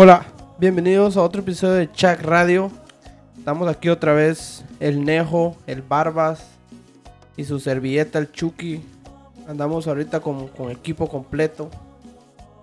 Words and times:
Hola, 0.00 0.24
bienvenidos 0.60 1.16
a 1.16 1.22
otro 1.22 1.40
episodio 1.40 1.74
de 1.74 1.90
Chac 1.90 2.22
Radio. 2.22 2.70
Estamos 3.36 3.66
aquí 3.66 3.88
otra 3.88 4.12
vez, 4.12 4.64
el 4.78 5.04
Nejo, 5.04 5.56
el 5.66 5.82
Barbas 5.82 6.46
y 7.36 7.42
su 7.42 7.58
servilleta, 7.58 8.20
el 8.20 8.30
Chucky. 8.30 8.80
Andamos 9.48 9.88
ahorita 9.88 10.20
con, 10.20 10.46
con 10.46 10.70
equipo 10.70 11.08
completo. 11.08 11.68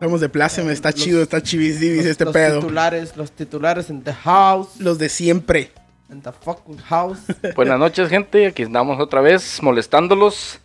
Estamos 0.06 0.22
de 0.22 0.30
pláceme, 0.30 0.72
está 0.72 0.92
Los- 0.92 1.00
chido, 1.02 1.24
está 1.24 1.42
chivis 1.42 1.82
Los, 1.82 2.06
este 2.06 2.26
los 2.26 2.34
pedo. 2.36 2.60
titulares, 2.60 3.18
los 3.18 3.32
titulares 3.32 3.90
en 3.90 4.04
the 4.04 4.14
house, 4.14 4.80
Los 4.80 5.00
de 5.00 5.10
siempre. 5.10 5.72
en 6.12 6.22
the 6.22 6.32
fucking 6.32 6.78
house. 6.78 7.18
Buenas 7.56 7.80
noches, 7.80 8.08
gente. 8.08 8.46
Aquí 8.46 8.62
estamos 8.62 9.00
otra 9.00 9.22
vez 9.22 9.64
molestándolos, 9.64 10.60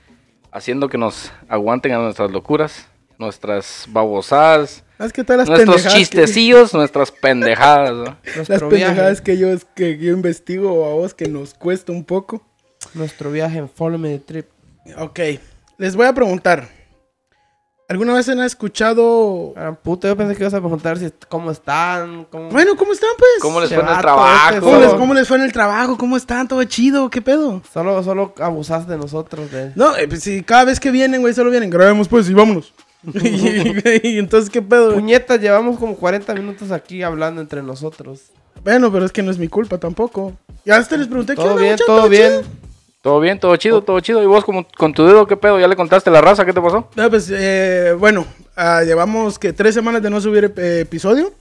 haciendo 0.53 0.91
que 0.91 0.99
nos 0.99 1.33
aguanten 1.49 1.93
a 1.93 1.99
nuestras 2.01 2.31
locuras, 2.31 2.87
nuestras 3.17 3.87
babosadas, 3.89 4.85
¿Sabes 4.99 5.15
qué 5.15 5.25
tal 5.25 5.39
las 5.39 5.49
nuestros 5.49 5.77
pendejadas? 5.77 5.95
que- 5.95 5.99
chistecillos, 6.05 6.75
nuestras 6.75 7.11
pendejadas. 7.11 7.95
¿no? 7.95 8.05
las 8.37 8.47
pendejadas 8.61 9.23
viaje, 9.23 9.23
que 9.23 9.39
yo, 9.39 9.49
que 9.75 9.97
yo 9.97 10.13
investigo 10.13 10.85
a 10.85 10.93
vos 10.93 11.15
que 11.15 11.29
nos 11.29 11.55
cuesta 11.55 11.93
un 11.93 12.05
poco. 12.05 12.47
nuestro 12.93 13.31
viaje 13.33 13.57
en 13.57 13.71
Follow 13.71 13.99
Me 13.99 14.11
the 14.11 14.19
Trip. 14.19 14.47
Ok, 14.99 15.19
les 15.79 15.97
voy 15.97 16.05
a 16.05 16.13
preguntar. 16.13 16.79
¿Alguna 17.91 18.15
vez 18.15 18.29
han 18.29 18.39
escuchado... 18.41 19.53
Ah, 19.57 19.75
puta, 19.83 20.07
yo 20.07 20.17
pensé 20.17 20.37
que 20.37 20.45
ibas 20.45 20.55
a 20.55 20.61
preguntar 20.61 20.97
si 20.97 21.11
cómo 21.29 21.51
están, 21.51 22.25
cómo... 22.31 22.49
Bueno, 22.51 22.77
¿cómo 22.77 22.93
están 22.93 23.11
pues? 23.19 23.31
¿Cómo 23.43 23.59
les 23.59 23.69
Se 23.69 23.75
fue 23.75 23.83
en 23.83 23.91
el 23.91 23.99
trabajo? 23.99 24.49
este 24.49 24.61
¿Cómo 24.61 24.77
les, 24.79 24.87
solo- 24.87 24.99
cómo 25.01 25.15
les 25.15 25.27
fue 25.29 25.37
en 25.39 25.43
el 25.43 25.53
trabajo? 25.53 25.99
¿Cómo 25.99 26.17
están? 26.17 26.47
¿Todo 26.47 26.63
chido? 26.63 27.11
¿Qué 27.11 27.21
pedo? 27.21 27.61
Solo, 27.75 28.01
solo 28.05 28.33
abusaste 28.39 28.93
de 28.93 28.99
nosotros, 28.99 29.51
de... 29.51 29.73
No, 29.75 29.97
eh, 29.97 30.07
pues 30.07 30.23
si 30.23 30.45
cada 30.45 30.67
vez 30.67 30.79
que 30.79 30.93
vienen, 30.93 31.21
güey, 31.21 31.35
solo 31.35 31.51
vienen. 31.51 31.69
Grabemos 31.69 32.07
pues 32.07 32.31
y 32.31 32.35
vámonos. 32.35 32.73
y, 33.13 34.09
y 34.09 34.19
entonces, 34.21 34.51
¿qué 34.51 34.63
pedo? 34.63 34.87
güey? 34.93 35.01
Puñetas, 35.01 35.41
llevamos 35.41 35.77
como 35.77 35.97
40 35.97 36.33
minutos 36.35 36.71
aquí 36.71 37.03
hablando 37.03 37.41
entre 37.41 37.61
nosotros. 37.61 38.21
Bueno, 38.63 38.93
pero 38.93 39.05
es 39.05 39.11
que 39.11 39.25
no 39.25 39.33
es 39.33 39.39
mi 39.39 39.49
culpa 39.49 39.79
tampoco. 39.79 40.35
Ya 40.65 40.77
hasta 40.77 40.97
les 40.97 41.09
pregunté 41.09 41.33
qué 41.33 41.43
Todo 41.43 41.51
onda, 41.55 41.63
bien, 41.63 41.73
mucha? 41.73 41.85
todo 41.87 42.09
bien. 42.09 42.31
chido? 42.43 42.70
Todo 43.03 43.19
bien, 43.21 43.41
todo 43.41 43.57
chido, 43.57 43.83
todo 43.83 43.99
chido. 44.01 44.23
¿Y 44.23 44.27
vos 44.27 44.45
como, 44.45 44.67
con 44.77 44.93
tu 44.93 45.07
dedo 45.07 45.27
qué 45.27 45.37
pedo? 45.37 45.59
¿Ya 45.59 45.69
le 45.69 45.77
contaste 45.77 46.11
la 46.11 46.21
raza? 46.21 46.45
¿Qué 46.45 46.53
te 46.53 46.61
pasó? 46.61 46.89
No, 46.97 47.09
pues, 47.09 47.31
eh, 47.33 47.95
bueno, 47.99 48.27
ah, 48.57 48.83
llevamos 48.85 49.39
que 49.39 49.53
tres 49.55 49.75
semanas 49.75 50.03
de 50.03 50.11
no 50.11 50.21
subir 50.21 50.53
eh, 50.57 50.81
episodio. 50.81 51.33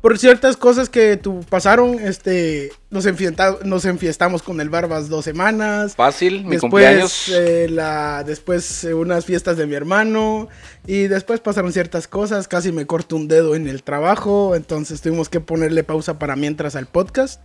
Por 0.00 0.18
ciertas 0.18 0.58
cosas 0.58 0.90
que 0.90 1.16
tu, 1.16 1.40
pasaron, 1.44 1.98
este, 1.98 2.70
nos, 2.90 3.06
enfiesta- 3.06 3.56
nos 3.64 3.86
enfiestamos 3.86 4.42
con 4.42 4.60
el 4.60 4.68
Barbas 4.68 5.08
dos 5.08 5.24
semanas. 5.24 5.96
Fácil, 5.96 6.44
mi 6.44 6.52
después, 6.52 6.60
cumpleaños. 6.60 7.28
eh, 7.30 7.68
la, 7.70 8.22
después 8.22 8.84
eh, 8.84 8.92
unas 8.92 9.24
fiestas 9.24 9.56
de 9.56 9.66
mi 9.66 9.74
hermano. 9.74 10.48
Y 10.86 11.08
después 11.08 11.40
pasaron 11.40 11.72
ciertas 11.72 12.06
cosas. 12.08 12.48
Casi 12.48 12.70
me 12.72 12.86
corto 12.86 13.16
un 13.16 13.28
dedo 13.28 13.54
en 13.54 13.66
el 13.66 13.82
trabajo. 13.82 14.54
Entonces 14.54 15.00
tuvimos 15.00 15.30
que 15.30 15.40
ponerle 15.40 15.84
pausa 15.84 16.18
para 16.18 16.36
mientras 16.36 16.76
al 16.76 16.84
podcast. 16.86 17.40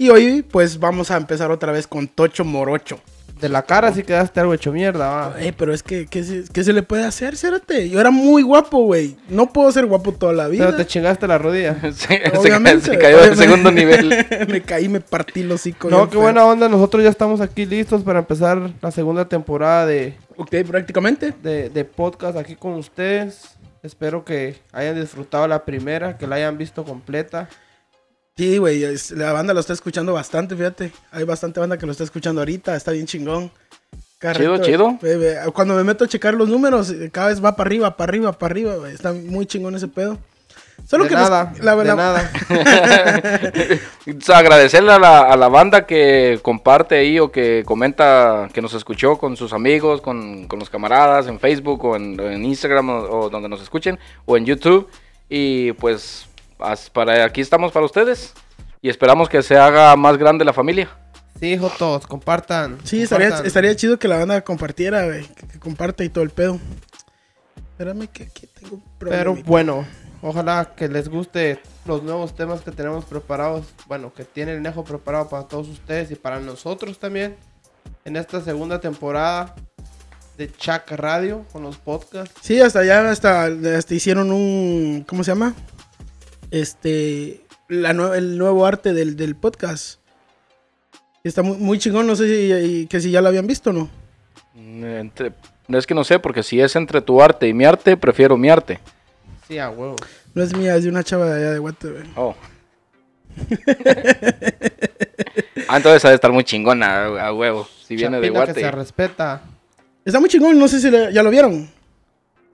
Y 0.00 0.10
hoy, 0.10 0.42
pues, 0.42 0.78
vamos 0.78 1.10
a 1.10 1.16
empezar 1.16 1.50
otra 1.50 1.72
vez 1.72 1.86
con 1.88 2.06
Tocho 2.06 2.44
Morocho. 2.44 3.00
De 3.40 3.48
la 3.48 3.62
cara 3.62 3.92
sí 3.92 4.02
quedaste 4.02 4.40
algo 4.40 4.52
hecho 4.54 4.72
mierda, 4.72 5.08
va. 5.08 5.34
Eh, 5.40 5.52
pero 5.56 5.72
es 5.72 5.82
que, 5.84 6.06
¿qué 6.06 6.24
se, 6.24 6.44
qué 6.52 6.64
se 6.64 6.72
le 6.72 6.82
puede 6.82 7.04
hacer, 7.04 7.36
Cérate? 7.36 7.88
Yo 7.88 8.00
era 8.00 8.10
muy 8.10 8.42
guapo, 8.42 8.78
güey. 8.84 9.16
No 9.28 9.52
puedo 9.52 9.70
ser 9.70 9.86
guapo 9.86 10.12
toda 10.12 10.32
la 10.32 10.48
vida. 10.48 10.66
Pero 10.66 10.76
te 10.76 10.86
chingaste 10.86 11.26
la 11.28 11.38
rodilla. 11.38 11.76
se, 11.82 11.92
se- 11.92 12.32
Obviamente. 12.36 12.86
se 12.92 12.98
cayó 12.98 13.18
del 13.20 13.32
Obviamente. 13.34 13.44
segundo 13.44 13.70
nivel. 13.70 14.26
me 14.48 14.62
caí, 14.62 14.88
me 14.88 15.00
partí 15.00 15.44
los 15.44 15.60
hocico. 15.60 15.88
No, 15.88 16.06
qué 16.06 16.12
feo. 16.12 16.22
buena 16.22 16.44
onda. 16.44 16.68
Nosotros 16.68 17.02
ya 17.04 17.10
estamos 17.10 17.40
aquí 17.40 17.64
listos 17.66 18.02
para 18.02 18.18
empezar 18.20 18.72
la 18.80 18.90
segunda 18.90 19.28
temporada 19.28 19.86
de, 19.86 20.16
Ok, 20.36 20.54
prácticamente. 20.68 21.32
de, 21.42 21.70
de 21.70 21.84
podcast 21.84 22.36
aquí 22.36 22.56
con 22.56 22.74
ustedes. 22.74 23.56
Espero 23.84 24.24
que 24.24 24.56
hayan 24.72 25.00
disfrutado 25.00 25.46
la 25.46 25.64
primera, 25.64 26.18
que 26.18 26.26
la 26.26 26.36
hayan 26.36 26.58
visto 26.58 26.84
completa. 26.84 27.48
Sí, 28.38 28.56
güey, 28.58 28.84
la 29.16 29.32
banda 29.32 29.52
lo 29.52 29.58
está 29.60 29.72
escuchando 29.72 30.12
bastante, 30.14 30.54
fíjate. 30.56 30.92
Hay 31.10 31.24
bastante 31.24 31.58
banda 31.60 31.76
que 31.76 31.84
lo 31.86 31.92
está 31.92 32.04
escuchando 32.04 32.40
ahorita, 32.40 32.74
está 32.76 32.92
bien 32.92 33.04
chingón. 33.04 33.50
Chido, 34.34 34.58
chido. 34.58 34.98
eh, 35.02 35.36
Cuando 35.52 35.74
me 35.74 35.82
meto 35.84 36.04
a 36.04 36.08
checar 36.08 36.34
los 36.34 36.48
números, 36.48 36.90
eh, 36.90 37.10
cada 37.12 37.28
vez 37.28 37.44
va 37.44 37.56
para 37.56 37.66
arriba, 37.68 37.96
para 37.96 38.10
arriba, 38.10 38.32
para 38.32 38.52
arriba, 38.52 38.76
güey. 38.76 38.94
Está 38.94 39.12
muy 39.12 39.44
chingón 39.46 39.74
ese 39.74 39.88
pedo. 39.88 40.18
Solo 40.86 41.04
de 41.04 41.10
que 41.10 41.16
nos- 41.16 41.28
nada, 41.28 41.52
la- 41.60 41.74
de 41.76 41.84
la- 41.84 41.94
nada. 41.96 42.30
Agradecerle 44.34 44.92
a 44.92 44.98
la, 45.00 45.20
a 45.22 45.36
la 45.36 45.48
banda 45.48 45.84
que 45.86 46.38
comparte 46.42 46.94
ahí 46.96 47.18
o 47.18 47.30
que 47.32 47.64
comenta 47.66 48.48
que 48.52 48.62
nos 48.62 48.74
escuchó 48.74 49.18
con 49.18 49.36
sus 49.36 49.52
amigos, 49.52 50.00
con, 50.00 50.46
con 50.46 50.58
los 50.60 50.70
camaradas 50.70 51.26
en 51.26 51.40
Facebook 51.40 51.84
o 51.84 51.96
en, 51.96 52.18
en 52.20 52.44
Instagram 52.44 52.88
o, 52.90 52.94
o 53.20 53.30
donde 53.30 53.48
nos 53.48 53.60
escuchen 53.62 53.98
o 54.26 54.36
en 54.36 54.44
YouTube. 54.46 54.88
Y 55.28 55.72
pues 55.72 56.27
para 56.92 57.24
aquí 57.24 57.40
estamos 57.40 57.72
para 57.72 57.86
ustedes 57.86 58.34
y 58.82 58.88
esperamos 58.88 59.28
que 59.28 59.42
se 59.42 59.56
haga 59.56 59.94
más 59.96 60.18
grande 60.18 60.44
la 60.44 60.52
familia. 60.52 60.88
Sí, 61.40 61.52
hijo, 61.52 61.70
todos, 61.78 62.06
compartan. 62.06 62.78
Sí, 62.84 63.02
estaría, 63.02 63.28
compartan. 63.28 63.46
estaría 63.46 63.76
chido 63.76 63.98
que 63.98 64.08
la 64.08 64.18
banda 64.18 64.40
compartiera, 64.42 65.06
güey. 65.06 65.26
Que, 65.28 65.46
que 65.46 65.58
comparte 65.58 66.04
y 66.04 66.08
todo 66.08 66.24
el 66.24 66.30
pedo. 66.30 66.58
Espérame 67.56 68.08
que 68.08 68.24
aquí 68.24 68.48
tengo 68.48 68.76
un 68.76 68.82
Pero 68.98 69.36
bueno, 69.36 69.86
ojalá 70.20 70.72
que 70.76 70.88
les 70.88 71.08
guste 71.08 71.60
los 71.86 72.02
nuevos 72.02 72.34
temas 72.34 72.62
que 72.62 72.72
tenemos 72.72 73.04
preparados. 73.04 73.66
Bueno, 73.86 74.12
que 74.12 74.24
tiene 74.24 74.54
el 74.54 74.62
Nejo 74.62 74.82
preparado 74.82 75.28
para 75.28 75.44
todos 75.44 75.68
ustedes 75.68 76.10
y 76.10 76.16
para 76.16 76.40
nosotros 76.40 76.98
también. 76.98 77.36
En 78.04 78.16
esta 78.16 78.40
segunda 78.40 78.80
temporada 78.80 79.54
de 80.36 80.50
Chac 80.50 80.90
Radio 80.92 81.44
con 81.52 81.62
los 81.62 81.76
podcasts. 81.76 82.34
Sí, 82.42 82.60
hasta 82.60 82.80
allá, 82.80 83.08
hasta, 83.10 83.44
hasta 83.44 83.94
hicieron 83.94 84.32
un. 84.32 85.04
¿Cómo 85.08 85.22
se 85.22 85.30
llama? 85.30 85.54
Este. 86.50 87.44
La 87.68 87.92
nue- 87.92 88.16
el 88.16 88.38
nuevo 88.38 88.64
arte 88.66 88.92
del, 88.94 89.16
del 89.16 89.36
podcast. 89.36 90.00
Está 91.22 91.42
muy, 91.42 91.58
muy 91.58 91.78
chingón, 91.78 92.06
no 92.06 92.16
sé 92.16 92.26
si, 92.62 92.86
que 92.86 93.00
si 93.00 93.10
ya 93.10 93.20
lo 93.20 93.28
habían 93.28 93.46
visto 93.46 93.70
o 93.70 93.72
no. 93.74 93.90
Mm, 94.54 94.84
entre- 94.84 95.32
es 95.68 95.86
que 95.86 95.94
no 95.94 96.04
sé, 96.04 96.18
porque 96.18 96.42
si 96.42 96.60
es 96.60 96.74
entre 96.76 97.02
tu 97.02 97.20
arte 97.20 97.46
y 97.46 97.52
mi 97.52 97.64
arte, 97.66 97.96
prefiero 97.98 98.38
mi 98.38 98.48
arte. 98.48 98.80
Sí, 99.46 99.58
a 99.58 99.68
huevo. 99.68 99.96
No 100.34 100.42
es 100.42 100.56
mía, 100.56 100.76
es 100.76 100.84
de 100.84 100.88
una 100.90 101.04
chava 101.04 101.26
de 101.26 101.36
allá 101.40 101.52
de 101.52 101.58
Guate, 101.58 101.90
güey. 101.90 102.04
Oh. 102.16 102.34
ah, 105.68 105.76
entonces 105.76 106.04
ha 106.04 106.08
de 106.10 106.14
estar 106.14 106.32
muy 106.32 106.44
chingona 106.44 107.04
a, 107.04 107.26
a 107.28 107.32
huevo. 107.34 107.68
Si 107.86 107.96
viene 107.96 108.18
de 108.20 108.28
Chapina 108.28 108.44
que 108.46 108.52
Guate. 108.52 108.60
se 108.60 108.70
respeta. 108.70 109.42
Está 110.04 110.20
muy 110.20 110.28
chingón, 110.28 110.58
no 110.58 110.68
sé 110.68 110.80
si 110.80 110.90
le- 110.90 111.12
ya 111.12 111.22
lo 111.22 111.30
vieron. 111.30 111.68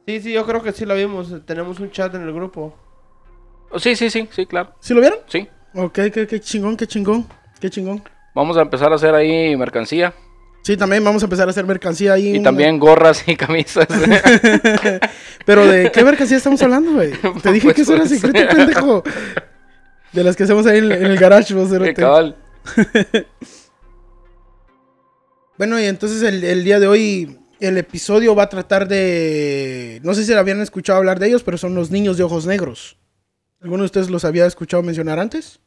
Sí, 0.06 0.20
sí, 0.20 0.32
yo 0.32 0.44
creo 0.44 0.62
que 0.62 0.72
sí 0.72 0.84
lo 0.84 0.94
vimos. 0.94 1.32
Tenemos 1.46 1.78
un 1.80 1.90
chat 1.90 2.14
en 2.14 2.22
el 2.22 2.32
grupo. 2.32 2.76
Sí, 3.78 3.96
sí, 3.96 4.10
sí, 4.10 4.28
sí, 4.30 4.46
claro. 4.46 4.74
¿Sí 4.80 4.94
lo 4.94 5.00
vieron? 5.00 5.18
Sí. 5.28 5.48
Ok, 5.74 5.92
qué, 6.12 6.26
qué 6.26 6.40
chingón, 6.40 6.76
qué 6.76 6.86
chingón, 6.86 7.26
qué 7.60 7.70
chingón. 7.70 8.02
Vamos 8.34 8.56
a 8.56 8.62
empezar 8.62 8.92
a 8.92 8.96
hacer 8.96 9.14
ahí 9.14 9.56
mercancía. 9.56 10.12
Sí, 10.62 10.76
también 10.76 11.04
vamos 11.04 11.22
a 11.22 11.26
empezar 11.26 11.46
a 11.46 11.50
hacer 11.50 11.66
mercancía 11.66 12.14
ahí. 12.14 12.36
Y 12.36 12.42
también 12.42 12.78
gorras 12.78 13.22
y 13.28 13.36
camisas. 13.36 13.86
Pero 15.44 15.66
de 15.66 15.92
qué 15.92 16.02
mercancía 16.04 16.38
estamos 16.38 16.62
hablando, 16.62 16.92
güey. 16.92 17.12
Te 17.42 17.52
dije 17.52 17.64
Pues, 17.66 17.76
que 17.76 17.82
eso 17.82 17.94
era 17.94 18.06
secreto, 18.06 18.56
pendejo. 18.56 19.02
De 20.12 20.24
las 20.24 20.36
que 20.36 20.44
hacemos 20.44 20.66
ahí 20.66 20.78
en, 20.78 20.90
en 20.90 21.04
el 21.04 21.18
garage, 21.18 21.52
vos, 21.54 21.70
cabal. 21.94 22.36
Bueno, 25.56 25.78
y 25.80 25.84
entonces 25.84 26.22
el, 26.22 26.42
el 26.42 26.64
día 26.64 26.80
de 26.80 26.88
hoy 26.88 27.38
el 27.60 27.78
episodio 27.78 28.34
va 28.34 28.44
a 28.44 28.48
tratar 28.48 28.88
de... 28.88 30.00
No 30.02 30.12
sé 30.14 30.24
si 30.24 30.32
habían 30.32 30.60
escuchado 30.60 30.98
hablar 30.98 31.20
de 31.20 31.28
ellos, 31.28 31.44
pero 31.44 31.58
son 31.58 31.74
los 31.76 31.90
niños 31.92 32.16
de 32.16 32.24
ojos 32.24 32.46
negros. 32.46 32.96
¿Alguno 33.64 33.82
de 33.82 33.86
ustedes 33.86 34.10
los 34.10 34.24
había 34.26 34.44
escuchado 34.46 34.82
mencionar 34.82 35.18
antes? 35.18 35.58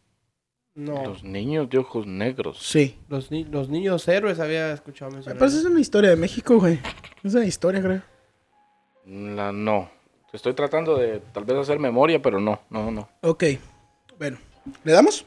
No. 0.75 1.03
Los 1.03 1.23
niños 1.23 1.67
de 1.69 1.79
ojos 1.79 2.05
negros. 2.05 2.59
Sí. 2.61 2.95
Los, 3.09 3.31
ni- 3.31 3.43
los 3.43 3.69
niños 3.69 4.07
héroes 4.07 4.39
había 4.39 4.71
escuchado 4.71 5.09
mencionar. 5.09 5.39
Pero 5.39 5.49
es 5.51 5.65
una 5.65 5.79
historia 5.81 6.11
de 6.11 6.15
México, 6.15 6.59
güey. 6.59 6.79
Es 7.23 7.33
una 7.33 7.45
historia, 7.45 7.81
creo. 7.81 8.01
La, 9.07 9.51
no. 9.51 9.89
Estoy 10.31 10.53
tratando 10.53 10.95
de 10.95 11.21
tal 11.33 11.45
vez 11.45 11.57
hacer 11.57 11.79
memoria, 11.79 12.21
pero 12.21 12.39
no, 12.39 12.61
no, 12.69 12.91
no. 12.91 13.09
Ok. 13.21 13.43
Bueno, 14.19 14.37
¿le 14.83 14.91
damos? 14.91 15.25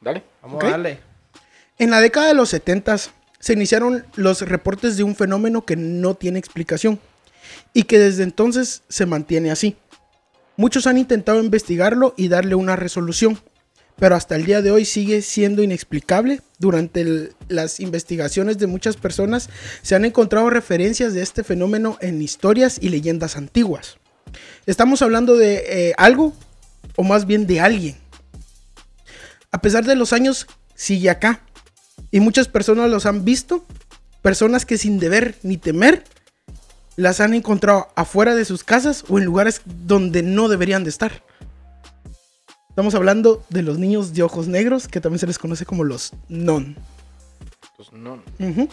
Dale. 0.00 0.22
Vamos 0.42 0.56
Ok. 0.58 0.64
a 0.64 0.70
darle. 0.70 1.00
En 1.78 1.90
la 1.90 2.00
década 2.00 2.28
de 2.28 2.34
los 2.34 2.50
70 2.50 2.96
se 2.96 3.52
iniciaron 3.52 4.06
los 4.14 4.42
reportes 4.42 4.96
de 4.96 5.02
un 5.02 5.16
fenómeno 5.16 5.64
que 5.64 5.74
no 5.74 6.14
tiene 6.14 6.38
explicación 6.38 7.00
y 7.74 7.82
que 7.84 7.98
desde 7.98 8.22
entonces 8.22 8.84
se 8.88 9.06
mantiene 9.06 9.50
así. 9.50 9.76
Muchos 10.56 10.86
han 10.86 10.98
intentado 10.98 11.42
investigarlo 11.42 12.14
y 12.16 12.28
darle 12.28 12.54
una 12.54 12.76
resolución, 12.76 13.38
pero 13.96 14.16
hasta 14.16 14.36
el 14.36 14.44
día 14.44 14.60
de 14.60 14.70
hoy 14.70 14.84
sigue 14.84 15.22
siendo 15.22 15.62
inexplicable. 15.62 16.40
Durante 16.58 17.30
las 17.48 17.80
investigaciones 17.80 18.58
de 18.58 18.66
muchas 18.66 18.96
personas 18.96 19.48
se 19.82 19.94
han 19.94 20.04
encontrado 20.04 20.50
referencias 20.50 21.14
de 21.14 21.22
este 21.22 21.42
fenómeno 21.42 21.96
en 22.00 22.20
historias 22.20 22.78
y 22.80 22.90
leyendas 22.90 23.36
antiguas. 23.36 23.96
Estamos 24.66 25.02
hablando 25.02 25.36
de 25.36 25.64
eh, 25.66 25.94
algo, 25.96 26.34
o 26.96 27.02
más 27.02 27.26
bien 27.26 27.46
de 27.46 27.60
alguien, 27.60 27.96
A 29.50 29.60
pesar 29.60 29.84
de 29.84 29.96
los 29.96 30.12
años, 30.12 30.46
sigue 30.74 31.10
acá. 31.10 31.42
Y 32.10 32.20
muchas 32.20 32.48
personas 32.48 32.90
los 32.90 33.06
han 33.06 33.24
visto. 33.24 33.66
Personas 34.22 34.64
que 34.64 34.78
sin 34.78 34.98
deber 34.98 35.36
ni 35.42 35.56
temer 35.56 36.04
las 36.96 37.20
han 37.20 37.34
encontrado 37.34 37.88
afuera 37.94 38.34
de 38.34 38.44
sus 38.44 38.64
casas 38.64 39.04
o 39.08 39.18
en 39.18 39.24
lugares 39.24 39.62
donde 39.64 40.22
no 40.22 40.48
deberían 40.48 40.84
de 40.84 40.90
estar. 40.90 41.22
Estamos 42.68 42.94
hablando 42.94 43.44
de 43.50 43.62
los 43.62 43.78
niños 43.78 44.14
de 44.14 44.22
ojos 44.22 44.48
negros, 44.48 44.88
que 44.88 45.00
también 45.00 45.18
se 45.18 45.26
les 45.26 45.38
conoce 45.38 45.66
como 45.66 45.84
los 45.84 46.12
non. 46.28 46.76
Pues 47.76 47.92
no. 47.92 48.22
Ujú. 48.38 48.68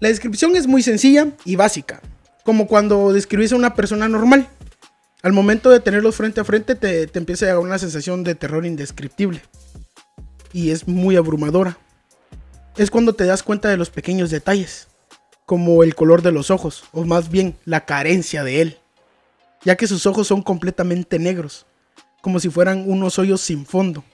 La 0.00 0.08
descripción 0.08 0.56
es 0.56 0.66
muy 0.66 0.82
sencilla 0.82 1.28
y 1.44 1.56
básica, 1.56 2.00
como 2.44 2.66
cuando 2.66 3.12
describís 3.12 3.52
a 3.52 3.56
una 3.56 3.74
persona 3.74 4.08
normal. 4.08 4.48
Al 5.22 5.32
momento 5.32 5.70
de 5.70 5.80
tenerlos 5.80 6.16
frente 6.16 6.40
a 6.40 6.44
frente 6.44 6.74
te, 6.74 7.06
te 7.06 7.18
empieza 7.18 7.46
a 7.46 7.48
llegar 7.48 7.62
una 7.62 7.78
sensación 7.78 8.24
de 8.24 8.34
terror 8.34 8.66
indescriptible. 8.66 9.40
Y 10.52 10.70
es 10.70 10.86
muy 10.88 11.16
abrumadora. 11.16 11.78
Es 12.76 12.90
cuando 12.90 13.14
te 13.14 13.24
das 13.24 13.42
cuenta 13.42 13.68
de 13.68 13.76
los 13.76 13.90
pequeños 13.90 14.30
detalles, 14.30 14.88
como 15.46 15.84
el 15.84 15.94
color 15.94 16.22
de 16.22 16.32
los 16.32 16.50
ojos, 16.50 16.84
o 16.92 17.04
más 17.04 17.30
bien 17.30 17.56
la 17.64 17.86
carencia 17.86 18.42
de 18.42 18.60
él, 18.60 18.78
ya 19.64 19.76
que 19.76 19.86
sus 19.86 20.04
ojos 20.04 20.26
son 20.26 20.42
completamente 20.42 21.18
negros, 21.20 21.66
como 22.20 22.40
si 22.40 22.50
fueran 22.50 22.90
unos 22.90 23.18
hoyos 23.18 23.40
sin 23.40 23.64
fondo. 23.64 24.04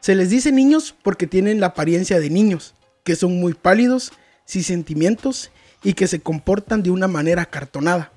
Se 0.00 0.16
les 0.16 0.30
dice 0.30 0.52
niños 0.52 0.94
porque 1.02 1.28
tienen 1.28 1.60
la 1.60 1.68
apariencia 1.68 2.18
de 2.18 2.28
niños, 2.28 2.74
que 3.04 3.14
son 3.14 3.38
muy 3.38 3.54
pálidos, 3.54 4.12
sin 4.44 4.64
sentimientos 4.64 5.50
y 5.82 5.94
que 5.94 6.08
se 6.08 6.20
comportan 6.20 6.82
de 6.82 6.90
una 6.90 7.06
manera 7.06 7.42
acartonada, 7.42 8.12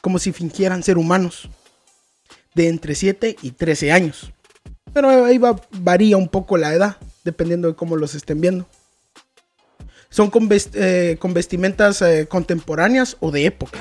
como 0.00 0.18
si 0.18 0.32
fingieran 0.32 0.82
ser 0.82 0.96
humanos, 0.96 1.50
de 2.54 2.68
entre 2.68 2.94
7 2.94 3.36
y 3.42 3.50
13 3.50 3.92
años. 3.92 4.32
Pero 4.94 5.10
ahí 5.10 5.36
va, 5.36 5.60
varía 5.72 6.16
un 6.16 6.28
poco 6.28 6.56
la 6.56 6.72
edad, 6.72 6.96
dependiendo 7.22 7.68
de 7.68 7.74
cómo 7.74 7.96
los 7.96 8.14
estén 8.14 8.40
viendo. 8.40 8.66
Son 10.18 10.30
con, 10.30 10.48
vest- 10.48 10.74
eh, 10.74 11.16
con 11.20 11.32
vestimentas 11.32 12.02
eh, 12.02 12.26
contemporáneas 12.28 13.16
o 13.20 13.30
de 13.30 13.46
época. 13.46 13.78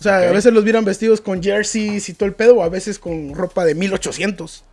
O 0.00 0.02
sea, 0.02 0.16
a 0.30 0.32
veces 0.32 0.50
los 0.50 0.64
vieran 0.64 0.82
vestidos 0.86 1.20
con 1.20 1.42
jerseys 1.42 2.08
y 2.08 2.14
todo 2.14 2.26
el 2.26 2.34
pedo, 2.34 2.56
o 2.56 2.62
a 2.62 2.70
veces 2.70 2.98
con 2.98 3.34
ropa 3.34 3.66
de 3.66 3.74
1800. 3.74 4.64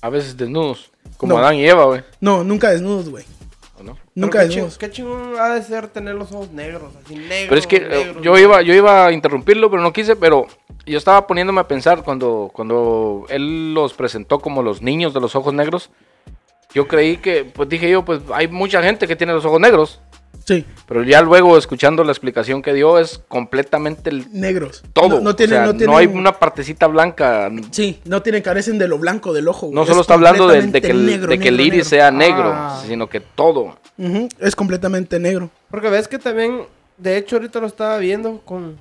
A 0.00 0.08
veces 0.08 0.36
desnudos. 0.36 0.90
Como 1.18 1.34
No. 1.34 1.38
Adán 1.38 1.54
y 1.54 1.64
Eva, 1.68 1.84
güey. 1.84 2.02
No, 2.20 2.42
nunca 2.42 2.70
desnudos, 2.72 3.10
güey. 3.10 3.24
¿O 3.78 3.84
no? 3.84 3.96
Nunca 4.16 4.40
qué, 4.40 4.46
desnudos. 4.48 4.74
ching- 4.74 4.78
qué 4.80 4.90
chingón 4.90 5.34
ha 5.38 5.54
de 5.54 5.62
ser 5.62 5.86
tener 5.86 6.16
los 6.16 6.32
ojos 6.32 6.50
negros, 6.50 6.92
así 7.04 7.14
negros. 7.14 7.46
Pero 7.48 7.60
es 7.60 7.66
que 7.68 7.76
eh, 7.76 7.88
negros, 8.06 8.24
yo 8.24 8.36
iba, 8.38 8.60
yo 8.62 8.74
iba 8.74 9.06
a 9.06 9.12
interrumpirlo, 9.12 9.70
pero 9.70 9.82
no 9.84 9.92
quise, 9.92 10.16
pero 10.16 10.48
yo 10.84 10.98
estaba 10.98 11.28
poniéndome 11.28 11.60
a 11.60 11.68
pensar 11.68 12.02
cuando, 12.02 12.50
cuando 12.52 13.24
él 13.28 13.72
los 13.72 13.94
presentó 13.94 14.40
como 14.40 14.64
los 14.64 14.82
niños 14.82 15.14
de 15.14 15.20
los 15.20 15.36
ojos 15.36 15.54
negros. 15.54 15.90
Yo 16.74 16.86
creí 16.88 17.16
que, 17.18 17.44
pues 17.44 17.68
dije 17.68 17.90
yo, 17.90 18.04
pues 18.04 18.20
hay 18.32 18.48
mucha 18.48 18.82
gente 18.82 19.06
que 19.06 19.16
tiene 19.16 19.32
los 19.32 19.44
ojos 19.44 19.60
negros. 19.60 20.00
Sí, 20.44 20.64
Pero 20.88 21.04
ya 21.04 21.22
luego, 21.22 21.56
escuchando 21.56 22.02
la 22.02 22.10
explicación 22.10 22.62
que 22.62 22.72
dio, 22.72 22.98
es 22.98 23.20
completamente 23.28 24.10
el- 24.10 24.26
negros. 24.32 24.82
todo. 24.92 25.08
No, 25.16 25.20
no 25.20 25.36
tienen, 25.36 25.58
O 25.58 25.62
sea, 25.62 25.72
no 25.72 25.78
tienen- 25.78 25.96
hay 25.96 26.06
una 26.06 26.32
partecita 26.36 26.88
blanca. 26.88 27.48
Sí, 27.70 28.00
no 28.06 28.22
tienen, 28.22 28.42
carecen 28.42 28.76
de 28.76 28.88
lo 28.88 28.98
blanco 28.98 29.32
del 29.32 29.46
ojo. 29.46 29.66
güey. 29.66 29.74
No 29.76 29.82
Es 29.82 29.88
solo 29.88 30.00
está 30.00 30.14
hablando 30.14 30.48
de, 30.48 30.62
de 30.62 30.80
que, 30.82 30.90
el, 30.90 31.06
negro, 31.06 31.28
de 31.30 31.38
que 31.38 31.48
el 31.48 31.56
negro, 31.58 31.66
iris 31.76 31.84
negro. 31.84 31.88
sea 31.90 32.10
negro, 32.10 32.52
Ah. 32.52 32.82
sino 32.84 33.08
que 33.08 33.20
todo. 33.20 33.76
Ujú, 33.98 34.28
Es 34.40 34.56
completamente 34.56 35.20
negro. 35.20 35.48
Porque 35.70 35.88
ves 35.90 36.08
que 36.08 36.18
también, 36.18 36.62
de 36.96 37.18
hecho 37.18 37.36
ahorita 37.36 37.60
lo 37.60 37.68
estaba 37.68 37.98
viendo 37.98 38.40
con 38.44 38.78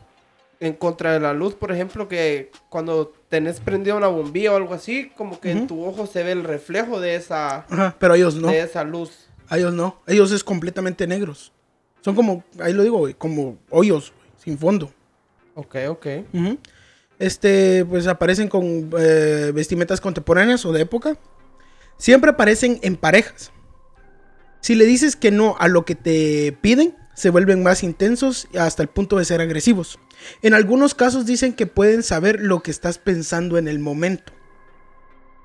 en 0.59 0.73
contra 0.73 1.13
de 1.13 1.19
la 1.19 1.33
luz, 1.33 1.53
por 1.53 1.71
ejemplo, 1.71 2.07
que 2.07 2.49
cuando 2.69 3.13
tenés 3.31 3.61
prendida 3.61 3.95
una 3.95 4.07
bombilla 4.07 4.51
o 4.51 4.57
algo 4.57 4.73
así, 4.73 5.09
como 5.15 5.39
que 5.39 5.51
en 5.51 5.65
tu 5.65 5.85
ojo 5.85 6.05
se 6.05 6.21
ve 6.21 6.33
el 6.33 6.43
reflejo 6.43 6.99
de 6.99 7.15
esa, 7.15 7.65
Ajá, 7.69 7.95
pero 7.97 8.13
ellos 8.13 8.35
no. 8.35 8.49
de 8.49 8.59
esa 8.59 8.83
luz. 8.83 9.29
A 9.47 9.57
ellos 9.57 9.73
no. 9.73 10.01
Ellos 10.05 10.33
es 10.33 10.43
completamente 10.43 11.07
negros. 11.07 11.53
Son 12.01 12.13
como, 12.13 12.43
ahí 12.59 12.73
lo 12.73 12.83
digo, 12.83 12.97
güey, 12.97 13.13
como 13.13 13.57
hoyos, 13.69 14.11
güey, 14.11 14.29
sin 14.43 14.57
fondo. 14.57 14.91
Ok, 15.55 15.75
ok. 15.87 16.07
Este, 17.19 17.85
pues 17.85 18.05
aparecen 18.07 18.49
con 18.49 18.89
eh, 18.99 19.51
vestimentas 19.55 20.01
contemporáneas 20.01 20.65
o 20.65 20.73
de 20.73 20.81
época. 20.81 21.15
Siempre 21.97 22.31
aparecen 22.31 22.79
en 22.81 22.97
parejas. 22.97 23.53
Si 24.59 24.75
le 24.75 24.85
dices 24.85 25.15
que 25.15 25.31
no 25.31 25.55
a 25.57 25.69
lo 25.69 25.85
que 25.85 25.95
te 25.95 26.57
piden, 26.59 26.97
se 27.13 27.29
vuelven 27.29 27.63
más 27.63 27.83
intensos 27.83 28.49
hasta 28.59 28.83
el 28.83 28.89
punto 28.89 29.19
de 29.19 29.25
ser 29.25 29.39
agresivos. 29.39 29.99
En 30.41 30.53
algunos 30.53 30.93
casos 30.95 31.25
dicen 31.25 31.53
que 31.53 31.67
pueden 31.67 32.03
saber 32.03 32.39
lo 32.41 32.61
que 32.61 32.71
estás 32.71 32.97
pensando 32.97 33.57
en 33.57 33.67
el 33.67 33.79
momento. 33.79 34.31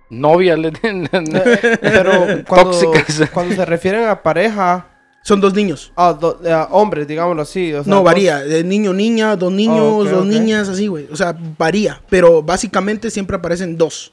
Novia, 0.09 0.57
le- 0.57 0.71
Pero 1.81 2.45
cuando, 2.49 2.71
Tóxicas. 2.81 3.31
cuando 3.33 3.55
se 3.57 3.65
refieren 3.65 4.05
a 4.05 4.23
pareja, 4.23 4.89
Son 5.25 5.41
dos 5.41 5.53
niños. 5.55 5.93
a, 5.97 6.13
do- 6.13 6.41
a 6.49 6.65
hombres, 6.71 7.09
digámoslo 7.09 7.43
así. 7.43 7.73
o 7.73 7.83
sea, 7.83 7.91
no, 7.93 8.03
varía. 8.05 8.39
De 8.39 8.63
niño, 8.63 8.93
niña, 8.93 9.35
dos 9.37 9.53
niños, 9.53 9.81
Oh, 9.81 10.05
dos 10.05 10.25
niñas, 10.27 10.69
así, 10.69 10.87
güey. 10.87 11.09
O 11.11 11.17
sea, 11.17 11.37
varía. 11.59 12.01
Pero 12.09 12.43
básicamente 12.43 13.11
siempre 13.11 13.37
aparecen 13.37 13.77
dos. 13.77 14.13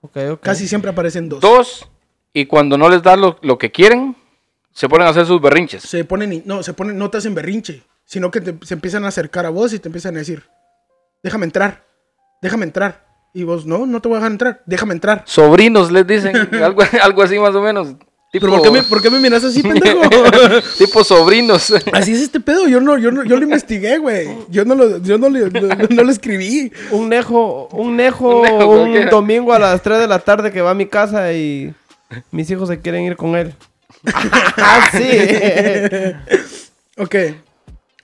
Ok, 0.00 0.16
ok. 0.32 0.40
Casi 0.42 0.66
siempre 0.66 0.90
aparecen 0.90 1.28
dos. 1.28 1.40
Dos, 1.40 1.88
y 2.32 2.46
cuando 2.46 2.76
no 2.76 2.88
les 2.88 3.02
das 3.02 3.18
lo, 3.18 3.36
lo 3.42 3.58
que 3.58 3.70
quieren, 3.70 4.16
se 4.72 4.88
ponen 4.88 5.06
a 5.06 5.10
hacer 5.10 5.26
sus 5.26 5.40
berrinches. 5.40 5.82
Se 5.84 6.04
ponen, 6.04 6.32
y- 6.32 6.42
no, 6.44 6.62
se 6.64 6.72
ponen, 6.72 6.98
no 6.98 7.10
te 7.10 7.18
hacen 7.18 7.34
berrinche, 7.34 7.82
sino 8.08 8.30
que 8.30 8.40
te- 8.40 8.66
se 8.66 8.72
empiezan 8.72 9.04
a 9.04 9.08
acercar 9.08 9.44
a 9.44 9.50
vos 9.50 9.70
y 9.74 9.78
te 9.78 9.88
empiezan 9.88 10.16
a 10.16 10.20
decir, 10.20 10.42
déjame 11.22 11.44
entrar, 11.44 11.84
déjame 12.40 12.64
entrar. 12.64 13.06
Y 13.34 13.42
vos, 13.44 13.66
no, 13.66 13.84
no 13.86 14.00
te 14.00 14.08
voy 14.08 14.16
a 14.16 14.20
dejar 14.20 14.32
entrar, 14.32 14.62
déjame 14.64 14.94
entrar. 14.94 15.22
Sobrinos 15.26 15.92
les 15.92 16.06
dicen, 16.06 16.34
algo, 16.64 16.82
algo 17.02 17.22
así 17.22 17.38
más 17.38 17.54
o 17.54 17.60
menos. 17.60 17.88
Tipo, 18.32 18.46
¿Pero 18.46 18.52
por 18.58 18.62
qué, 18.62 18.70
me, 18.70 18.82
por 18.82 19.02
qué 19.02 19.10
me 19.10 19.20
miras 19.20 19.44
así, 19.44 19.62
pendejo? 19.62 20.00
tipo 20.78 21.04
sobrinos. 21.04 21.70
así 21.92 22.12
es 22.12 22.22
este 22.22 22.40
pedo, 22.40 22.66
yo 22.66 22.80
no, 22.80 22.96
yo 22.98 23.10
no, 23.10 23.24
yo 23.24 23.36
lo 23.36 23.42
investigué, 23.42 23.98
güey. 23.98 24.26
Yo 24.48 24.64
no 24.64 24.74
lo, 24.74 24.98
yo 25.02 25.18
no, 25.18 25.28
le- 25.28 25.50
no, 25.50 25.68
no 25.90 26.02
lo 26.02 26.10
escribí. 26.10 26.72
Un 26.90 27.10
nejo, 27.10 27.68
un 27.72 27.94
nejo, 27.96 28.40
Un 28.40 29.08
domingo 29.10 29.52
a 29.52 29.58
las 29.58 29.82
3 29.82 29.98
de 29.98 30.08
la 30.08 30.18
tarde 30.18 30.50
que 30.50 30.62
va 30.62 30.70
a 30.70 30.74
mi 30.74 30.86
casa 30.86 31.32
y 31.32 31.74
mis 32.30 32.50
hijos 32.50 32.68
se 32.70 32.80
quieren 32.80 33.02
ir 33.04 33.16
con 33.16 33.36
él. 33.36 33.54
ah, 34.56 34.88
sí. 34.92 35.08
Ok. 36.96 37.14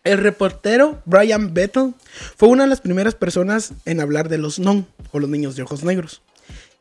El 0.04 0.18
reportero 0.18 1.00
Brian 1.06 1.54
Bettel 1.54 1.94
fue 2.36 2.50
una 2.50 2.64
de 2.64 2.68
las 2.68 2.82
primeras 2.82 3.14
personas 3.14 3.72
en 3.86 4.00
hablar 4.00 4.28
de 4.28 4.36
los 4.36 4.58
non, 4.58 4.86
o 5.12 5.18
los 5.18 5.30
niños 5.30 5.56
de 5.56 5.62
ojos 5.62 5.82
negros. 5.82 6.20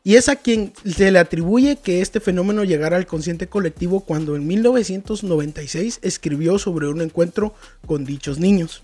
Y 0.02 0.16
es 0.16 0.28
a 0.28 0.36
quien 0.36 0.74
se 0.84 1.10
le 1.10 1.18
atribuye 1.18 1.76
que 1.76 2.02
este 2.02 2.20
fenómeno 2.20 2.64
llegara 2.64 2.98
al 2.98 3.06
consciente 3.06 3.46
colectivo 3.46 4.00
cuando 4.00 4.36
en 4.36 4.46
1996 4.46 6.00
escribió 6.02 6.58
sobre 6.58 6.88
un 6.88 7.00
encuentro 7.00 7.54
con 7.86 8.04
dichos 8.04 8.38
niños. 8.38 8.82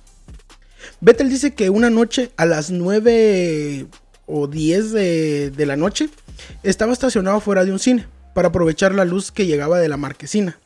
Bettel 1.03 1.29
dice 1.29 1.53
que 1.53 1.69
una 1.69 1.91
noche 1.91 2.31
a 2.38 2.47
las 2.47 2.71
9 2.71 3.87
o 4.25 4.47
10 4.47 4.93
de, 4.93 5.50
de 5.50 5.67
la 5.67 5.76
noche 5.76 6.09
estaba 6.62 6.95
estacionado 6.95 7.41
fuera 7.41 7.67
de 7.67 7.73
un 7.73 7.79
cine 7.79 8.07
para 8.33 8.49
aprovechar 8.49 8.95
la 8.95 9.05
luz 9.05 9.33
que 9.33 9.45
llegaba 9.45 9.79
de 9.79 9.91
la 9.91 9.99
marquesina 9.99 10.59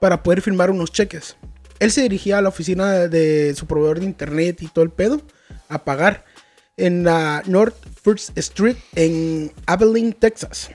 para 0.00 0.22
poder 0.22 0.40
firmar 0.40 0.70
unos 0.70 0.92
cheques. 0.92 1.36
Él 1.82 1.90
se 1.90 2.02
dirigía 2.02 2.38
a 2.38 2.42
la 2.42 2.50
oficina 2.50 3.08
de, 3.08 3.56
su 3.56 3.66
proveedor 3.66 3.98
de 3.98 4.06
internet 4.06 4.62
y 4.62 4.68
todo 4.68 4.84
el 4.84 4.92
pedo 4.92 5.20
a 5.68 5.82
pagar 5.82 6.24
en 6.76 7.02
la 7.02 7.42
North 7.46 7.74
First 8.04 8.38
Street 8.38 8.76
en 8.94 9.50
Abilene, 9.66 10.12
Texas. 10.12 10.70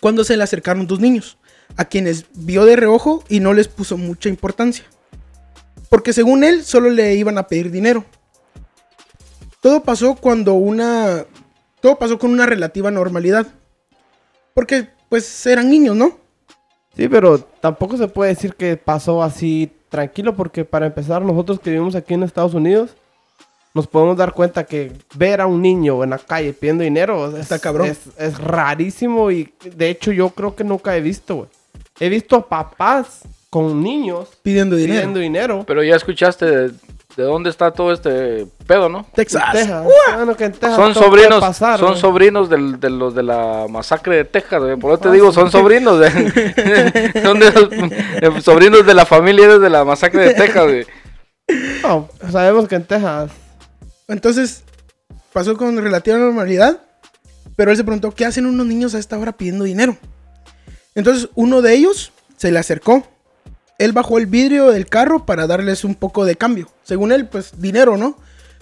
Cuando 0.00 0.22
se 0.22 0.36
le 0.36 0.44
acercaron 0.44 0.86
dos 0.86 1.00
niños, 1.00 1.36
a 1.76 1.84
quienes 1.84 2.26
vio 2.34 2.64
de 2.64 2.76
reojo 2.76 3.24
y 3.28 3.40
no 3.40 3.54
les 3.54 3.66
puso 3.66 3.96
mucha 3.96 4.28
importancia. 4.28 4.84
Porque 5.88 6.12
según 6.12 6.44
él 6.44 6.64
solo 6.64 6.88
le 6.88 7.16
iban 7.16 7.36
a 7.36 7.48
pedir 7.48 7.72
dinero. 7.72 8.04
Todo 9.60 9.82
pasó 9.82 10.14
cuando 10.14 10.54
una... 10.54 11.26
Todo 11.80 11.98
pasó 11.98 12.20
con 12.20 12.30
una 12.30 12.46
relativa 12.46 12.92
normalidad. 12.92 13.48
Porque 14.54 14.90
pues 15.08 15.44
eran 15.44 15.68
niños, 15.68 15.96
¿no? 15.96 16.20
Sí, 16.96 17.08
pero 17.08 17.38
tampoco 17.38 17.96
se 17.96 18.08
puede 18.08 18.30
decir 18.34 18.54
que 18.54 18.76
pasó 18.76 19.22
así 19.22 19.70
tranquilo 19.88 20.34
porque 20.34 20.64
para 20.64 20.86
empezar 20.86 21.22
nosotros 21.22 21.60
que 21.60 21.70
vivimos 21.70 21.94
aquí 21.94 22.14
en 22.14 22.22
Estados 22.22 22.54
Unidos 22.54 22.90
nos 23.74 23.86
podemos 23.86 24.16
dar 24.16 24.32
cuenta 24.32 24.64
que 24.64 24.92
ver 25.14 25.40
a 25.42 25.46
un 25.46 25.60
niño 25.60 26.02
en 26.02 26.10
la 26.10 26.18
calle 26.18 26.54
pidiendo 26.54 26.82
dinero 26.82 27.28
es, 27.28 27.34
Está 27.42 27.58
cabrón. 27.58 27.88
es, 27.88 28.00
es 28.18 28.38
rarísimo 28.38 29.30
y 29.30 29.52
de 29.74 29.90
hecho 29.90 30.12
yo 30.12 30.30
creo 30.30 30.56
que 30.56 30.64
nunca 30.64 30.96
he 30.96 31.00
visto, 31.02 31.36
güey. 31.36 31.48
He 32.00 32.08
visto 32.08 32.40
papás 32.46 33.20
con 33.50 33.82
niños 33.82 34.28
Pidiendo 34.42 34.76
dinero. 34.76 34.94
pidiendo 34.94 35.20
dinero. 35.20 35.64
Pero 35.66 35.82
ya 35.84 35.96
escuchaste 35.96 36.46
de, 36.46 36.72
de 37.16 37.22
dónde 37.22 37.48
está 37.50 37.70
todo 37.70 37.92
este 37.92 38.46
pedo, 38.66 38.88
¿no? 38.90 39.06
Texas. 39.14 39.42
En 39.46 39.52
Texas. 39.60 39.84
Bueno, 40.16 40.36
que 40.36 40.44
en 40.44 40.52
Texas 40.52 40.76
Son 40.76 40.94
sobrinos, 40.94 41.40
pasar, 41.40 41.78
son 41.78 41.96
sobrinos 41.96 42.50
del- 42.50 42.78
de 42.78 42.90
los 42.90 43.14
de 43.14 43.22
la 43.22 43.66
masacre 43.70 44.16
de 44.16 44.24
Texas, 44.26 44.60
güey. 44.62 44.76
por 44.76 44.92
eso 44.92 45.00
te 45.00 45.08
Ah, 45.08 45.12
digo, 45.12 45.28
sí. 45.30 45.34
son 45.36 45.50
sobrinos 45.50 45.98
de, 45.98 46.10
son 47.22 47.38
de 47.40 47.50
los, 47.52 47.68
eh, 47.72 48.40
sobrinos 48.42 48.84
de 48.86 48.94
la 48.94 49.06
familia 49.06 49.58
de 49.58 49.70
la 49.70 49.84
masacre 49.84 50.24
de 50.28 50.34
Texas, 50.34 50.64
güey. 50.64 50.86
No, 51.82 52.08
sabemos 52.30 52.68
que 52.68 52.74
en 52.74 52.84
Texas 52.84 53.30
Entonces, 54.08 54.62
pasó 55.32 55.56
con 55.56 55.76
relativa 55.78 56.18
normalidad. 56.18 56.80
Pero 57.56 57.70
él 57.70 57.76
se 57.78 57.84
preguntó, 57.84 58.10
¿qué 58.10 58.26
hacen 58.26 58.44
unos 58.44 58.66
niños 58.66 58.94
a 58.94 58.98
esta 58.98 59.16
hora 59.18 59.32
pidiendo 59.32 59.64
dinero? 59.64 59.96
Entonces 60.94 61.30
uno 61.34 61.62
de 61.62 61.72
ellos 61.74 62.12
se 62.36 62.52
le 62.52 62.58
acercó. 62.58 63.06
Él 63.78 63.92
bajó 63.92 64.18
el 64.18 64.26
vidrio 64.26 64.70
del 64.70 64.86
carro 64.86 65.26
para 65.26 65.46
darles 65.46 65.84
un 65.84 65.94
poco 65.94 66.24
de 66.24 66.36
cambio. 66.36 66.68
Según 66.82 67.12
él, 67.12 67.28
pues 67.28 67.60
dinero, 67.60 67.96
¿no? 67.96 68.16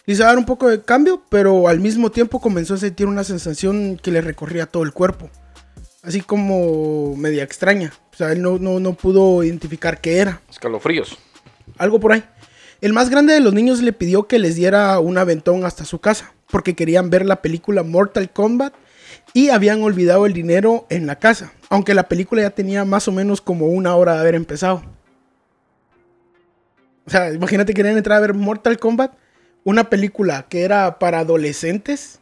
Le 0.07 0.15
hizo 0.15 0.25
dar 0.25 0.37
un 0.37 0.45
poco 0.45 0.69
de 0.69 0.83
cambio, 0.83 1.23
pero 1.29 1.69
al 1.69 1.81
mismo 1.81 2.11
tiempo 2.11 2.41
comenzó 2.41 2.75
a 2.75 2.79
sentir 2.79 3.07
una 3.07 3.25
sensación 3.25 3.99
que 4.03 4.11
le 4.11 4.21
recorría 4.21 4.67
todo 4.67 4.83
el 4.83 4.93
cuerpo. 4.93 5.31
Así 6.03 6.21
como 6.21 7.17
media 7.17 7.45
extraña. 7.45 7.93
O 8.13 8.17
sea, 8.17 8.33
él 8.33 8.43
no, 8.43 8.59
no, 8.59 8.81
no 8.81 8.95
pudo 8.95 9.43
identificar 9.43 10.01
qué 10.01 10.19
era. 10.19 10.41
Escalofríos. 10.51 11.17
Algo 11.79 12.01
por 12.01 12.13
ahí. 12.13 12.25
El 12.81 12.93
más 12.93 13.09
grande 13.09 13.33
de 13.33 13.41
los 13.41 13.55
niños 13.55 13.81
le 13.81 13.93
pidió 13.93 14.27
que 14.27 14.39
les 14.39 14.57
diera 14.57 14.99
un 14.99 15.17
aventón 15.17 15.65
hasta 15.65 15.87
su 15.87 16.01
casa, 16.01 16.35
porque 16.51 16.75
querían 16.75 17.09
ver 17.09 17.25
la 17.25 17.41
película 17.41 17.83
Mortal 17.83 18.31
Kombat 18.31 18.75
y 19.33 19.49
habían 19.49 19.83
olvidado 19.83 20.27
el 20.27 20.35
dinero 20.35 20.87
en 20.91 21.07
la 21.07 21.17
casa, 21.19 21.53
aunque 21.71 21.95
la 21.95 22.09
película 22.09 22.43
ya 22.43 22.51
tenía 22.51 22.85
más 22.85 23.09
o 23.09 23.13
menos 23.13 23.41
como 23.41 23.69
una 23.69 23.97
hora 23.97 24.15
de 24.15 24.21
haber 24.21 24.35
empezado. 24.35 24.83
O 27.07 27.11
sea, 27.11 27.33
imagínate 27.33 27.73
que 27.73 27.77
querían 27.77 27.97
entrar 27.97 28.19
a 28.19 28.21
ver 28.21 28.35
Mortal 28.35 28.79
Kombat, 28.79 29.13
una 29.65 29.91
película 29.91 30.47
que 30.49 30.63
era 30.63 30.99
para 30.99 31.21
adolescentes 31.21 32.21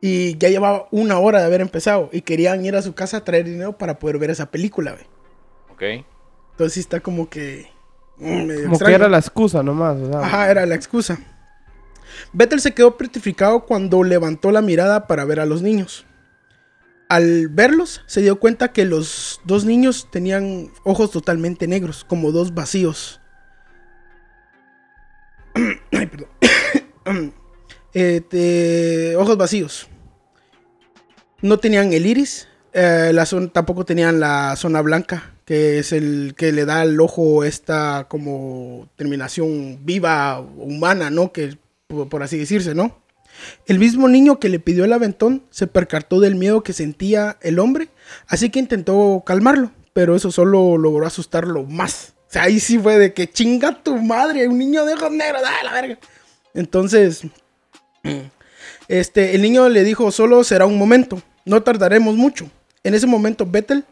y 0.00 0.36
ya 0.36 0.48
llevaba 0.48 0.86
una 0.90 1.18
hora 1.18 1.40
de 1.40 1.46
haber 1.46 1.60
empezado 1.60 2.10
y 2.12 2.20
querían 2.20 2.64
ir 2.64 2.76
a 2.76 2.82
su 2.82 2.94
casa 2.94 3.18
a 3.18 3.24
traer 3.24 3.46
dinero 3.46 3.78
para 3.78 3.98
poder 3.98 4.18
ver 4.18 4.30
esa 4.30 4.50
película, 4.50 4.92
güey. 4.92 5.06
Ok. 5.72 6.06
Entonces 6.50 6.78
está 6.78 7.00
como 7.00 7.28
que... 7.28 7.70
mm, 8.18 8.44
medio 8.44 8.64
Como 8.64 8.78
que 8.78 8.92
era 8.92 9.08
la 9.08 9.18
excusa 9.18 9.62
nomás. 9.62 9.96
O 9.96 10.10
sea, 10.10 10.20
Ajá, 10.20 10.50
era 10.50 10.66
la 10.66 10.74
excusa. 10.74 11.18
Vettel 12.32 12.60
se 12.60 12.74
quedó 12.74 12.96
petrificado 12.96 13.64
cuando 13.64 14.02
levantó 14.04 14.50
la 14.50 14.62
mirada 14.62 15.06
para 15.06 15.24
ver 15.24 15.40
a 15.40 15.46
los 15.46 15.62
niños. 15.62 16.04
Al 17.08 17.48
verlos, 17.48 18.02
se 18.06 18.22
dio 18.22 18.38
cuenta 18.38 18.72
que 18.72 18.84
los 18.84 19.40
dos 19.44 19.64
niños 19.64 20.08
tenían 20.10 20.70
ojos 20.84 21.10
totalmente 21.10 21.66
negros, 21.66 22.04
como 22.04 22.32
dos 22.32 22.54
vacíos. 22.54 23.20
Este, 27.94 29.14
ojos 29.14 29.36
vacíos. 29.36 29.88
No 31.40 31.58
tenían 31.58 31.92
el 31.92 32.06
iris, 32.06 32.48
eh, 32.72 33.12
tampoco 33.52 33.84
tenían 33.84 34.18
la 34.18 34.56
zona 34.56 34.82
blanca, 34.82 35.34
que 35.44 35.78
es 35.78 35.92
el 35.92 36.34
que 36.36 36.50
le 36.50 36.64
da 36.64 36.80
al 36.80 37.00
ojo 37.00 37.44
esta 37.44 38.06
como 38.08 38.88
terminación 38.96 39.78
viva, 39.84 40.40
humana, 40.40 41.10
¿no? 41.10 41.30
Que 41.32 41.56
por, 41.86 42.08
por 42.08 42.22
así 42.24 42.36
decirse, 42.36 42.74
¿no? 42.74 43.00
El 43.66 43.78
mismo 43.78 44.08
niño 44.08 44.40
que 44.40 44.48
le 44.48 44.58
pidió 44.58 44.84
el 44.84 44.92
aventón 44.92 45.44
se 45.50 45.68
percató 45.68 46.18
del 46.18 46.34
miedo 46.34 46.62
que 46.64 46.72
sentía 46.72 47.36
el 47.42 47.60
hombre, 47.60 47.90
así 48.26 48.50
que 48.50 48.58
intentó 48.58 49.22
calmarlo, 49.24 49.70
pero 49.92 50.16
eso 50.16 50.32
solo 50.32 50.78
logró 50.78 51.06
asustarlo 51.06 51.64
más. 51.64 52.13
Ahí 52.36 52.60
sí 52.60 52.78
fue 52.78 52.98
de 52.98 53.12
que 53.12 53.30
chinga 53.30 53.82
tu 53.82 53.96
madre, 53.96 54.48
un 54.48 54.58
niño 54.58 54.84
de 54.84 54.94
ojos 54.94 55.10
negros, 55.10 55.42
¡ah, 55.44 55.64
la 55.64 55.72
verga! 55.72 55.98
Entonces, 56.54 57.22
este, 58.88 59.34
el 59.34 59.42
niño 59.42 59.68
le 59.68 59.82
dijo, 59.84 60.10
solo 60.10 60.44
será 60.44 60.66
un 60.66 60.78
momento, 60.78 61.22
no 61.44 61.62
tardaremos 61.62 62.16
mucho. 62.16 62.50
En 62.82 62.94
ese 62.94 63.06
momento, 63.06 63.46
Vettel 63.46 63.84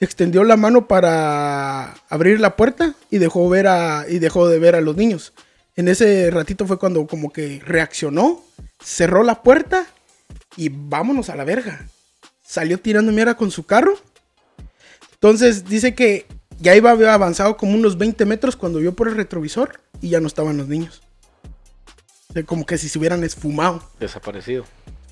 extendió 0.00 0.44
la 0.44 0.56
mano 0.56 0.86
para 0.86 1.94
abrir 2.08 2.40
la 2.40 2.56
puerta 2.56 2.94
y 3.10 3.18
dejó, 3.18 3.48
ver 3.48 3.66
a, 3.66 4.06
y 4.08 4.18
dejó 4.18 4.48
de 4.48 4.58
ver 4.58 4.74
a 4.74 4.80
los 4.80 4.96
niños. 4.96 5.32
En 5.76 5.88
ese 5.88 6.30
ratito 6.30 6.66
fue 6.66 6.78
cuando 6.78 7.06
como 7.06 7.32
que 7.32 7.60
reaccionó, 7.64 8.42
cerró 8.82 9.22
la 9.22 9.42
puerta 9.42 9.86
y 10.56 10.70
vámonos 10.70 11.30
a 11.30 11.36
la 11.36 11.44
verga. 11.44 11.86
Salió 12.42 12.80
tirando 12.80 13.12
mierda 13.12 13.36
con 13.36 13.50
su 13.50 13.64
carro. 13.64 13.98
Entonces 15.12 15.64
dice 15.64 15.94
que 15.94 16.26
ya 16.60 16.74
iba 16.74 16.90
había 16.90 17.14
avanzado 17.14 17.56
como 17.56 17.74
unos 17.74 17.98
20 17.98 18.24
metros 18.26 18.56
cuando 18.56 18.78
vio 18.78 18.94
por 18.94 19.08
el 19.08 19.16
retrovisor 19.16 19.80
y 20.00 20.10
ya 20.10 20.20
no 20.20 20.26
estaban 20.26 20.56
los 20.56 20.68
niños. 20.68 21.02
O 22.30 22.32
sea, 22.32 22.42
como 22.42 22.66
que 22.66 22.78
si 22.78 22.88
se 22.88 22.98
hubieran 22.98 23.24
esfumado. 23.24 23.82
Desaparecido. 23.98 24.64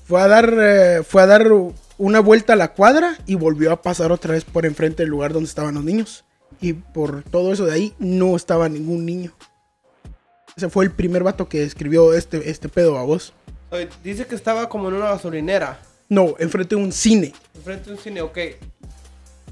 Fue 0.05 0.21
a 0.21 0.27
dar, 0.27 0.53
eh, 0.57 1.03
fue 1.03 1.21
a 1.21 1.25
dar 1.25 1.51
una 1.97 2.19
vuelta 2.19 2.53
a 2.53 2.55
la 2.55 2.73
cuadra 2.73 3.17
y 3.25 3.35
volvió 3.35 3.71
a 3.71 3.81
pasar 3.81 4.11
otra 4.11 4.33
vez 4.33 4.45
por 4.45 4.65
enfrente 4.65 5.03
del 5.03 5.09
lugar 5.09 5.33
donde 5.33 5.49
estaban 5.49 5.75
los 5.75 5.83
niños. 5.83 6.23
Y 6.61 6.73
por 6.73 7.23
todo 7.23 7.51
eso 7.51 7.65
de 7.65 7.73
ahí 7.73 7.93
no 7.99 8.35
estaba 8.35 8.69
ningún 8.69 9.05
niño. 9.05 9.33
Ese 10.55 10.69
fue 10.69 10.85
el 10.85 10.91
primer 10.91 11.23
vato 11.23 11.49
que 11.49 11.63
escribió 11.63 12.13
este, 12.13 12.49
este 12.49 12.69
pedo 12.69 12.97
a 12.97 13.03
vos. 13.03 13.33
Oye, 13.69 13.89
Dice 14.03 14.25
que 14.25 14.35
estaba 14.35 14.69
como 14.69 14.89
en 14.89 14.95
una 14.95 15.09
gasolinera. 15.09 15.79
No, 16.09 16.35
enfrente 16.39 16.75
de 16.75 16.81
un 16.81 16.91
cine. 16.91 17.33
Enfrente 17.53 17.89
de 17.89 17.95
un 17.95 18.01
cine, 18.01 18.21
ok. 18.21 18.37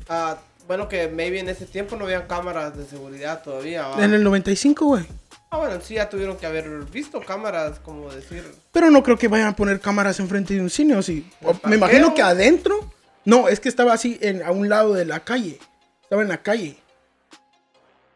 Ah, 0.07 0.37
bueno, 0.67 0.87
que 0.87 1.07
maybe 1.07 1.39
en 1.39 1.49
ese 1.49 1.65
tiempo 1.65 1.95
no 1.95 2.05
habían 2.05 2.27
cámaras 2.27 2.75
de 2.77 2.85
seguridad 2.85 3.43
todavía. 3.43 3.87
¿va? 3.87 4.03
En 4.03 4.13
el 4.13 4.23
95, 4.23 4.85
güey. 4.85 5.05
Ah, 5.51 5.57
bueno, 5.57 5.79
sí, 5.81 5.93
ya 5.95 6.09
tuvieron 6.09 6.35
que 6.37 6.45
haber 6.45 6.67
visto 6.91 7.21
cámaras, 7.21 7.79
como 7.79 8.11
decir. 8.11 8.43
Pero 8.71 8.89
no 8.91 9.03
creo 9.03 9.17
que 9.17 9.27
vayan 9.27 9.47
a 9.47 9.55
poner 9.55 9.79
cámaras 9.79 10.19
enfrente 10.19 10.53
de 10.55 10.61
un 10.61 10.69
cine, 10.69 10.95
o 10.95 11.01
sí. 11.01 11.29
O- 11.43 11.51
¿El 11.51 11.57
me 11.69 11.75
imagino 11.77 12.13
que 12.13 12.21
adentro. 12.21 12.91
No, 13.23 13.47
es 13.47 13.59
que 13.59 13.69
estaba 13.69 13.93
así 13.93 14.17
en, 14.21 14.43
a 14.43 14.51
un 14.51 14.67
lado 14.69 14.93
de 14.93 15.05
la 15.05 15.21
calle. 15.21 15.59
Estaba 16.03 16.21
en 16.23 16.27
la 16.29 16.37
calle. 16.43 16.77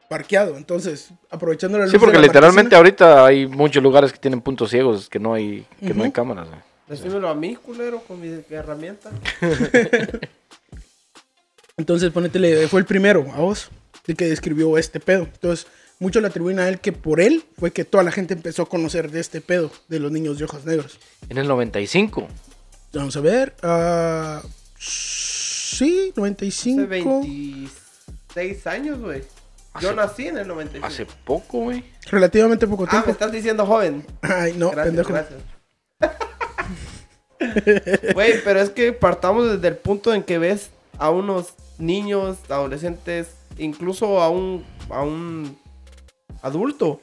Parqueado. 0.10 0.58
Entonces, 0.58 1.10
aprovechando 1.30 1.78
la 1.78 1.86
luz. 1.86 1.92
Sí, 1.94 2.00
porque 2.00 2.18
de 2.18 2.22
la 2.22 2.28
literalmente 2.28 2.76
marquesina- 2.76 2.78
ahorita 2.78 3.26
hay 3.26 3.48
muchos 3.48 3.82
lugares 3.84 4.12
que 4.12 4.18
tienen 4.20 4.42
puntos 4.42 4.70
ciegos 4.72 5.08
que 5.08 5.20
no 5.20 5.34
hay, 5.34 5.66
que 5.80 5.94
no 5.94 6.04
hay 6.04 6.12
cámaras. 6.12 6.48
güey. 6.48 6.60
Decímelo 6.88 7.30
a 7.30 7.36
mí, 7.36 7.56
culero, 7.56 8.00
con 8.02 8.20
mi 8.20 8.44
herramienta. 8.50 9.12
Entonces, 11.80 12.12
ponetele, 12.12 12.68
fue 12.68 12.82
el 12.82 12.86
primero 12.86 13.26
a 13.34 13.40
vos, 13.40 13.70
el 14.06 14.16
que 14.16 14.28
describió 14.28 14.78
este 14.78 15.00
pedo. 15.00 15.24
Entonces, 15.24 15.66
muchos 16.00 16.22
le 16.22 16.28
atribuyen 16.28 16.60
a 16.60 16.68
él 16.70 16.80
que 16.80 16.92
por 16.92 17.22
él 17.22 17.44
fue 17.58 17.72
que 17.72 17.86
toda 17.86 18.04
la 18.04 18.12
gente 18.12 18.34
empezó 18.34 18.64
a 18.64 18.70
conocer 18.70 19.10
de 19.12 19.20
este 19.20 19.42
pedo 19.42 19.72
de 19.88 20.00
los 20.00 20.12
niños 20.12 20.38
de 20.38 20.46
ojos 20.46 20.66
negros. 20.66 21.00
En 21.30 21.38
el 21.38 21.48
95. 21.48 22.28
Vamos 22.94 23.16
a 23.18 23.22
ver. 23.22 23.56
ah, 23.64 24.42
sí, 24.78 26.10
Hace 26.12 26.20
95. 26.20 27.22
26 27.22 28.68
años, 28.68 29.00
güey. 29.00 29.24
Yo 29.80 29.90
Hace- 29.90 29.96
nací 29.96 30.28
en 30.28 30.38
el 30.40 30.48
95. 30.48 30.86
Hace 30.88 31.06
poco, 31.24 31.60
güey. 31.60 31.84
Relativamente 32.12 32.68
poco 32.68 32.84
Ah, 32.84 32.88
me 32.88 32.92
tiempo. 32.92 33.12
estás 33.12 33.32
diciendo 33.32 33.66
joven. 33.66 34.06
Ay, 34.22 34.54
no, 34.58 34.72
gracias, 34.72 34.86
pendejo. 34.88 35.14
gracias. 35.14 35.40
Güey, 38.14 38.44
pero 38.44 38.60
es 38.60 38.70
que 38.70 38.92
partamos 38.92 39.50
desde 39.50 39.70
el 39.70 39.78
punto 39.78 40.14
en 40.14 40.24
que 40.24 40.38
ves 40.38 40.72
a 40.98 41.10
unos 41.10 41.54
niños, 41.80 42.38
adolescentes, 42.50 43.30
incluso 43.58 44.22
a 44.22 44.30
un, 44.30 44.64
a 44.90 45.02
un 45.02 45.58
adulto 46.42 47.02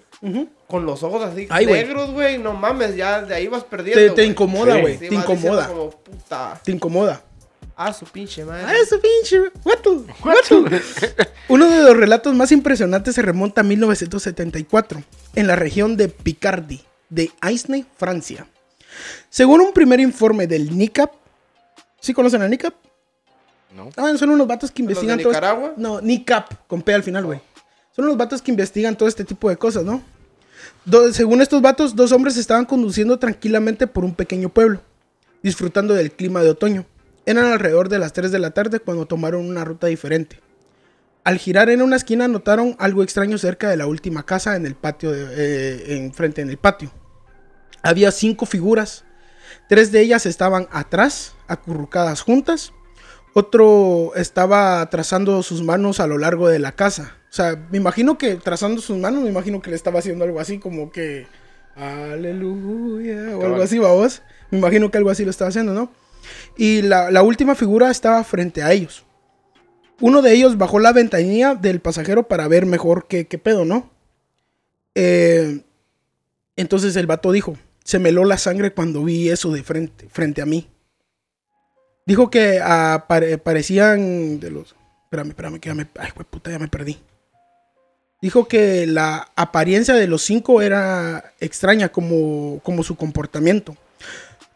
con 0.66 0.86
los 0.86 1.02
ojos 1.02 1.22
así 1.22 1.46
Ay, 1.50 1.66
negros, 1.66 2.10
güey. 2.10 2.38
No 2.38 2.52
mames, 2.52 2.96
ya 2.96 3.22
de 3.22 3.34
ahí 3.34 3.48
vas 3.48 3.64
perdiendo. 3.64 4.14
Te, 4.14 4.24
incomoda, 4.24 4.78
güey. 4.80 4.98
Sí, 4.98 5.08
te 5.08 5.14
incomoda. 5.14 5.68
Como, 5.68 5.90
puta. 5.90 6.60
Te 6.64 6.72
incomoda. 6.72 7.22
Ah, 7.76 7.92
su 7.92 8.06
pinche 8.06 8.44
madre. 8.44 8.64
Ah, 8.66 8.74
eso 8.74 8.98
pinche. 9.00 9.50
Guato, 9.62 10.04
guato. 10.22 10.64
Uno 11.48 11.68
de 11.68 11.82
los 11.82 11.96
relatos 11.96 12.34
más 12.34 12.50
impresionantes 12.50 13.14
se 13.14 13.22
remonta 13.22 13.60
a 13.60 13.64
1974, 13.64 15.02
en 15.34 15.46
la 15.46 15.56
región 15.56 15.96
de 15.96 16.08
Picardy, 16.08 16.80
de 17.10 17.30
Aisne, 17.40 17.84
Francia. 17.96 18.46
Según 19.28 19.60
un 19.60 19.74
primer 19.74 20.00
informe 20.00 20.46
del 20.46 20.76
NICAP, 20.76 21.12
¿sí 22.00 22.14
conocen 22.14 22.40
a 22.40 22.48
NICAP? 22.48 22.74
¿No? 23.76 23.90
Ah, 23.96 24.12
son 24.18 24.30
unos 24.30 24.46
vatos 24.46 24.70
que 24.70 24.82
¿Los 24.82 24.88
de 24.88 24.92
investigan 24.94 25.18
todo. 25.18 25.30
este- 25.32 25.40
Nicaragua? 25.46 25.74
No, 25.76 26.00
NICAP, 26.00 26.66
con 26.66 26.80
P 26.82 26.94
al 26.94 27.02
final, 27.02 27.26
güey. 27.26 27.40
Son 27.94 28.04
unos 28.06 28.16
vatos 28.16 28.40
que 28.42 28.50
investigan 28.50 28.96
todo 28.96 29.08
este 29.08 29.24
tipo 29.24 29.48
de 29.50 29.56
cosas, 29.56 29.84
¿no? 29.84 30.02
Do- 30.84 31.12
según 31.12 31.42
estos 31.42 31.60
vatos, 31.62 31.94
dos 31.94 32.12
hombres 32.12 32.36
estaban 32.36 32.64
conduciendo 32.64 33.18
tranquilamente 33.18 33.86
por 33.86 34.04
un 34.04 34.14
pequeño 34.14 34.48
pueblo, 34.48 34.80
disfrutando 35.42 35.94
del 35.94 36.10
clima 36.12 36.42
de 36.42 36.50
otoño. 36.50 36.86
Eran 37.26 37.46
alrededor 37.52 37.88
de 37.88 37.98
las 37.98 38.12
3 38.12 38.32
de 38.32 38.38
la 38.38 38.50
tarde 38.52 38.80
cuando 38.80 39.06
tomaron 39.06 39.46
una 39.46 39.64
ruta 39.64 39.88
diferente. 39.88 40.40
Al 41.24 41.38
girar 41.38 41.70
en 41.70 41.82
una 41.82 41.96
esquina 41.96 42.28
notaron 42.28 42.76
algo 42.78 43.02
extraño 43.02 43.36
cerca 43.36 43.68
de 43.68 43.76
la 43.76 43.86
última 43.86 44.24
casa 44.24 44.54
en 44.56 44.64
el 44.64 44.76
patio, 44.76 45.10
de, 45.10 45.26
eh, 45.36 45.96
enfrente 45.96 46.40
en 46.40 46.50
el 46.50 46.56
patio. 46.56 46.90
Había 47.82 48.10
cinco 48.12 48.46
figuras. 48.46 49.04
Tres 49.68 49.90
de 49.90 50.00
ellas 50.00 50.24
estaban 50.26 50.68
atrás, 50.70 51.34
acurrucadas 51.48 52.20
juntas. 52.20 52.72
Otro 53.38 54.14
estaba 54.14 54.88
trazando 54.88 55.42
sus 55.42 55.62
manos 55.62 56.00
a 56.00 56.06
lo 56.06 56.16
largo 56.16 56.48
de 56.48 56.58
la 56.58 56.72
casa. 56.72 57.18
O 57.28 57.34
sea, 57.34 57.54
me 57.70 57.76
imagino 57.76 58.16
que 58.16 58.36
trazando 58.36 58.80
sus 58.80 58.96
manos, 58.96 59.22
me 59.22 59.28
imagino 59.28 59.60
que 59.60 59.68
le 59.68 59.76
estaba 59.76 59.98
haciendo 59.98 60.24
algo 60.24 60.40
así 60.40 60.58
como 60.58 60.90
que... 60.90 61.26
Aleluya. 61.74 63.36
O 63.36 63.44
algo 63.44 63.60
así, 63.60 63.78
vos. 63.78 64.22
Me 64.50 64.56
imagino 64.56 64.90
que 64.90 64.96
algo 64.96 65.10
así 65.10 65.22
lo 65.22 65.30
estaba 65.30 65.50
haciendo, 65.50 65.74
¿no? 65.74 65.92
Y 66.56 66.80
la, 66.80 67.10
la 67.10 67.22
última 67.22 67.54
figura 67.54 67.90
estaba 67.90 68.24
frente 68.24 68.62
a 68.62 68.72
ellos. 68.72 69.04
Uno 70.00 70.22
de 70.22 70.32
ellos 70.32 70.56
bajó 70.56 70.78
la 70.78 70.94
ventanilla 70.94 71.54
del 71.54 71.80
pasajero 71.80 72.28
para 72.28 72.48
ver 72.48 72.64
mejor 72.64 73.06
qué, 73.06 73.26
qué 73.26 73.36
pedo, 73.36 73.66
¿no? 73.66 73.90
Eh, 74.94 75.60
entonces 76.56 76.96
el 76.96 77.06
vato 77.06 77.32
dijo, 77.32 77.58
se 77.84 77.98
me 77.98 78.08
heló 78.08 78.24
la 78.24 78.38
sangre 78.38 78.72
cuando 78.72 79.04
vi 79.04 79.28
eso 79.28 79.52
de 79.52 79.62
frente, 79.62 80.08
frente 80.08 80.40
a 80.40 80.46
mí. 80.46 80.70
Dijo 82.06 82.30
que 82.30 82.60
apare- 82.62 83.36
parecían 83.36 84.38
de 84.38 84.50
los... 84.52 84.76
Espérame, 85.04 85.30
espérame, 85.30 85.58
que 85.58 85.68
ya 85.68 85.74
me... 85.74 85.88
Ay, 85.98 86.10
puta, 86.30 86.52
ya 86.52 86.58
me 86.60 86.68
perdí. 86.68 86.98
Dijo 88.22 88.46
que 88.46 88.86
la 88.86 89.28
apariencia 89.34 89.94
de 89.94 90.06
los 90.06 90.22
cinco 90.22 90.62
era 90.62 91.32
extraña 91.40 91.88
como, 91.88 92.60
como 92.62 92.84
su 92.84 92.94
comportamiento. 92.94 93.76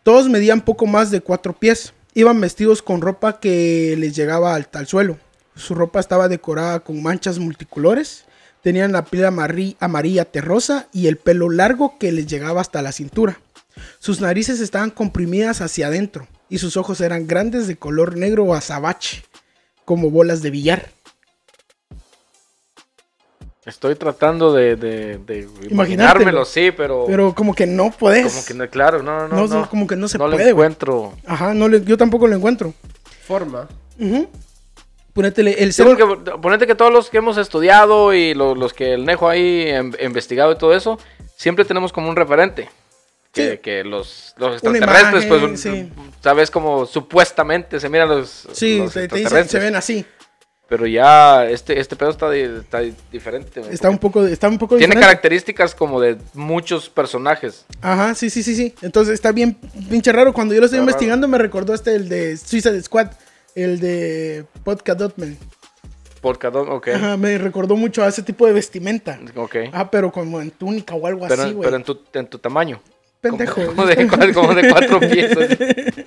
Todos 0.04 0.28
medían 0.28 0.60
poco 0.60 0.86
más 0.86 1.10
de 1.10 1.20
cuatro 1.20 1.52
pies. 1.52 1.92
Iban 2.14 2.40
vestidos 2.40 2.82
con 2.82 3.00
ropa 3.00 3.40
que 3.40 3.96
les 3.98 4.14
llegaba 4.14 4.54
al, 4.54 4.68
al 4.72 4.86
suelo. 4.86 5.18
Su 5.56 5.74
ropa 5.74 5.98
estaba 5.98 6.28
decorada 6.28 6.80
con 6.80 7.02
manchas 7.02 7.40
multicolores. 7.40 8.26
Tenían 8.62 8.92
la 8.92 9.04
piel 9.04 9.24
amarilla 9.24 10.24
terrosa 10.24 10.86
y 10.92 11.08
el 11.08 11.16
pelo 11.16 11.50
largo 11.50 11.98
que 11.98 12.12
les 12.12 12.26
llegaba 12.28 12.60
hasta 12.60 12.80
la 12.80 12.92
cintura. 12.92 13.40
Sus 13.98 14.20
narices 14.20 14.60
estaban 14.60 14.90
comprimidas 14.90 15.60
hacia 15.60 15.88
adentro 15.88 16.28
y 16.50 16.58
sus 16.58 16.76
ojos 16.76 17.00
eran 17.00 17.26
grandes 17.26 17.66
de 17.66 17.76
color 17.76 18.16
negro 18.16 18.44
o 18.44 18.54
azabache, 18.54 19.22
como 19.84 20.10
bolas 20.10 20.42
de 20.42 20.50
billar. 20.50 20.90
Estoy 23.66 23.94
tratando 23.94 24.52
de, 24.54 24.74
de, 24.74 25.48
imaginármelo, 25.68 26.44
sí, 26.46 26.70
pero, 26.74 27.04
Pero 27.06 27.34
como 27.34 27.54
que 27.54 27.66
no 27.66 27.90
puedes. 27.90 28.32
como 28.32 28.44
que 28.46 28.54
no, 28.54 28.68
claro, 28.70 29.02
no, 29.02 29.28
no, 29.28 29.36
No, 29.36 29.46
no. 29.46 29.68
como 29.70 29.86
que 29.86 29.96
no 29.96 30.08
se 30.08 30.16
no 30.18 30.24
puede, 30.24 30.38
le 30.38 30.42
güey. 30.52 30.66
encuentro. 30.66 31.12
Ajá, 31.26 31.52
no 31.54 31.68
le- 31.68 31.84
yo 31.84 31.96
tampoco 31.98 32.26
lo 32.26 32.34
encuentro. 32.34 32.72
Forma. 33.26 33.68
Ponétele 35.12 35.62
el 35.62 35.72
ser- 35.74 35.86
porque 35.86 36.04
ponete 36.40 36.66
que 36.66 36.74
todos 36.74 36.90
los 36.92 37.10
que 37.10 37.18
hemos 37.18 37.36
estudiado 37.36 38.14
y 38.14 38.32
lo- 38.32 38.54
los, 38.54 38.72
que 38.72 38.94
el 38.94 39.04
Nejo 39.04 39.28
ahí 39.28 39.64
em- 39.68 39.92
investigado 40.00 40.52
y 40.52 40.58
todo 40.58 40.74
eso, 40.74 40.98
siempre 41.36 41.64
tenemos 41.66 41.92
como 41.92 42.08
un 42.08 42.16
referente. 42.16 42.70
Que, 43.32 43.52
Sí. 43.52 43.58
que 43.58 43.84
los, 43.84 44.34
los 44.38 44.54
extraterrestres, 44.54 45.24
imagen, 45.26 45.48
pues, 45.50 45.60
sí. 45.60 45.92
sabes 46.20 46.50
como 46.50 46.84
supuestamente 46.84 47.78
se 47.78 47.88
miran 47.88 48.08
los, 48.08 48.48
Sí, 48.52 48.78
los 48.78 48.92
te, 48.92 49.06
te 49.06 49.16
dicen, 49.16 49.18
extraterrestres. 49.18 49.50
se 49.50 49.58
ven 49.60 49.76
así. 49.76 50.04
Pero 50.68 50.86
ya 50.86 51.48
este, 51.50 51.80
este 51.80 51.96
pedo 51.96 52.10
está, 52.10 52.30
di- 52.30 52.40
está 52.42 52.80
diferente. 53.10 53.60
Está 53.72 53.90
un 53.90 53.98
poco, 53.98 54.24
está 54.26 54.48
un 54.48 54.56
poco 54.58 54.76
Tiene 54.76 54.92
diferente. 54.94 55.06
características 55.06 55.74
como 55.74 56.00
de 56.00 56.16
muchos 56.34 56.88
personajes. 56.88 57.66
Ajá, 57.80 58.14
sí, 58.14 58.30
sí, 58.30 58.42
sí, 58.44 58.54
sí. 58.54 58.74
Entonces 58.82 59.14
está 59.14 59.32
bien 59.32 59.54
pinche 59.88 60.12
raro. 60.12 60.32
Cuando 60.32 60.54
yo 60.54 60.60
lo 60.60 60.66
estoy 60.66 60.78
Está 60.78 60.90
investigando 60.90 61.26
me 61.26 61.38
recordó 61.38 61.74
este, 61.74 61.94
el 61.96 62.08
de 62.08 62.36
Suicide 62.36 62.80
Squad, 62.82 63.08
el 63.56 63.80
de 63.80 64.44
Podcast 64.64 64.98
Dotman. 65.00 65.36
Ok. 66.22 66.88
Ajá, 66.94 67.16
me 67.16 67.38
recordó 67.38 67.76
mucho 67.76 68.04
a 68.04 68.08
ese 68.08 68.22
tipo 68.22 68.46
de 68.46 68.52
vestimenta. 68.52 69.18
ok. 69.34 69.56
Ah, 69.72 69.90
pero 69.90 70.12
como 70.12 70.40
en 70.40 70.50
túnica 70.50 70.94
o 70.94 71.06
algo 71.06 71.26
pero 71.26 71.42
así, 71.42 71.52
güey. 71.52 71.64
pero 71.64 71.76
en, 71.76 71.82
tu, 71.84 71.98
en 72.12 72.26
tu 72.26 72.38
tamaño. 72.38 72.80
Pendejo. 73.20 73.54
Como, 73.66 73.76
como 73.76 73.86
de, 73.86 74.32
como 74.32 74.54
de 74.54 74.70
cuatro 74.70 75.00
pies. 75.00 75.32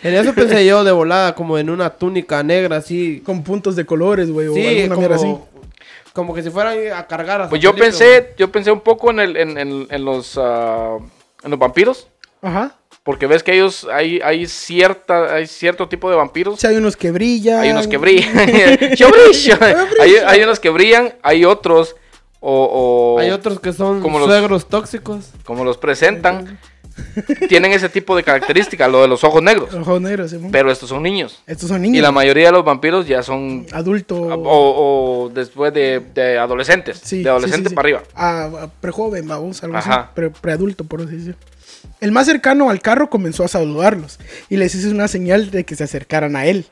En 0.04 0.14
eso 0.16 0.34
pensé 0.34 0.66
yo 0.66 0.84
de 0.84 0.92
volada, 0.92 1.36
como 1.36 1.58
en 1.58 1.70
una 1.70 1.92
túnica 1.92 2.42
negra 2.44 2.78
así. 2.78 3.22
Con 3.26 3.44
puntos 3.44 3.76
de 3.76 3.86
colores, 3.86 4.32
güey, 4.32 4.48
o 4.48 4.54
Sí, 4.54 4.66
alguna 4.82 4.96
mierda 4.98 5.16
así. 5.16 5.26
como, 5.26 5.48
como 6.14 6.34
que 6.34 6.42
si 6.44 6.50
fueran 6.50 6.78
a 6.96 7.06
cargar 7.08 7.42
a 7.42 7.50
Pues 7.50 7.62
yo 7.62 7.76
pensé, 7.76 8.34
yo 8.38 8.52
pensé 8.52 8.72
un 8.72 8.82
poco 8.82 9.12
en, 9.12 9.20
el, 9.20 9.38
en, 9.38 9.58
en- 9.58 9.88
en 9.90 10.06
los, 10.06 10.40
ah, 10.42 10.98
en 11.44 11.52
los 11.52 11.60
vampiros. 11.60 12.08
Ajá. 12.42 12.76
Porque 13.04 13.28
ves 13.28 13.44
que 13.44 13.54
ellos, 13.54 13.86
hay, 13.92 14.22
hay, 14.24 14.48
cierta, 14.48 15.36
hay 15.36 15.46
cierto 15.46 15.90
tipo 15.90 16.10
de 16.10 16.16
O 16.16 16.20
vampiros. 16.20 16.60
sea, 16.60 16.70
hay 16.70 16.78
unos 16.78 16.96
que 16.96 17.12
brillan. 17.12 17.60
Hay 17.60 17.72
unos 17.72 17.88
que 17.88 17.98
brillan. 17.98 18.34
Yo 18.96 19.10
brillo. 19.10 19.58
hay, 20.02 20.16
hay 20.26 20.42
unos 20.42 20.60
que 20.60 20.70
brillan, 20.70 21.14
hay 21.22 21.44
otros. 21.46 21.96
O, 22.40 23.16
o 23.16 23.20
Hay 23.20 23.30
otros 23.30 23.60
que 23.60 23.72
son 23.72 24.02
como 24.02 24.20
los- 24.20 24.28
suegros 24.28 24.68
tóxicos. 24.68 25.32
como 25.46 25.64
los 25.64 25.78
presentan, 25.78 26.60
tienen 27.50 27.72
ese 27.72 27.90
tipo 27.90 28.16
de 28.16 28.24
característica, 28.24 28.88
lo 28.88 29.02
de 29.02 29.08
los 29.08 29.24
ojos 29.24 29.42
negros. 29.42 29.74
Ojos 29.74 30.02
negros, 30.02 30.32
Simón. 30.32 30.52
Pero 30.52 30.72
estos 30.72 30.90
son 30.90 31.02
niños. 31.04 31.42
Estos 31.48 31.70
son 31.70 31.82
niños. 31.82 31.98
Y 31.98 32.02
la 32.02 32.12
mayoría 32.12 32.48
de 32.48 32.52
los 32.52 32.64
vampiros 32.66 33.08
ya 33.08 33.24
son 33.24 33.66
Adulto. 33.72 34.16
o, 34.22 35.24
o 35.26 35.30
después 35.30 35.74
de, 35.74 36.02
de 36.14 36.38
adolescentes, 36.38 37.00
Sí, 37.04 37.24
de 37.24 37.30
adolescente 37.30 37.70
sí, 37.70 37.70
sí, 37.70 37.70
sí. 37.70 37.76
para 37.76 37.86
arriba. 37.88 38.04
A, 38.14 38.44
a 38.64 38.68
prejoven, 38.68 39.28
vamos, 39.28 39.64
algo 39.64 39.78
Ajá. 39.78 39.96
así. 39.96 40.10
Pre, 40.14 40.30
preadulto, 40.30 40.84
por 40.84 41.02
así 41.02 41.16
decirlo. 41.16 41.38
El 42.00 42.12
más 42.12 42.26
cercano 42.28 42.70
al 42.70 42.82
carro 42.82 43.10
comenzó 43.10 43.44
a 43.44 43.48
saludarlos 43.48 44.20
y 44.50 44.58
les 44.58 44.74
hizo 44.76 44.90
una 44.90 45.08
señal 45.08 45.52
de 45.52 45.64
que 45.66 45.76
se 45.76 45.84
acercaran 45.84 46.36
a 46.36 46.46
él. 46.46 46.66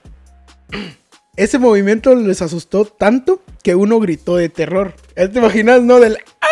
Ese 1.37 1.57
movimiento 1.59 2.13
les 2.15 2.41
asustó 2.41 2.85
tanto 2.85 3.41
que 3.63 3.75
uno 3.75 3.99
gritó 3.99 4.35
de 4.35 4.49
terror. 4.49 4.93
¿Ya 5.15 5.29
¿Te 5.29 5.39
imaginas, 5.39 5.81
no? 5.81 5.99
Del 5.99 6.17
¡Ah! 6.41 6.47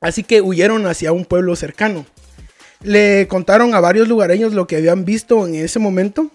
Así 0.00 0.24
que 0.24 0.40
huyeron 0.40 0.86
hacia 0.86 1.12
un 1.12 1.24
pueblo 1.24 1.54
cercano. 1.56 2.06
Le 2.82 3.28
contaron 3.28 3.74
a 3.74 3.80
varios 3.80 4.08
lugareños 4.08 4.54
lo 4.54 4.66
que 4.66 4.76
habían 4.76 5.04
visto 5.04 5.46
en 5.46 5.54
ese 5.54 5.78
momento. 5.78 6.30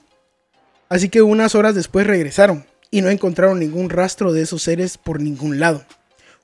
Así 0.90 1.10
que 1.10 1.24
unas 1.24 1.56
horas 1.56 1.74
después 1.74 2.06
regresaron 2.06 2.66
y 2.92 3.02
no 3.02 3.10
encontraron 3.10 3.60
ningún 3.60 3.90
rastro 3.90 4.32
de 4.32 4.44
esos 4.44 4.62
seres 4.62 4.98
por 4.98 5.20
ningún 5.20 5.60
lado. 5.60 5.84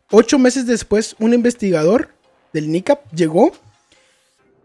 Ocho 0.10 0.40
meses 0.40 0.66
después, 0.66 1.16
un 1.20 1.34
investigador 1.34 2.10
del 2.54 2.72
NICAP 2.72 3.14
llegó 3.14 3.52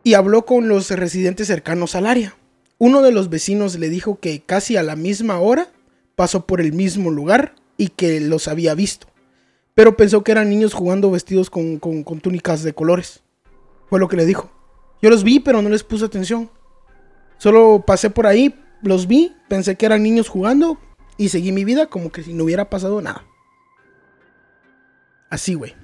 y 0.02 0.14
habló 0.14 0.46
con 0.46 0.68
los 0.68 0.90
residentes 0.90 1.46
cercanos 1.46 1.94
al 1.94 2.06
área. 2.06 2.34
Uno 2.78 3.02
de 3.02 3.12
los 3.12 3.28
vecinos 3.28 3.78
le 3.78 3.88
dijo 3.88 4.18
que 4.18 4.40
casi 4.40 4.76
a 4.76 4.82
la 4.82 4.96
misma 4.96 5.38
hora 5.38 5.68
pasó 6.14 6.46
por 6.46 6.60
el 6.60 6.72
mismo 6.72 7.10
lugar 7.10 7.54
y 7.76 7.88
que 7.88 8.20
los 8.20 8.48
había 8.48 8.74
visto. 8.74 9.06
Pero 9.76 9.96
pensó 9.96 10.24
que 10.24 10.32
eran 10.32 10.50
niños 10.50 10.74
jugando 10.74 11.10
vestidos 11.12 11.50
con, 11.50 11.78
con- 11.78 12.02
con 12.02 12.18
túnicas 12.18 12.64
de 12.64 12.72
colores. 12.72 13.22
Fue 13.88 14.00
lo 14.00 14.08
que 14.08 14.16
le 14.16 14.24
dijo. 14.26 14.50
Yo 15.00 15.10
los 15.10 15.22
vi, 15.22 15.38
pero 15.38 15.62
no 15.62 15.68
les 15.68 15.84
puse 15.84 16.04
atención. 16.04 16.50
Solo 17.38 17.84
pasé 17.86 18.08
por 18.10 18.26
ahí, 18.26 18.58
los 18.82 19.06
vi, 19.06 19.36
pensé 19.48 19.76
que 19.76 19.84
eran 19.86 20.02
niños 20.02 20.28
jugando 20.28 20.78
y 21.18 21.28
seguí 21.28 21.52
mi 21.52 21.64
vida 21.64 21.86
como 21.86 22.10
que 22.10 22.22
si 22.22 22.32
no 22.32 22.44
hubiera 22.44 22.70
pasado 22.70 23.00
nada. 23.02 23.24
Así, 25.30 25.54
güey. 25.54 25.74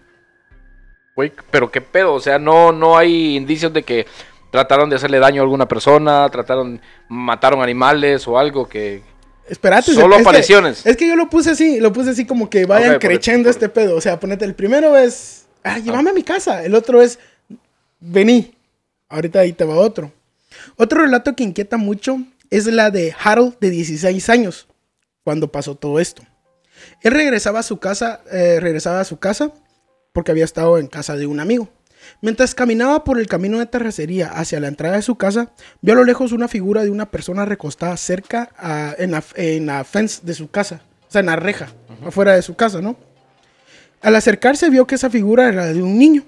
Güey, 1.15 1.31
pero 1.51 1.71
qué 1.71 1.83
pedo, 1.83 2.15
o 2.15 2.21
sea, 2.21 2.39
no, 2.39 2.73
no 2.73 2.97
hay 2.97 3.37
indicios 3.37 3.73
de 3.75 3.83
que 3.83 4.07
trataron 4.51 4.89
de 4.89 4.97
hacerle 4.97 5.19
daño 5.19 5.43
a 5.43 5.45
alguna 5.45 5.69
persona, 5.69 6.27
trataron, 6.31 6.81
mataron 7.09 7.63
animales 7.63 8.27
o 8.27 8.39
algo 8.39 8.67
que... 8.67 9.03
Espérate. 9.49 9.93
Solo 9.93 10.17
es 10.17 10.23
que- 10.23 10.29
apariciones. 10.29 10.87
es 10.87 10.97
que 10.97 11.09
yo 11.09 11.17
lo 11.17 11.29
puse 11.29 11.51
así, 11.51 11.81
lo 11.81 11.93
puse 11.93 12.11
así 12.11 12.25
como 12.25 12.49
que 12.49 12.65
vayan 12.65 12.99
creciendo 12.99 13.51
este 13.51 13.69
pedo. 13.69 13.97
O 13.97 14.01
sea, 14.01 14.19
ponete, 14.21 14.45
el 14.45 14.55
primero 14.55 14.97
es, 14.97 15.47
ah, 15.65 15.79
llévame 15.79 16.11
a 16.11 16.15
mi 16.15 16.23
casa. 16.23 16.65
El 16.65 16.75
otro 16.75 17.03
es, 17.03 17.19
vení. 18.01 18.55
Ahorita 19.09 19.41
ahí 19.41 19.53
te 19.53 19.65
va 19.65 19.77
otro. 19.77 20.13
Otro 20.77 21.03
relato 21.03 21.35
que 21.35 21.43
inquieta 21.43 21.77
mucho 21.77 22.19
es 22.51 22.67
la 22.67 22.91
de 22.91 23.15
Harold 23.23 23.59
de 23.61 23.71
16 23.71 24.29
años, 24.29 24.67
cuando 25.25 25.51
pasó 25.51 25.75
todo 25.75 25.99
esto. 26.01 26.23
Él 27.03 27.13
regresaba 27.13 27.61
a 27.61 27.63
su 27.63 27.79
casa, 27.79 28.21
eh, 28.31 28.59
regresaba 28.61 29.01
a 29.01 29.05
su 29.05 29.19
casa 29.19 29.53
porque 30.13 30.31
había 30.31 30.45
estado 30.45 30.79
en 30.79 30.87
casa 30.87 31.17
de 31.17 31.27
un 31.27 31.41
amigo. 31.41 31.69
Mientras 32.21 32.55
caminaba 32.55 33.05
por 33.05 33.19
el 33.19 33.27
camino 33.27 33.59
de 33.59 33.67
terracería 33.67 34.29
hacia 34.29 34.61
la 34.61 34.69
entrada 34.69 34.97
de 34.97 35.03
su 35.03 35.17
casa, 35.17 35.51
vio 35.81 35.95
a 35.95 35.97
lo 35.97 36.05
lejos 36.05 36.33
una 36.33 36.49
figura 36.49 36.83
de 36.85 36.91
una 36.91 37.11
persona 37.11 37.45
recostada 37.45 37.97
cerca 37.97 38.51
a- 38.57 38.95
en, 38.99 39.11
la, 39.13 39.23
en 39.37 39.67
la 39.67 39.85
fence 39.85 40.21
de 40.23 40.35
su 40.35 40.51
casa, 40.51 40.81
o 41.09 41.13
sea, 41.13 41.21
en 41.21 41.27
la 41.27 41.37
reja, 41.37 41.69
afuera 42.07 42.35
de 42.35 42.43
su 42.43 42.55
casa, 42.55 42.81
¿no? 42.81 42.97
Al 44.01 44.17
acercarse 44.17 44.69
vio 44.71 44.87
que 44.87 44.97
esa 44.97 45.11
figura 45.11 45.49
era 45.49 45.67
de 45.67 45.83
un 45.83 45.97
niño. 45.99 46.25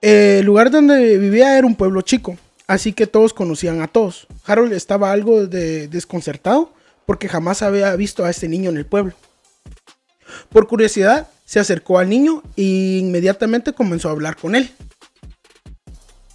El 0.00 0.44
lugar 0.44 0.70
donde 0.70 1.18
vivía 1.18 1.56
era 1.58 1.66
un 1.66 1.74
pueblo 1.74 2.02
chico, 2.02 2.36
así 2.66 2.92
que 2.92 3.06
todos 3.06 3.32
conocían 3.32 3.80
a 3.80 3.88
todos. 3.88 4.26
Harold 4.44 4.72
estaba 4.72 5.10
algo 5.12 5.46
de- 5.46 5.88
desconcertado 5.88 6.72
porque 7.06 7.28
jamás 7.28 7.62
había 7.62 7.94
visto 7.96 8.24
a 8.24 8.30
este 8.30 8.48
niño 8.48 8.70
en 8.70 8.76
el 8.76 8.86
pueblo. 8.86 9.14
Por 10.50 10.66
curiosidad, 10.66 11.28
se 11.44 11.60
acercó 11.60 11.98
al 11.98 12.08
niño 12.08 12.42
e 12.56 12.98
inmediatamente 13.00 13.72
comenzó 13.72 14.08
a 14.08 14.12
hablar 14.12 14.36
con 14.36 14.54
él. 14.56 14.70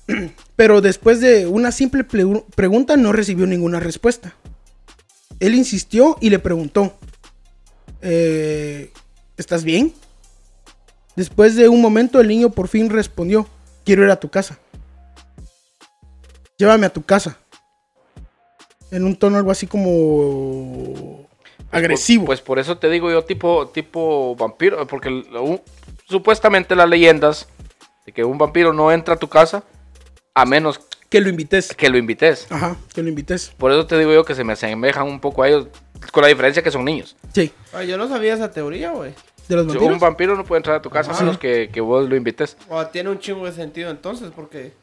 Pero 0.56 0.82
después 0.82 1.20
de 1.22 1.48
una 1.48 1.72
simple 1.72 2.08
ple- 2.08 2.46
pregunta 2.56 2.98
no 2.98 3.12
recibió 3.12 3.46
ninguna 3.48 3.80
respuesta. 3.80 4.34
Él 5.40 5.56
insistió 5.56 6.18
y 6.22 6.30
le 6.30 6.40
preguntó, 6.40 6.94
"Eh, 8.02 8.92
¿estás 9.38 9.64
bien? 9.64 9.94
Después 11.16 11.56
de 11.56 11.68
un 11.68 11.82
momento 11.82 12.20
el 12.22 12.28
niño 12.28 12.52
por 12.52 12.68
fin 12.68 12.90
respondió, 12.90 13.48
quiero 13.84 14.04
ir 14.04 14.12
a 14.12 14.20
tu 14.20 14.30
casa. 14.30 14.60
Llévame 16.58 16.86
a 16.86 16.94
tu 16.94 17.04
casa. 17.04 17.38
En 18.92 19.04
un 19.04 19.16
tono 19.16 19.38
algo 19.38 19.52
así 19.52 19.68
como 19.68 21.28
agresivo. 21.72 22.26
Pues 22.26 22.42
por 22.42 22.60
eso 22.60 22.78
te 22.78 22.90
digo 22.90 23.10
yo 23.12 23.24
tipo, 23.24 23.68
tipo 23.70 24.36
vampiro, 24.36 24.86
porque 24.88 25.10
un- 25.10 25.62
supuestamente 26.08 26.76
las 26.76 26.90
leyendas 26.90 27.48
de 28.06 28.12
que 28.12 28.24
un 28.24 28.38
vampiro 28.38 28.74
no 28.74 28.92
entra 28.92 29.16
a 29.16 29.18
tu 29.18 29.28
casa 29.28 29.64
a 30.34 30.46
menos 30.46 30.80
que 31.10 31.20
lo 31.22 31.30
invites. 31.30 31.74
que 31.76 31.90
lo 31.90 31.98
invites. 31.98 32.48
Ajá, 32.52 32.76
que 32.94 33.02
lo 33.04 33.10
invites. 33.10 33.52
Por 33.58 33.72
eso 33.72 33.86
te 33.86 33.98
digo 33.98 34.12
yo 34.14 34.24
que 34.24 34.34
se 34.36 34.44
me 34.44 34.54
asemejan 34.54 35.06
un 35.08 35.20
poco 35.20 35.44
a 35.44 35.50
ellos, 35.50 35.68
con 36.12 36.22
la 36.24 36.30
diferencia 36.30 36.64
que 36.64 36.72
son 36.72 36.86
niños. 36.86 37.16
Sí, 37.34 37.52
Ay, 37.74 37.88
yo 37.88 37.98
no 37.98 38.08
sabía 38.08 38.34
esa 38.34 38.50
teoría, 38.52 38.92
güey. 38.92 39.14
de 39.48 39.56
los 39.58 39.66
Un 39.66 39.74
vampiros. 39.74 40.00
vampiro 40.00 40.36
no 40.38 40.46
puede 40.46 40.60
entrar 40.60 40.78
a 40.78 40.82
tu 40.82 40.90
casa 40.90 41.12
a 41.12 41.14
Ajá. 41.14 41.24
menos 41.24 41.38
que, 41.38 41.70
que 41.72 41.82
vos 41.82 42.08
lo 42.08 42.16
invites. 42.16 42.56
O 42.70 42.86
tiene 42.88 43.10
un 43.10 43.20
chingo 43.20 43.46
de 43.46 43.52
sentido 43.52 43.90
entonces, 43.92 44.32
porque 44.34 44.74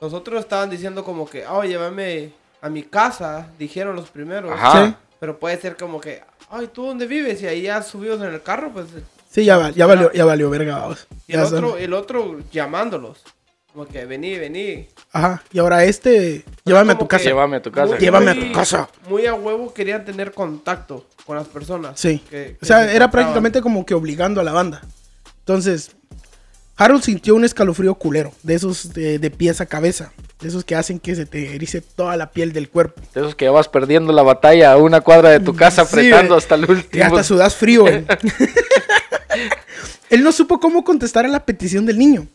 los 0.00 0.12
otros 0.12 0.40
estaban 0.40 0.68
diciendo 0.70 1.04
como 1.04 1.28
que, 1.30 1.46
oh, 1.46 1.62
llévame 1.62 2.32
a 2.60 2.68
mi 2.68 2.82
casa, 2.82 3.48
dijeron 3.58 3.94
los 3.94 4.10
primeros. 4.10 4.50
Ajá. 4.52 4.86
Sí. 4.86 4.94
Pero 5.20 5.38
puede 5.38 5.60
ser 5.60 5.76
como 5.76 6.00
que, 6.00 6.22
ay, 6.50 6.68
¿tú 6.72 6.84
dónde 6.86 7.06
vives? 7.06 7.40
Y 7.42 7.46
ahí 7.46 7.62
ya 7.62 7.82
subidos 7.82 8.20
en 8.22 8.28
el 8.32 8.42
carro, 8.42 8.70
pues. 8.72 8.86
Sí, 9.30 9.44
ya, 9.44 9.56
va- 9.58 9.70
ya 9.70 9.86
valió, 9.86 10.10
ya 10.12 10.24
valió 10.24 10.50
verga, 10.50 10.78
vamos. 10.78 11.06
Y 11.28 11.34
el 11.34 11.40
Ya 11.40 11.46
otro, 11.46 11.70
son- 11.70 11.78
el 11.80 11.92
otro 11.92 12.38
llamándolos. 12.50 13.18
Como 13.72 13.86
que 13.86 14.04
vení, 14.04 14.36
vení. 14.36 14.88
Ajá. 15.12 15.44
Y 15.52 15.60
ahora 15.60 15.84
este, 15.84 16.44
llévame 16.64 16.94
a 16.94 16.98
tu 16.98 17.06
casa. 17.06 17.22
Llévame 17.22 17.56
a 17.58 17.62
tu 17.62 17.70
casa. 17.70 17.86
muy- 17.92 17.98
Llévame 18.00 18.30
a 18.32 18.34
tu 18.34 18.52
casa. 18.52 18.88
Muy 19.08 19.26
a 19.26 19.34
huevo 19.34 19.72
querían 19.72 20.04
tener 20.04 20.32
contacto 20.32 21.06
con 21.24 21.36
las 21.36 21.46
personas. 21.46 22.00
Sí. 22.00 22.18
que- 22.28 22.56
que 22.56 22.58
o 22.62 22.66
sea, 22.66 22.88
se 22.88 22.96
era 22.96 23.08
prácticamente 23.12 23.60
como 23.60 23.86
que 23.86 23.94
obligando 23.94 24.40
a 24.40 24.44
la 24.44 24.50
banda. 24.52 24.80
Entonces, 25.40 25.92
Harold 26.76 27.02
sintió 27.04 27.34
un 27.36 27.44
escalofrío 27.44 27.94
culero, 27.94 28.32
de 28.42 28.54
esos 28.54 28.92
de, 28.92 29.20
de 29.20 29.30
pies 29.30 29.60
a 29.60 29.66
cabeza, 29.66 30.12
de 30.40 30.48
esos 30.48 30.64
que 30.64 30.74
hacen 30.74 30.98
que 30.98 31.14
se 31.14 31.26
te 31.26 31.54
erice 31.54 31.80
toda 31.82 32.16
la 32.16 32.30
piel 32.30 32.52
del 32.52 32.70
cuerpo. 32.70 33.00
De 33.14 33.20
esos 33.20 33.34
que 33.34 33.48
vas 33.48 33.68
perdiendo 33.68 34.12
la 34.12 34.22
batalla 34.22 34.72
a 34.72 34.76
una 34.78 35.00
cuadra 35.02 35.30
de 35.30 35.40
tu 35.40 35.54
casa 35.54 35.82
apretando 35.82 36.34
hasta 36.34 36.54
el 36.54 36.64
Y 36.66 36.70
último. 36.72 37.04
hasta 37.04 37.24
sudas 37.24 37.54
frío. 37.54 37.84
Él 40.10 40.24
no 40.24 40.32
supo 40.32 40.58
cómo 40.58 40.82
contestar 40.82 41.24
a 41.24 41.28
la 41.28 41.44
petición 41.44 41.86
del 41.86 41.98
niño. 41.98 42.26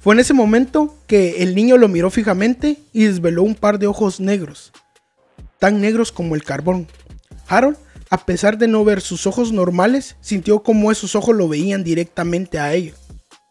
Fue 0.00 0.14
en 0.14 0.20
ese 0.20 0.34
momento 0.34 0.96
que 1.06 1.42
el 1.42 1.54
niño 1.54 1.76
lo 1.76 1.86
miró 1.88 2.10
fijamente 2.10 2.78
y 2.92 3.04
desveló 3.04 3.42
un 3.44 3.54
par 3.54 3.78
de 3.78 3.86
ojos 3.86 4.18
negros, 4.20 4.72
tan 5.58 5.80
negros 5.80 6.10
como 6.12 6.34
el 6.34 6.42
carbón. 6.42 6.88
Harold, 7.46 7.76
a 8.10 8.26
pesar 8.26 8.58
de 8.58 8.66
no 8.66 8.84
ver 8.84 9.00
sus 9.00 9.26
ojos 9.28 9.52
normales, 9.52 10.16
sintió 10.20 10.62
como 10.64 10.90
esos 10.90 11.14
ojos 11.14 11.36
lo 11.36 11.46
veían 11.48 11.84
directamente 11.84 12.58
a 12.58 12.74
ellos. 12.74 12.96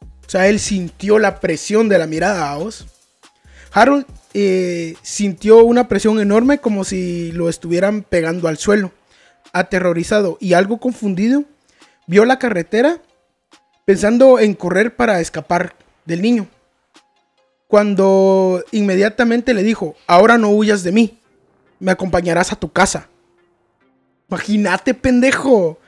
O 0.02 0.30
sea, 0.30 0.48
él 0.50 0.60
sintió 0.60 1.18
la 1.18 1.40
presión 1.40 1.88
de 1.90 1.98
la 1.98 2.06
mirada 2.06 2.52
a 2.52 2.58
vos. 2.58 2.86
Harold 3.72 4.06
eh, 4.34 4.96
sintió 5.02 5.64
una 5.64 5.88
presión 5.88 6.20
enorme 6.20 6.60
como 6.60 6.84
si 6.84 7.32
lo 7.32 7.50
estuvieran 7.50 8.04
pegando 8.04 8.48
al 8.48 8.58
suelo. 8.58 8.92
Aterrorizado 9.52 10.38
y 10.40 10.54
algo 10.54 10.80
confundido, 10.80 11.44
vio 12.08 12.26
la 12.26 12.40
carretera 12.40 13.02
pensando 13.86 14.40
en 14.40 14.54
correr 14.54 14.96
para 14.96 15.20
escapar 15.20 15.76
del 16.06 16.22
niño. 16.22 16.48
Cuando 17.68 18.64
inmediatamente 18.72 19.54
le 19.54 19.64
dijo, 19.64 19.96
ahora 20.08 20.38
no 20.38 20.50
huyas 20.50 20.84
de 20.84 20.92
mí, 20.92 21.20
me 21.80 21.92
acompañarás 21.92 22.52
a 22.52 22.56
tu 22.56 22.72
casa. 22.72 23.08
Imagínate, 24.30 24.94
pendejo. 24.94 25.80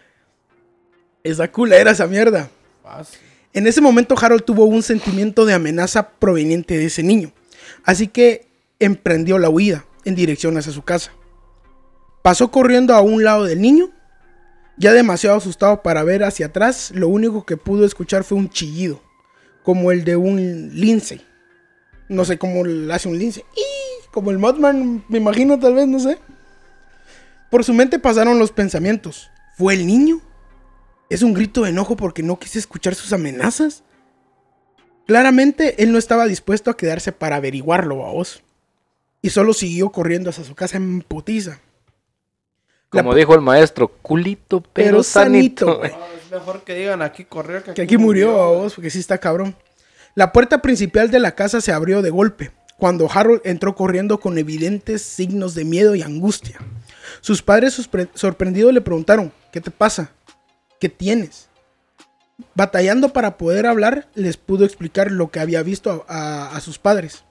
Esa 1.24 1.52
culera, 1.52 1.92
esa 1.92 2.08
mierda. 2.08 2.50
En 3.54 3.68
ese 3.68 3.82
momento 3.82 4.16
Harold 4.20 4.44
tuvo 4.44 4.66
un 4.66 4.82
sentimiento 4.82 5.46
de 5.46 5.54
amenaza 5.54 6.10
proveniente 6.10 6.78
de 6.78 6.86
ese 6.86 7.04
niño, 7.04 7.32
así 7.86 8.08
que 8.08 8.48
emprendió 8.80 9.38
la 9.38 9.50
huida 9.50 9.86
en 10.06 10.16
dirección 10.16 10.58
hacia 10.58 10.72
su 10.72 10.84
casa. 10.84 11.12
Pasó 12.22 12.52
corriendo 12.52 12.94
a 12.94 13.02
un 13.02 13.24
lado 13.24 13.46
del 13.46 13.62
niño, 13.62 13.92
ya 14.78 14.94
demasiado 14.94 15.38
asustado 15.38 15.82
para 15.84 16.04
ver 16.04 16.24
hacia 16.24 16.48
atrás, 16.48 16.92
lo 16.94 17.08
único 17.08 17.46
que 17.46 17.58
pudo 17.58 17.86
escuchar 17.86 18.24
fue 18.24 18.38
un 18.38 18.50
chillido, 18.50 19.02
como 19.64 19.92
el 19.92 20.04
de 20.04 20.16
un 20.16 20.72
lince. 20.74 21.22
No 22.10 22.26
sé 22.26 22.38
cómo 22.38 22.64
hace 22.92 23.08
un 23.08 23.18
lince. 23.18 23.46
¡Ih! 23.56 24.08
Como 24.12 24.32
el 24.32 24.40
Mothman, 24.40 25.06
me 25.08 25.18
imagino 25.18 25.60
tal 25.60 25.76
vez, 25.76 25.88
no 25.88 26.00
sé. 26.00 26.18
Por 27.50 27.64
su 27.64 27.74
mente 27.74 28.00
pasaron 28.00 28.40
los 28.40 28.52
pensamientos. 28.52 29.30
¿Fue 29.58 29.74
el 29.74 29.86
niño? 29.86 30.22
¿Es 31.10 31.22
un 31.22 31.34
grito 31.34 31.64
de 31.64 31.70
enojo 31.70 31.96
porque 31.96 32.24
no 32.24 32.40
quise 32.40 32.60
escuchar 32.60 32.96
sus 32.96 33.14
amenazas? 33.14 33.84
Claramente 35.12 35.84
él 35.84 35.92
no 35.92 35.98
estaba 35.98 36.26
dispuesto 36.26 36.72
a 36.72 36.78
quedarse 36.78 37.12
para 37.12 37.36
averiguarlo 37.36 38.06
a 38.08 38.12
vos. 38.14 38.42
Y 39.22 39.30
solo 39.32 39.52
siguió 39.54 39.90
corriendo 39.90 40.30
hacia 40.30 40.46
su 40.46 40.56
casa 40.56 40.78
en 40.78 41.02
putiza. 41.02 41.60
Como 42.88 43.14
dijo 43.14 43.36
el 43.36 43.42
maestro, 43.42 43.90
culito 43.90 44.62
pero, 44.62 44.88
Pero 44.88 45.04
sanito. 45.04 45.84
es 45.84 45.92
mejor 46.32 46.64
que 46.64 46.76
digan 46.76 47.02
aquí 47.02 47.26
corrió 47.26 47.62
que, 47.62 47.74
Que 47.74 47.82
aquí 47.82 47.98
murió 47.98 48.42
a 48.42 48.48
vos, 48.54 48.74
porque 48.76 48.90
sí 48.90 49.00
está 49.00 49.18
cabrón. 49.18 49.54
La 50.16 50.32
puerta 50.32 50.62
principal 50.62 51.12
de 51.12 51.20
la 51.20 51.36
casa 51.36 51.60
se 51.60 51.74
abrió 51.74 52.02
de 52.02 52.10
golpe, 52.10 52.52
cuando 52.78 53.10
Harold 53.14 53.42
entró 53.44 53.76
corriendo 53.76 54.18
con 54.22 54.38
evidentes 54.38 55.02
signos 55.02 55.56
de 55.56 55.66
miedo 55.66 55.94
y 55.94 56.04
angustia. 56.04 56.58
Sus 57.20 57.42
padres 57.42 57.78
sorpre- 57.78 58.08
sorprendidos 58.14 58.74
le 58.74 58.80
preguntaron, 58.80 59.34
¿qué 59.52 59.60
te 59.60 59.72
pasa? 59.72 60.12
¿Qué 60.80 60.88
tienes? 60.88 61.50
Batallando 62.56 63.14
para 63.14 63.38
poder 63.38 63.66
hablar, 63.66 64.08
les 64.16 64.38
pudo 64.38 64.66
explicar 64.66 65.12
lo 65.12 65.32
que 65.32 65.40
había 65.40 65.64
visto 65.64 66.06
a, 66.08 66.60
sus 66.62 66.78
padres, 66.80 67.24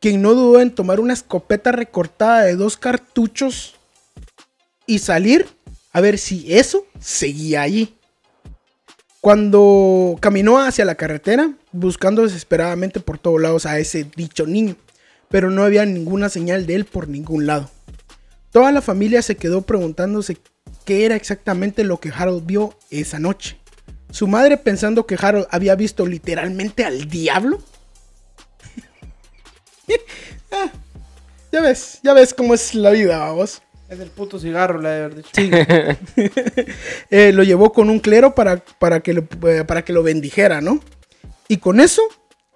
quien 0.00 0.22
no 0.22 0.34
dudó 0.34 0.60
en 0.60 0.74
tomar 0.74 1.00
una 1.00 1.12
escopeta 1.12 1.72
recortada 1.72 2.42
de 2.42 2.56
dos 2.56 2.76
cartuchos 2.76 3.74
y 4.86 4.98
salir 4.98 5.46
a 5.92 6.00
ver 6.00 6.18
si 6.18 6.52
eso 6.52 6.86
seguía 7.00 7.62
allí. 7.62 7.94
Cuando 9.20 10.16
caminó 10.20 10.58
hacia 10.58 10.84
la 10.84 10.96
carretera, 10.96 11.52
buscando 11.70 12.22
desesperadamente 12.22 12.98
por 12.98 13.18
todos 13.18 13.40
lados 13.40 13.66
a 13.66 13.78
ese 13.78 14.04
dicho 14.16 14.46
niño, 14.46 14.76
pero 15.28 15.50
no 15.50 15.62
había 15.62 15.86
ninguna 15.86 16.28
señal 16.28 16.66
de 16.66 16.74
él 16.74 16.84
por 16.84 17.08
ningún 17.08 17.46
lado. 17.46 17.70
Toda 18.50 18.72
la 18.72 18.82
familia 18.82 19.22
se 19.22 19.36
quedó 19.36 19.62
preguntándose 19.62 20.36
qué 20.84 21.04
era 21.06 21.16
exactamente 21.16 21.84
lo 21.84 22.00
que 22.00 22.10
Harold 22.14 22.44
vio 22.44 22.76
esa 22.90 23.18
noche. 23.18 23.61
Su 24.12 24.28
madre 24.28 24.56
pensando 24.58 25.06
que 25.06 25.16
Harold 25.20 25.48
había 25.50 25.74
visto 25.74 26.06
literalmente 26.06 26.84
al 26.84 27.08
diablo. 27.08 27.58
Ah, 30.54 30.70
ya 31.50 31.62
ves, 31.62 31.98
ya 32.02 32.12
ves 32.12 32.34
cómo 32.34 32.52
es 32.52 32.74
la 32.74 32.90
vida, 32.90 33.16
vamos. 33.18 33.62
Es 33.88 33.98
el 34.00 34.10
puto 34.10 34.38
cigarro, 34.38 34.78
le 34.80 34.88
ha 34.88 34.92
de 34.92 35.04
haber 35.04 35.14
dicho. 35.16 35.30
Eh, 37.10 37.32
lo 37.32 37.42
llevó 37.42 37.72
con 37.72 37.88
un 37.88 37.98
clero 38.00 38.34
para, 38.34 38.58
para, 38.78 39.00
que 39.00 39.14
lo, 39.14 39.24
eh, 39.48 39.64
para 39.64 39.82
que 39.82 39.94
lo 39.94 40.02
bendijera, 40.02 40.60
¿no? 40.60 40.80
Y 41.48 41.56
con 41.56 41.80
eso, 41.80 42.02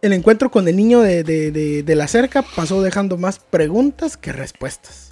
el 0.02 0.12
encuentro 0.12 0.50
con 0.50 0.68
el 0.68 0.76
niño 0.76 1.00
de, 1.00 1.24
de- 1.24 1.50
de- 1.52 1.82
de 1.82 1.94
la 1.94 2.06
cerca 2.06 2.42
pasó 2.42 2.82
dejando 2.82 3.16
más 3.16 3.38
preguntas 3.38 4.18
que 4.18 4.32
respuestas. 4.32 5.05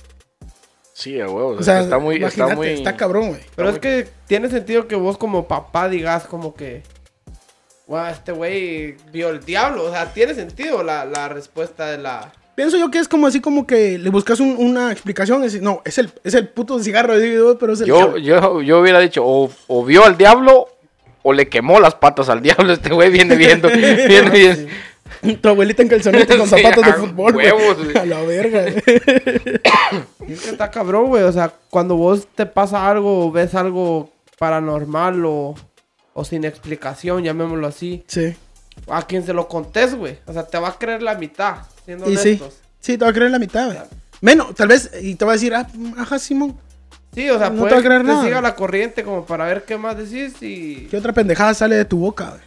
Sí, 1.05 1.21
a 1.21 1.27
huevos. 1.29 1.61
O 1.61 1.63
sea, 1.63 1.81
está 1.81 1.99
muy, 1.99 2.17
está 2.23 2.55
muy. 2.57 2.69
está 2.69 2.97
cabrón, 2.97 3.29
güey. 3.29 3.41
Pero 3.55 3.69
es 3.69 3.79
que 3.79 4.09
tiene 4.27 4.49
sentido 4.49 4.89
que 4.89 4.97
vos 4.97 5.19
como 5.19 5.47
papá 5.47 5.89
digas 5.89 6.25
como 6.25 6.55
que... 6.55 6.83
Wow, 7.87 8.07
este 8.07 8.33
güey 8.33 8.97
vio 9.13 9.29
el 9.29 9.45
diablo. 9.45 9.85
O 9.85 9.91
sea, 9.91 10.13
tiene 10.15 10.35
sentido 10.35 10.83
la, 10.83 11.05
la 11.05 11.29
respuesta 11.29 11.87
de 11.91 11.99
la... 11.99 12.33
Pienso 12.55 12.79
yo 12.79 12.91
que 12.91 12.99
es 12.99 13.09
como 13.09 13.27
así 13.27 13.41
como 13.41 13.67
que 13.67 13.99
le 13.99 14.09
buscas 14.11 14.41
un- 14.41 14.57
una 14.59 14.91
explicación 14.93 15.43
decís, 15.43 15.61
no, 15.61 15.83
es 15.85 15.99
el, 15.99 16.11
es 16.23 16.35
el 16.35 16.49
puto 16.49 16.79
cigarro, 16.83 17.15
pero 17.61 17.73
es 17.75 17.81
el 17.81 17.87
Yo, 17.89 17.97
diablo". 17.97 18.19
yo, 18.19 18.63
yo 18.63 18.81
hubiera 18.81 19.01
dicho, 19.01 19.23
o, 19.27 19.51
o 19.67 19.85
vio 19.85 20.05
al 20.07 20.17
diablo 20.17 20.69
o 21.23 21.33
le 21.33 21.49
quemó 21.49 21.81
las 21.81 21.95
patas 21.97 22.29
al 22.29 22.41
diablo. 22.43 22.73
Este 22.73 22.91
güey 22.95 23.11
viene 23.11 23.37
viendo. 23.37 23.69
viene 24.09 24.31
viendo. 24.31 24.71
Tu 25.41 25.49
abuelita 25.49 25.83
en 25.83 25.89
calzonete 25.89 26.37
con 26.39 26.49
Sí, 26.49 26.57
zapatos 26.63 26.85
de 26.87 26.93
fútbol, 26.95 27.33
güey. 27.35 27.47
A 28.01 28.05
la 28.07 28.23
verga. 28.23 28.65
Es 30.29 30.41
que 30.41 30.51
está 30.51 30.71
cabrón, 30.71 31.07
güey. 31.09 31.23
O 31.25 31.33
sea, 31.33 31.53
cuando 31.71 31.97
vos 31.97 32.27
te 32.35 32.47
pasa 32.47 32.89
algo 32.89 33.27
o 33.27 33.31
ves 33.33 33.55
algo 33.55 34.11
paranormal 34.39 35.25
o, 35.27 35.55
o 36.15 36.25
sin 36.25 36.45
explicación, 36.45 37.23
llamémoslo 37.23 37.67
así, 37.67 38.05
sí. 38.07 38.35
a 38.89 39.03
quien 39.07 39.25
se 39.25 39.33
lo 39.33 39.49
contés, 39.49 39.95
güey. 39.95 40.19
O 40.27 40.33
sea, 40.33 40.45
te 40.47 40.59
va 40.59 40.69
a 40.69 40.79
creer 40.79 41.03
la 41.03 41.15
mitad, 41.15 41.57
siendo 41.85 42.11
Y 42.11 42.17
sí. 42.17 42.29
honestos. 42.31 42.55
Sí, 42.81 42.99
te 42.99 43.05
va 43.05 43.11
a 43.11 43.15
creer 43.15 43.31
la 43.31 43.39
mitad, 43.39 43.67
güey. 43.67 43.79
Menos, 44.21 44.55
tal 44.55 44.69
vez, 44.69 44.91
y 45.03 45.15
te 45.17 45.25
va 45.25 45.33
a 45.33 45.35
decir, 45.35 45.55
ah, 45.55 45.67
ajá, 45.99 46.19
Simón. 46.19 46.59
Sí, 47.15 47.29
o 47.31 47.39
sea, 47.39 47.51
No 47.51 47.55
te 47.57 47.61
puede 47.61 47.73
va 47.75 47.79
a 47.79 47.83
que 47.83 47.87
creer 47.89 48.03
te 48.03 48.09
nada. 48.09 48.25
siga 48.25 48.41
la 48.41 48.55
corriente 48.55 49.05
como 49.05 49.25
para 49.25 49.45
ver 49.45 49.65
qué 49.65 49.77
más 49.77 49.97
decís 49.97 50.35
y... 50.43 50.89
¿Qué 50.91 50.97
otra 50.97 51.13
pendejada 51.13 51.55
sale 51.55 51.77
de 51.77 51.85
tu 51.85 51.99
boca, 51.99 52.31
güey? 52.31 52.41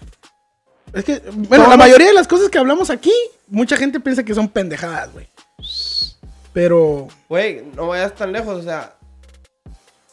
Es 0.94 1.04
que, 1.04 1.22
bueno, 1.32 1.66
No, 1.66 1.70
la 1.70 1.78
mayoría 1.78 2.08
de 2.08 2.14
las 2.14 2.28
cosas 2.28 2.50
que 2.50 2.58
hablamos 2.58 2.90
aquí, 2.90 3.14
mucha 3.48 3.78
gente 3.78 4.00
piensa 4.00 4.24
que 4.24 4.34
son 4.34 4.48
pendejadas, 4.50 5.12
güey. 5.14 5.28
Pero, 6.54 7.08
Güey, 7.30 7.64
no 7.76 7.88
vayas 7.88 8.16
tan 8.16 8.32
lejos, 8.32 8.58
o 8.58 8.64
sea... 8.64 8.96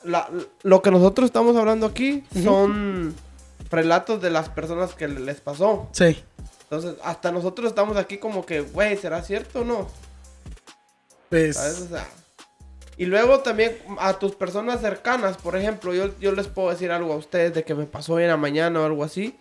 la- 0.03 0.29
lo 0.63 0.83
que 0.83 0.91
nosotros 0.91 1.27
estamos 1.27 1.57
hablando 1.57 1.87
aquí 1.87 2.23
son 2.43 3.15
relatos 3.71 4.21
de 4.21 4.31
las 4.31 4.49
personas 4.51 4.95
que 4.95 5.09
les 5.09 5.41
pasó. 5.41 5.89
sí. 5.93 6.23
Entonces, 6.71 6.95
hasta 7.05 7.31
nosotros 7.31 7.69
estamos 7.69 7.97
aquí 7.97 8.19
como 8.19 8.45
que, 8.45 8.61
güey, 8.63 8.97
¿será 8.97 9.23
cierto 9.23 9.61
o 9.61 9.65
no? 9.65 9.87
Pues, 11.29 11.57
¿Sabes? 11.57 11.81
O 11.83 11.89
sea, 11.89 12.07
y 12.97 13.05
luego 13.05 13.41
también 13.41 13.77
a 13.99 14.15
tus 14.19 14.35
personas 14.35 14.81
cercanas, 14.81 15.37
por 15.37 15.57
ejemplo, 15.57 15.95
yo, 15.95 16.19
yo 16.19 16.33
les 16.33 16.49
puedo 16.49 16.71
decir 16.71 16.91
algo 16.91 17.13
a 17.13 17.17
ustedes 17.17 17.55
de 17.55 17.65
que 17.65 17.75
me 17.75 17.85
pasó 17.85 18.15
hoy 18.15 18.23
en 18.25 18.31
la 18.31 18.37
mañana 18.37 18.81
o 18.81 18.85
algo 18.87 19.05
así. 19.05 19.37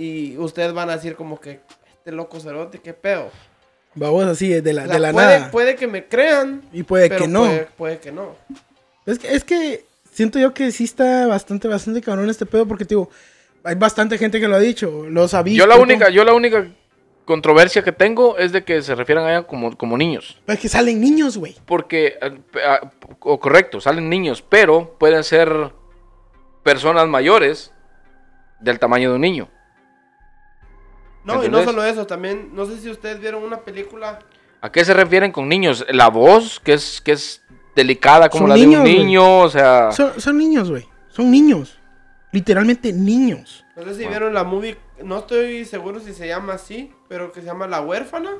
Y 0.00 0.38
ustedes 0.38 0.72
van 0.72 0.88
a 0.88 0.96
decir 0.96 1.14
como 1.14 1.38
que, 1.38 1.60
este 1.98 2.10
loco 2.10 2.40
cerote, 2.40 2.78
qué 2.78 2.94
pedo. 2.94 3.30
vamos 3.94 4.24
así, 4.24 4.48
de 4.48 4.72
la, 4.72 4.84
O 4.84 4.86
sea, 4.86 4.94
de 4.94 4.98
la 4.98 5.12
puede, 5.12 5.38
nada. 5.38 5.50
puede 5.50 5.76
que 5.76 5.86
me 5.86 6.06
crean, 6.06 6.62
y 6.72 6.84
puede 6.84 7.10
pero 7.10 7.20
que 7.20 7.28
no. 7.28 7.40
Puede, 7.40 7.68
puede 7.76 7.98
que 7.98 8.10
no. 8.10 8.34
Es 9.04 9.18
que, 9.18 9.34
es 9.34 9.44
que 9.44 9.84
siento 10.10 10.38
yo 10.38 10.54
que 10.54 10.72
sí 10.72 10.84
está 10.84 11.26
bastante, 11.26 11.68
bastante 11.68 12.00
cabrón 12.00 12.30
este 12.30 12.46
pedo, 12.46 12.64
porque, 12.64 12.86
digo, 12.86 13.10
hay 13.62 13.74
bastante 13.74 14.16
gente 14.16 14.40
que 14.40 14.48
lo 14.48 14.56
ha 14.56 14.58
dicho, 14.58 15.04
ha 15.04 15.42
visto. 15.42 15.58
Yo 15.58 15.66
la 15.66 15.76
única, 15.76 16.08
yo 16.08 16.24
la 16.24 16.32
única 16.32 16.66
controversia 17.26 17.84
que 17.84 17.92
tengo 17.92 18.38
es 18.38 18.52
de 18.52 18.64
que 18.64 18.80
se 18.80 18.94
refieran 18.94 19.26
a 19.26 19.32
ella 19.32 19.42
como, 19.46 19.76
como 19.76 19.98
niños. 19.98 20.40
Es 20.46 20.58
que 20.60 20.70
salen 20.70 20.98
niños, 20.98 21.36
güey. 21.36 21.56
Porque, 21.66 22.16
eh, 22.22 22.38
ah, 22.64 22.90
o 23.20 23.38
correcto, 23.38 23.82
salen 23.82 24.08
niños, 24.08 24.42
pero 24.48 24.96
pueden 24.98 25.24
ser 25.24 25.72
personas 26.62 27.06
mayores 27.06 27.70
del 28.60 28.78
tamaño 28.78 29.10
de 29.10 29.16
un 29.16 29.20
niño. 29.20 29.48
No, 31.24 31.44
y 31.44 31.48
no 31.48 31.62
solo 31.64 31.84
eso, 31.84 32.06
también, 32.06 32.50
no 32.54 32.66
sé 32.66 32.78
si 32.78 32.90
ustedes 32.90 33.20
vieron 33.20 33.42
una 33.42 33.60
película. 33.60 34.20
¿A 34.60 34.72
qué 34.72 34.84
se 34.84 34.94
refieren 34.94 35.32
con 35.32 35.48
niños? 35.48 35.84
La 35.90 36.08
voz, 36.08 36.60
que 36.60 36.74
es, 36.74 37.00
que 37.00 37.12
es 37.12 37.42
delicada 37.74 38.28
como 38.28 38.42
Son 38.42 38.50
la 38.50 38.56
niños, 38.56 38.84
de 38.84 38.90
un 38.90 38.96
niño, 38.96 39.38
o 39.40 39.48
sea... 39.48 39.92
Son, 39.92 40.20
son 40.20 40.38
niños, 40.38 40.70
güey. 40.70 40.86
Son 41.08 41.30
niños. 41.30 41.78
Literalmente 42.32 42.92
niños. 42.92 43.64
No 43.76 43.84
sé 43.84 43.94
si 43.94 44.06
vieron 44.06 44.34
la 44.34 44.44
movie, 44.44 44.76
no 45.02 45.18
estoy 45.18 45.64
seguro 45.64 46.00
si 46.00 46.12
se 46.12 46.28
llama 46.28 46.54
así, 46.54 46.92
pero 47.08 47.32
que 47.32 47.40
se 47.40 47.46
llama 47.46 47.66
La 47.66 47.80
Huérfana. 47.80 48.32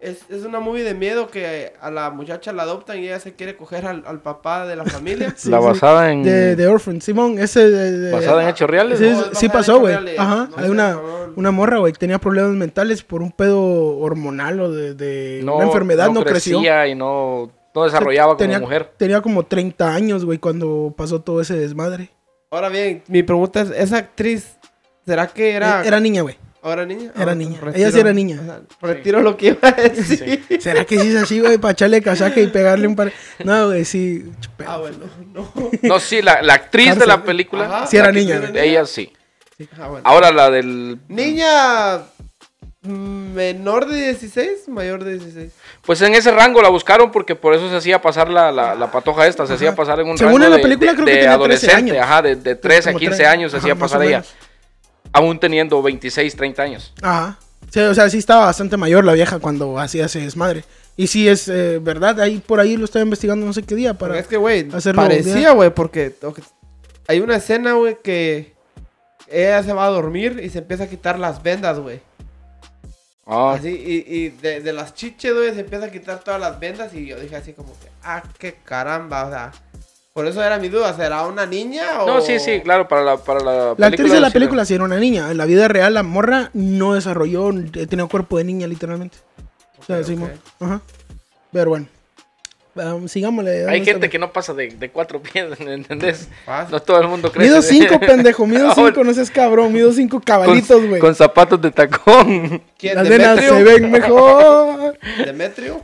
Es, 0.00 0.20
es 0.30 0.44
una 0.44 0.60
movie 0.60 0.82
de 0.82 0.94
miedo 0.94 1.28
que 1.28 1.74
a 1.78 1.90
la 1.90 2.08
muchacha 2.08 2.54
la 2.54 2.62
adoptan 2.62 2.98
y 3.00 3.04
ella 3.04 3.20
se 3.20 3.34
quiere 3.34 3.54
coger 3.56 3.84
al, 3.84 4.02
al 4.06 4.20
papá 4.20 4.66
de 4.66 4.74
la 4.74 4.86
familia. 4.86 5.34
Sí, 5.36 5.50
la 5.50 5.58
sí. 5.60 5.64
basada 5.66 6.10
en... 6.10 6.22
De, 6.22 6.56
de 6.56 6.66
Orphan, 6.68 7.02
Simón, 7.02 7.38
ese 7.38 7.68
de, 7.68 7.92
de- 7.98 8.10
basada 8.12 8.42
en 8.42 8.48
hechos 8.48 8.70
reales. 8.70 8.98
Sí, 8.98 9.10
No, 9.10 9.34
sí, 9.34 9.48
pasó, 9.50 9.78
güey. 9.78 9.94
Ajá. 10.16 10.48
No 10.50 10.56
Hay 10.56 10.64
sé, 10.64 10.70
una, 10.70 10.98
una 11.36 11.50
morra, 11.50 11.78
güey, 11.80 11.92
que 11.92 11.98
tenía 11.98 12.18
problemas 12.18 12.52
mentales 12.52 13.02
por 13.02 13.20
un 13.20 13.30
pedo 13.30 13.60
hormonal 13.98 14.60
o 14.60 14.72
de, 14.72 14.94
de 14.94 15.40
una 15.44 15.64
enfermedad, 15.66 16.08
no, 16.10 16.24
creció. 16.24 16.56
crecía 16.58 16.86
y 16.88 16.94
no, 16.94 17.50
no 17.74 17.84
desarrollaba 17.84 18.28
como 18.28 18.38
tenía, 18.38 18.58
mujer. 18.58 18.90
Tenía 18.96 19.20
como 19.20 19.44
30 19.44 19.94
años, 19.94 20.24
güey, 20.24 20.38
cuando 20.38 20.94
pasó 20.96 21.20
todo 21.20 21.42
ese 21.42 21.56
desmadre. 21.58 22.08
Ahora 22.50 22.70
bien, 22.70 23.02
mi 23.06 23.22
pregunta 23.22 23.60
es, 23.60 23.70
¿esa 23.70 23.98
actriz 23.98 24.56
será 25.04 25.26
que 25.26 25.52
era... 25.52 25.80
Era, 25.80 25.88
era 25.88 26.00
niña, 26.00 26.22
güey. 26.22 26.38
¿Ahora 26.62 26.84
niña? 26.84 27.10
era 27.16 27.34
niña. 27.34 27.58
retiro- 27.60 27.76
Ella 27.76 27.90
sí 27.90 28.00
era 28.00 28.12
niña. 28.12 28.38
o 28.40 28.44
sea, 28.44 28.60
retiro 28.82 29.20
lo 29.22 29.36
que 29.36 29.46
iba 29.48 29.58
a 29.68 29.72
decir. 29.72 30.44
¿Será 30.60 30.84
que 30.84 30.98
sí 30.98 31.08
es 31.08 31.16
así, 31.16 31.40
güey? 31.40 31.56
Para 31.58 31.72
echarle 31.72 32.02
casaca 32.02 32.38
y 32.40 32.48
pegarle 32.48 32.86
un 32.86 32.96
par... 32.96 33.12
No, 33.44 33.68
güey, 33.68 33.84
sí. 33.86 34.30
Ah, 34.66 34.76
bueno, 34.76 34.98
no. 35.32 35.50
No, 35.82 35.98
sí, 36.00 36.20
la, 36.20 36.42
la 36.42 36.54
actriz 36.54 36.98
de 36.98 37.06
la 37.06 37.22
película. 37.24 37.64
Ajá. 37.64 37.86
Sí 37.86 37.96
era 37.96 38.08
la 38.08 38.12
que- 38.12 38.18
niña. 38.20 38.42
Ella 38.54 38.84
sí. 38.84 39.10
Ah, 39.78 39.88
bueno. 39.88 40.00
Ahora 40.04 40.30
la 40.32 40.50
del... 40.50 40.98
Niña 41.08 42.02
menor 42.82 43.86
de 43.86 43.96
16, 44.14 44.68
mayor 44.68 45.04
de 45.04 45.12
16. 45.18 45.52
Pues 45.84 46.00
en 46.02 46.14
ese 46.14 46.30
rango 46.30 46.62
la 46.62 46.70
buscaron 46.70 47.10
porque 47.12 47.34
por 47.34 47.54
eso 47.54 47.68
se 47.68 47.76
hacía 47.76 48.00
pasar 48.00 48.30
la, 48.30 48.50
la, 48.52 48.74
la 48.74 48.90
patoja 48.90 49.26
esta, 49.26 49.46
se 49.46 49.52
hacía 49.54 49.74
pasar 49.74 50.00
en 50.00 50.08
un 50.08 50.16
Según 50.16 50.34
rango 50.40 50.44
en 50.46 50.50
la 50.52 50.56
de- 50.56 50.62
película 50.62 50.90
de, 50.92 50.96
creo 50.96 51.06
que 51.06 51.12
de 51.12 51.18
tenía 51.18 51.38
13 51.38 51.66
adolescente, 51.70 51.92
años. 51.92 52.04
ajá, 52.04 52.22
de, 52.22 52.36
de 52.36 52.54
13 52.54 52.88
a 52.88 52.92
Como 52.92 52.98
15 53.00 53.16
tres. 53.16 53.28
años 53.28 53.50
se 53.50 53.56
Ajá, 53.58 53.64
hacía 53.66 53.74
pasar 53.76 54.00
o 54.00 54.02
ella, 54.04 54.18
menos. 54.18 54.34
Aún 55.12 55.38
teniendo 55.38 55.82
26, 55.82 56.36
30 56.36 56.62
años. 56.62 56.92
Ajá. 57.02 57.38
Sí, 57.70 57.80
o 57.80 57.94
sea, 57.94 58.10
sí 58.10 58.18
estaba 58.18 58.46
bastante 58.46 58.76
mayor 58.76 59.04
la 59.04 59.12
vieja 59.12 59.38
cuando 59.38 59.78
hacía 59.78 60.06
ese 60.06 60.20
desmadre. 60.20 60.64
Y 60.96 61.06
sí 61.06 61.28
es 61.28 61.48
eh, 61.48 61.78
verdad, 61.80 62.20
ahí 62.20 62.42
por 62.44 62.60
ahí 62.60 62.76
lo 62.76 62.84
estaba 62.84 63.04
investigando 63.04 63.46
no 63.46 63.52
sé 63.52 63.62
qué 63.62 63.74
día 63.74 63.94
para... 63.94 64.18
Es 64.18 64.26
que, 64.26 64.36
güey, 64.36 64.64
parecía, 64.94 65.52
güey, 65.52 65.70
porque 65.70 66.14
hay 67.06 67.20
una 67.20 67.36
escena, 67.36 67.74
güey, 67.74 67.96
que 68.02 68.54
ella 69.28 69.62
se 69.62 69.72
va 69.72 69.86
a 69.86 69.90
dormir 69.90 70.40
y 70.42 70.50
se 70.50 70.58
empieza 70.58 70.84
a 70.84 70.88
quitar 70.88 71.18
las 71.18 71.42
vendas, 71.42 71.78
güey. 71.78 72.00
Ah, 73.24 73.54
Así, 73.56 73.68
y, 73.68 74.14
y 74.14 74.28
de, 74.30 74.60
de 74.60 74.72
las 74.72 74.92
chiches, 74.94 75.32
güey, 75.32 75.54
se 75.54 75.60
empieza 75.60 75.86
a 75.86 75.90
quitar 75.90 76.18
todas 76.18 76.40
las 76.40 76.58
vendas 76.58 76.92
y 76.92 77.06
yo 77.06 77.20
dije 77.20 77.36
así 77.36 77.52
como 77.52 77.72
que, 77.78 77.88
ah, 78.02 78.22
qué 78.38 78.56
caramba, 78.64 79.26
o 79.26 79.30
sea. 79.30 79.52
Por 80.12 80.26
eso 80.26 80.42
era 80.42 80.58
mi 80.58 80.68
duda, 80.68 80.92
¿será 80.94 81.24
una 81.26 81.46
niña 81.46 82.02
o...? 82.02 82.06
No, 82.06 82.20
sí, 82.20 82.40
sí, 82.40 82.60
claro, 82.62 82.88
para 82.88 83.02
la, 83.04 83.16
para 83.16 83.40
la 83.40 83.74
La 83.78 83.86
actriz 83.86 84.10
de 84.12 84.20
la 84.20 84.30
película 84.30 84.64
sí 84.64 84.74
era 84.74 84.82
una 84.84 84.98
niña. 84.98 85.30
En 85.30 85.36
la 85.38 85.46
vida 85.46 85.68
real, 85.68 85.94
la 85.94 86.02
morra 86.02 86.50
no 86.52 86.94
desarrolló, 86.94 87.50
eh, 87.50 87.86
tenía 87.86 88.06
cuerpo 88.06 88.36
de 88.38 88.44
niña, 88.44 88.66
literalmente. 88.66 89.18
O 89.78 89.84
sea, 89.84 89.98
Ok, 89.98 90.04
sí, 90.04 90.16
mo- 90.16 90.26
ok. 90.26 90.32
Ajá. 90.62 90.80
Pero 91.52 91.70
bueno. 91.70 91.86
Um, 92.74 93.08
sigámosle. 93.08 93.68
Hay 93.68 93.84
gente 93.84 94.08
que 94.08 94.18
no 94.18 94.32
pasa 94.32 94.54
de, 94.54 94.68
de 94.68 94.90
cuatro 94.90 95.20
pies, 95.20 95.46
¿entendés? 95.60 96.28
No 96.70 96.80
todo 96.80 97.00
el 97.00 97.08
mundo 97.08 97.30
cree. 97.30 97.46
Mido 97.48 97.62
cinco, 97.62 97.98
pendejo. 98.06 98.46
Mido 98.46 98.72
cinco, 98.74 99.04
no 99.04 99.12
seas 99.14 99.30
cabrón. 99.30 99.72
Mido 99.72 99.92
cinco 99.92 100.20
cabalitos, 100.24 100.86
güey. 100.88 101.00
Con 101.00 101.14
zapatos 101.14 101.60
de 101.60 101.70
tacón. 101.72 102.62
¿Quién? 102.78 102.94
Las 102.96 103.08
¿Demetrio? 103.08 103.48
se 103.56 103.62
ven 103.64 103.90
mejor. 103.90 104.98
¿Demetrio? 105.24 105.80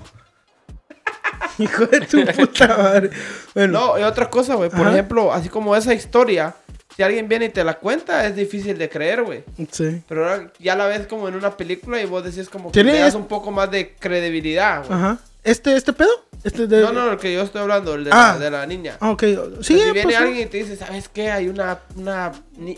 Hijo 1.58 1.86
de 1.86 2.00
tu 2.02 2.24
puta 2.26 2.68
madre. 2.76 3.10
Bueno, 3.54 3.72
No, 3.94 3.98
y 3.98 4.02
otra 4.02 4.28
cosa, 4.28 4.54
güey. 4.54 4.70
Por 4.70 4.82
Ajá. 4.82 4.92
ejemplo, 4.92 5.32
así 5.32 5.48
como 5.48 5.74
esa 5.74 5.94
historia, 5.94 6.54
si 6.96 7.02
alguien 7.02 7.28
viene 7.28 7.46
y 7.46 7.48
te 7.50 7.64
la 7.64 7.74
cuenta, 7.74 8.26
es 8.26 8.36
difícil 8.36 8.76
de 8.78 8.88
creer, 8.88 9.22
güey. 9.22 9.44
sí. 9.70 10.02
Pero 10.08 10.28
ahora 10.28 10.52
ya 10.58 10.76
la 10.76 10.86
ves 10.86 11.06
como 11.06 11.28
en 11.28 11.34
una 11.34 11.56
película 11.56 12.00
y 12.00 12.06
vos 12.06 12.24
decís 12.24 12.48
como 12.48 12.72
que 12.72 12.84
le 12.84 12.98
das 12.98 13.14
un 13.14 13.26
poco 13.26 13.50
más 13.50 13.70
de 13.70 13.94
credibilidad, 13.98 14.84
güey. 14.86 14.98
Ajá. 14.98 15.18
¿Este, 15.44 15.76
este 15.76 15.92
pedo? 15.92 16.10
Este 16.42 16.66
de... 16.66 16.80
No, 16.82 16.92
no, 16.92 17.12
el 17.12 17.18
que 17.18 17.32
yo 17.32 17.42
estoy 17.42 17.62
hablando, 17.62 17.94
el 17.94 18.02
de, 18.04 18.10
Ah. 18.12 18.32
la, 18.36 18.44
de 18.44 18.50
la 18.50 18.66
niña. 18.66 18.96
Ah, 19.00 19.10
ok. 19.12 19.22
Sí, 19.22 19.36
si 19.62 19.74
viene 19.74 20.02
pues, 20.02 20.16
sí. 20.16 20.22
alguien 20.22 20.46
y 20.48 20.50
te 20.50 20.56
dice, 20.58 20.76
¿sabes 20.76 21.08
qué? 21.08 21.30
Hay 21.30 21.48
una, 21.48 21.78
una, 21.94 22.32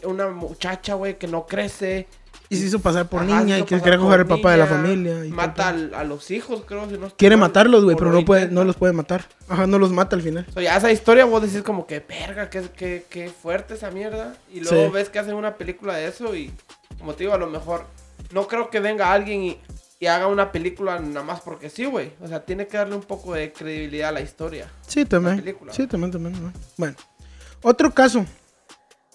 una 0.04 0.28
muchacha, 0.28 0.92
güey, 0.94 1.16
que 1.18 1.26
no 1.28 1.46
crece. 1.46 2.06
Y 2.50 2.56
se 2.56 2.64
hizo 2.66 2.78
pasar 2.80 3.08
por 3.08 3.22
Ajá, 3.22 3.40
niña 3.42 3.58
y 3.58 3.64
que 3.64 3.78
quería 3.80 3.98
coger 3.98 4.20
al 4.20 4.26
papá 4.26 4.52
de 4.52 4.56
la 4.58 4.66
familia. 4.66 5.24
y 5.24 5.30
Mata 5.30 5.68
al- 5.68 5.92
a 5.94 6.02
los 6.04 6.30
hijos, 6.30 6.62
creo. 6.66 6.86
Si 6.88 6.92
no 6.96 7.08
estoy 7.08 7.16
Quiere 7.18 7.36
mal, 7.36 7.50
matarlos, 7.50 7.84
güey, 7.84 7.94
o 7.94 7.98
pero 7.98 8.10
no, 8.10 8.24
puede, 8.24 8.48
no 8.48 8.64
los 8.64 8.76
puede 8.76 8.94
matar. 8.94 9.26
Ajá, 9.48 9.66
no 9.66 9.78
los 9.78 9.90
mata 9.92 10.16
al 10.16 10.22
final. 10.22 10.46
So, 10.54 10.60
ya 10.62 10.76
esa 10.76 10.90
historia 10.90 11.26
vos 11.26 11.42
decís 11.42 11.62
como 11.62 11.86
que, 11.86 12.00
verga, 12.00 12.48
qué, 12.48 12.62
qué, 12.74 13.04
qué 13.10 13.28
fuerte 13.28 13.74
esa 13.74 13.90
mierda. 13.90 14.34
Y 14.52 14.60
luego 14.60 14.86
Sí. 14.86 14.92
ves 14.92 15.10
que 15.10 15.18
hacen 15.18 15.34
una 15.34 15.56
película 15.56 15.94
de 15.96 16.06
eso 16.08 16.34
y, 16.34 16.50
como 16.98 17.12
te 17.14 17.24
digo, 17.24 17.34
a 17.34 17.38
lo 17.38 17.48
mejor 17.48 17.84
no 18.32 18.46
creo 18.48 18.70
que 18.70 18.80
venga 18.80 19.12
alguien 19.12 19.42
y, 19.42 19.58
y 20.00 20.06
haga 20.06 20.26
una 20.26 20.50
película 20.50 20.98
nada 21.00 21.22
más 21.24 21.42
porque 21.42 21.68
sí, 21.68 21.84
güey. 21.84 22.12
O 22.22 22.28
sea, 22.28 22.46
tiene 22.46 22.66
que 22.66 22.78
darle 22.78 22.94
un 22.94 23.02
poco 23.02 23.34
de 23.34 23.52
credibilidad 23.52 24.08
a 24.08 24.12
la 24.12 24.20
historia. 24.22 24.68
Sí, 24.86 25.04
también. 25.04 25.44
Sí, 25.72 25.86
también, 25.86 26.12
también. 26.12 26.32
también. 26.32 26.52
Bueno, 26.78 26.96
otro 27.62 27.92
caso 27.92 28.24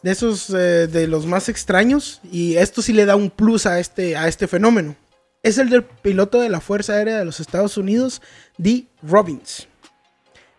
de 0.04 0.12
esos 0.12 0.50
eh, 0.52 0.88
de 0.88 1.08
los 1.08 1.26
más 1.26 1.50
extraños 1.50 2.22
y 2.32 2.58
esto 2.58 2.82
sí 2.82 2.94
le 2.94 3.06
da 3.06 3.16
un 3.16 3.32
plus 3.32 3.66
a 3.66 3.80
este 3.80 4.16
a 4.16 4.28
este 4.28 4.48
fenómeno. 4.48 4.96
Es 5.42 5.58
el 5.58 5.70
del 5.70 5.84
piloto 5.84 6.40
de 6.40 6.50
la 6.50 6.62
Fuerza 6.62 6.94
Aérea 6.94 7.18
de 7.18 7.26
los 7.26 7.40
Estados 7.40 7.78
Unidos, 7.78 8.22
Dee 8.58 8.88
Robbins. 9.02 9.68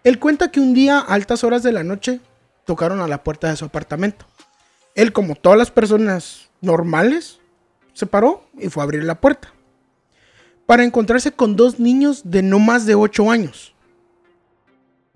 Él 0.02 0.18
cuenta 0.18 0.50
que 0.50 0.60
un 0.60 0.74
día 0.74 0.98
a 0.98 1.14
altas 1.14 1.44
horas 1.44 1.62
de 1.62 1.72
la 1.72 1.84
noche 1.84 2.20
tocaron 2.66 3.00
a 3.00 3.08
la 3.08 3.22
puerta 3.22 3.48
de 3.48 3.56
su 3.56 3.64
apartamento. 3.64 4.26
Él, 4.94 5.12
como 5.12 5.34
todas 5.34 5.58
las 5.58 5.70
personas 5.70 6.50
normales, 6.60 7.40
se 7.94 8.06
paró 8.06 8.46
y 8.58 8.68
fue 8.68 8.82
a 8.82 8.84
abrir 8.84 9.04
la 9.04 9.20
puerta. 9.20 9.52
Para 10.66 10.84
encontrarse 10.84 11.32
con 11.32 11.56
dos 11.56 11.78
niños 11.78 12.22
de 12.24 12.42
no 12.42 12.58
más 12.58 12.86
de 12.86 12.94
8 12.94 13.30
años. 13.30 13.73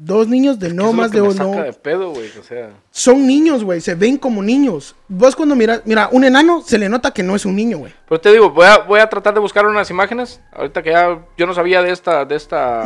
Dos 0.00 0.28
niños 0.28 0.60
de 0.60 0.72
no 0.72 0.92
más 0.92 1.10
de 1.10 1.20
me 1.20 1.26
no. 1.28 1.34
saca 1.34 1.64
de 1.64 1.72
pedo, 1.72 2.10
güey, 2.12 2.30
o 2.38 2.42
sea. 2.44 2.70
Son 2.92 3.26
niños, 3.26 3.64
güey. 3.64 3.80
Se 3.80 3.96
ven 3.96 4.16
como 4.16 4.44
niños. 4.44 4.94
Vos 5.08 5.34
cuando 5.34 5.56
miras, 5.56 5.82
mira, 5.86 6.08
un 6.12 6.22
enano 6.22 6.62
se 6.62 6.78
le 6.78 6.88
nota 6.88 7.10
que 7.12 7.24
no 7.24 7.34
es 7.34 7.44
un 7.44 7.56
niño, 7.56 7.78
güey. 7.78 7.92
Pero 8.08 8.20
te 8.20 8.30
digo, 8.30 8.50
voy 8.50 8.66
a, 8.66 8.78
voy 8.78 9.00
a 9.00 9.08
tratar 9.08 9.34
de 9.34 9.40
buscar 9.40 9.66
unas 9.66 9.90
imágenes. 9.90 10.40
Ahorita 10.52 10.84
que 10.84 10.90
ya 10.90 11.26
yo 11.36 11.46
no 11.48 11.52
sabía 11.52 11.82
de 11.82 11.90
esta, 11.90 12.24
de 12.24 12.36
esta 12.36 12.84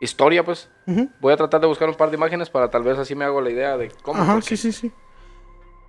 historia, 0.00 0.44
pues. 0.44 0.68
Voy 1.20 1.32
a 1.32 1.36
tratar 1.36 1.60
de 1.60 1.66
buscar 1.68 1.88
un 1.88 1.94
par 1.94 2.10
de 2.10 2.16
imágenes 2.16 2.50
para 2.50 2.68
tal 2.70 2.82
vez 2.82 2.98
así 2.98 3.14
me 3.14 3.24
hago 3.24 3.40
la 3.40 3.50
idea 3.50 3.76
de 3.76 3.90
cómo. 4.02 4.20
Ajá, 4.20 4.32
porque- 4.34 4.56
sí, 4.56 4.56
sí, 4.56 4.72
sí. 4.72 4.92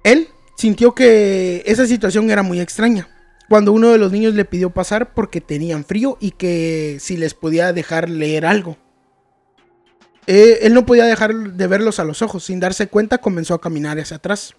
Él 0.03 0.29
sintió 0.55 0.93
que 0.93 1.63
esa 1.65 1.87
situación 1.87 2.29
era 2.29 2.43
muy 2.43 2.59
extraña. 2.61 3.09
Cuando 3.49 3.73
uno 3.73 3.89
de 3.89 3.97
los 3.97 4.11
niños 4.11 4.35
le 4.35 4.45
pidió 4.45 4.69
pasar 4.69 5.13
porque 5.15 5.41
tenían 5.41 5.83
frío 5.83 6.17
y 6.19 6.31
que 6.31 6.97
si 6.99 7.17
les 7.17 7.33
podía 7.33 7.73
dejar 7.73 8.07
leer 8.09 8.45
algo. 8.45 8.77
Eh, 10.27 10.59
él 10.61 10.73
no 10.73 10.85
podía 10.85 11.05
dejar 11.05 11.33
de 11.35 11.67
verlos 11.67 11.99
a 11.99 12.03
los 12.03 12.21
ojos. 12.21 12.45
Sin 12.45 12.59
darse 12.59 12.87
cuenta, 12.87 13.19
comenzó 13.19 13.53
a 13.53 13.61
caminar 13.61 13.99
hacia 13.99 14.17
atrás. 14.17 14.55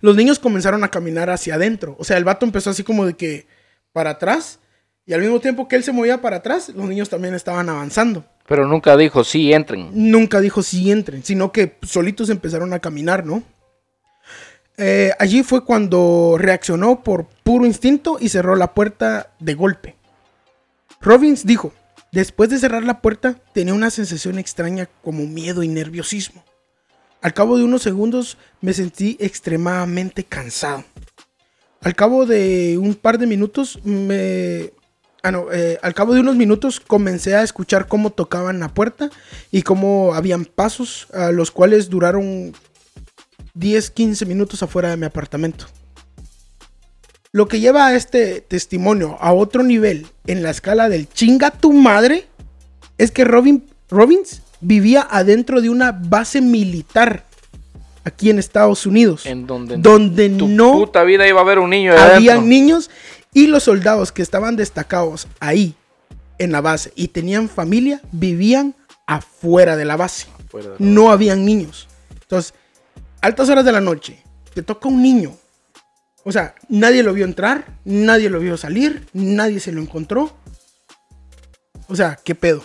Los 0.00 0.16
niños 0.16 0.38
comenzaron 0.38 0.84
a 0.84 0.90
caminar 0.90 1.30
hacia 1.30 1.54
adentro. 1.54 1.96
O 1.98 2.04
sea, 2.04 2.16
el 2.16 2.24
vato 2.24 2.46
empezó 2.46 2.70
así 2.70 2.82
como 2.82 3.06
de 3.06 3.14
que 3.14 3.46
para 3.92 4.10
atrás. 4.10 4.58
Y 5.04 5.12
al 5.12 5.20
mismo 5.20 5.40
tiempo 5.40 5.68
que 5.68 5.76
él 5.76 5.84
se 5.84 5.92
movía 5.92 6.20
para 6.20 6.36
atrás, 6.36 6.70
los 6.70 6.88
niños 6.88 7.08
también 7.08 7.34
estaban 7.34 7.68
avanzando. 7.68 8.24
Pero 8.48 8.66
nunca 8.66 8.96
dijo, 8.96 9.24
sí, 9.24 9.52
entren. 9.52 9.90
Nunca 9.92 10.40
dijo 10.40 10.62
sí 10.62 10.90
entren, 10.90 11.22
sino 11.24 11.52
que 11.52 11.76
solitos 11.82 12.28
empezaron 12.30 12.72
a 12.72 12.80
caminar, 12.80 13.24
¿no? 13.24 13.42
Eh, 14.78 15.12
allí 15.18 15.42
fue 15.42 15.64
cuando 15.64 16.36
reaccionó 16.38 17.02
por 17.02 17.26
puro 17.42 17.64
instinto 17.64 18.18
y 18.20 18.28
cerró 18.28 18.56
la 18.56 18.74
puerta 18.74 19.30
de 19.38 19.54
golpe. 19.54 19.96
Robbins 21.00 21.46
dijo, 21.46 21.72
después 22.12 22.50
de 22.50 22.58
cerrar 22.58 22.84
la 22.84 23.00
puerta 23.00 23.36
tenía 23.52 23.74
una 23.74 23.90
sensación 23.90 24.38
extraña 24.38 24.88
como 25.02 25.26
miedo 25.26 25.62
y 25.62 25.68
nerviosismo. 25.68 26.44
Al 27.22 27.34
cabo 27.34 27.58
de 27.58 27.64
unos 27.64 27.82
segundos 27.82 28.38
me 28.60 28.72
sentí 28.72 29.16
extremadamente 29.20 30.24
cansado. 30.24 30.84
Al 31.80 31.94
cabo 31.94 32.26
de 32.26 32.78
un 32.78 32.94
par 32.94 33.18
de 33.18 33.26
minutos 33.26 33.80
me... 33.84 34.72
Ah, 35.22 35.32
no, 35.32 35.52
eh, 35.52 35.78
al 35.82 35.92
cabo 35.92 36.14
de 36.14 36.20
unos 36.20 36.36
minutos 36.36 36.78
comencé 36.78 37.34
a 37.34 37.42
escuchar 37.42 37.88
cómo 37.88 38.10
tocaban 38.10 38.60
la 38.60 38.68
puerta 38.68 39.10
y 39.50 39.62
cómo 39.62 40.14
habían 40.14 40.44
pasos, 40.44 41.08
los 41.32 41.50
cuales 41.50 41.90
duraron 41.90 42.52
10, 43.54 43.90
15 43.90 44.26
minutos 44.26 44.62
afuera 44.62 44.90
de 44.90 44.96
mi 44.96 45.06
apartamento. 45.06 45.66
Lo 47.36 47.48
que 47.48 47.60
lleva 47.60 47.88
a 47.88 47.94
este 47.94 48.40
testimonio 48.40 49.18
a 49.20 49.34
otro 49.34 49.62
nivel 49.62 50.06
en 50.26 50.42
la 50.42 50.48
escala 50.48 50.88
del 50.88 51.06
chinga 51.06 51.50
tu 51.50 51.74
madre 51.74 52.24
es 52.96 53.10
que 53.10 53.26
Robin, 53.26 53.62
Robbins 53.90 54.40
vivía 54.62 55.06
adentro 55.10 55.60
de 55.60 55.68
una 55.68 55.92
base 55.92 56.40
militar 56.40 57.26
aquí 58.04 58.30
en 58.30 58.38
Estados 58.38 58.86
Unidos. 58.86 59.26
En 59.26 59.46
donde, 59.46 59.76
donde 59.76 60.30
tu 60.30 60.48
no 60.48 60.72
puta 60.78 61.04
vida 61.04 61.28
iba 61.28 61.40
a 61.40 61.42
haber 61.42 61.58
un 61.58 61.68
niño 61.68 61.92
habían 61.92 62.48
niños 62.48 62.88
y 63.34 63.48
los 63.48 63.64
soldados 63.64 64.12
que 64.12 64.22
estaban 64.22 64.56
destacados 64.56 65.28
ahí 65.38 65.74
en 66.38 66.52
la 66.52 66.62
base 66.62 66.90
y 66.96 67.08
tenían 67.08 67.50
familia 67.50 68.00
vivían 68.12 68.74
afuera 69.06 69.76
de 69.76 69.84
la 69.84 69.98
base. 69.98 70.26
Afuera 70.46 70.68
de 70.70 70.76
la 70.78 70.90
No 70.90 71.10
habían 71.10 71.44
niños. 71.44 71.86
Entonces, 72.22 72.54
altas 73.20 73.50
horas 73.50 73.66
de 73.66 73.72
la 73.72 73.82
noche, 73.82 74.22
te 74.54 74.62
toca 74.62 74.88
un 74.88 75.02
niño. 75.02 75.36
O 76.28 76.32
sea, 76.32 76.56
nadie 76.68 77.04
lo 77.04 77.12
vio 77.12 77.24
entrar, 77.24 77.66
nadie 77.84 78.28
lo 78.28 78.40
vio 78.40 78.56
salir, 78.56 79.06
nadie 79.12 79.60
se 79.60 79.70
lo 79.70 79.80
encontró. 79.80 80.32
O 81.88 81.94
sea, 81.94 82.18
¿qué 82.24 82.34
pedo? 82.34 82.64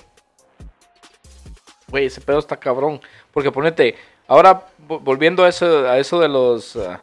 Güey, 1.89 2.05
ese 2.07 2.21
pedo 2.21 2.39
está 2.39 2.57
cabrón. 2.57 2.99
Porque 3.31 3.51
ponete, 3.51 3.95
ahora 4.27 4.65
vo- 4.87 4.99
volviendo 4.99 5.43
a 5.43 5.49
eso, 5.49 5.87
a 5.87 5.99
eso 5.99 6.19
de 6.19 6.27
los. 6.27 6.75
ah, 6.75 7.01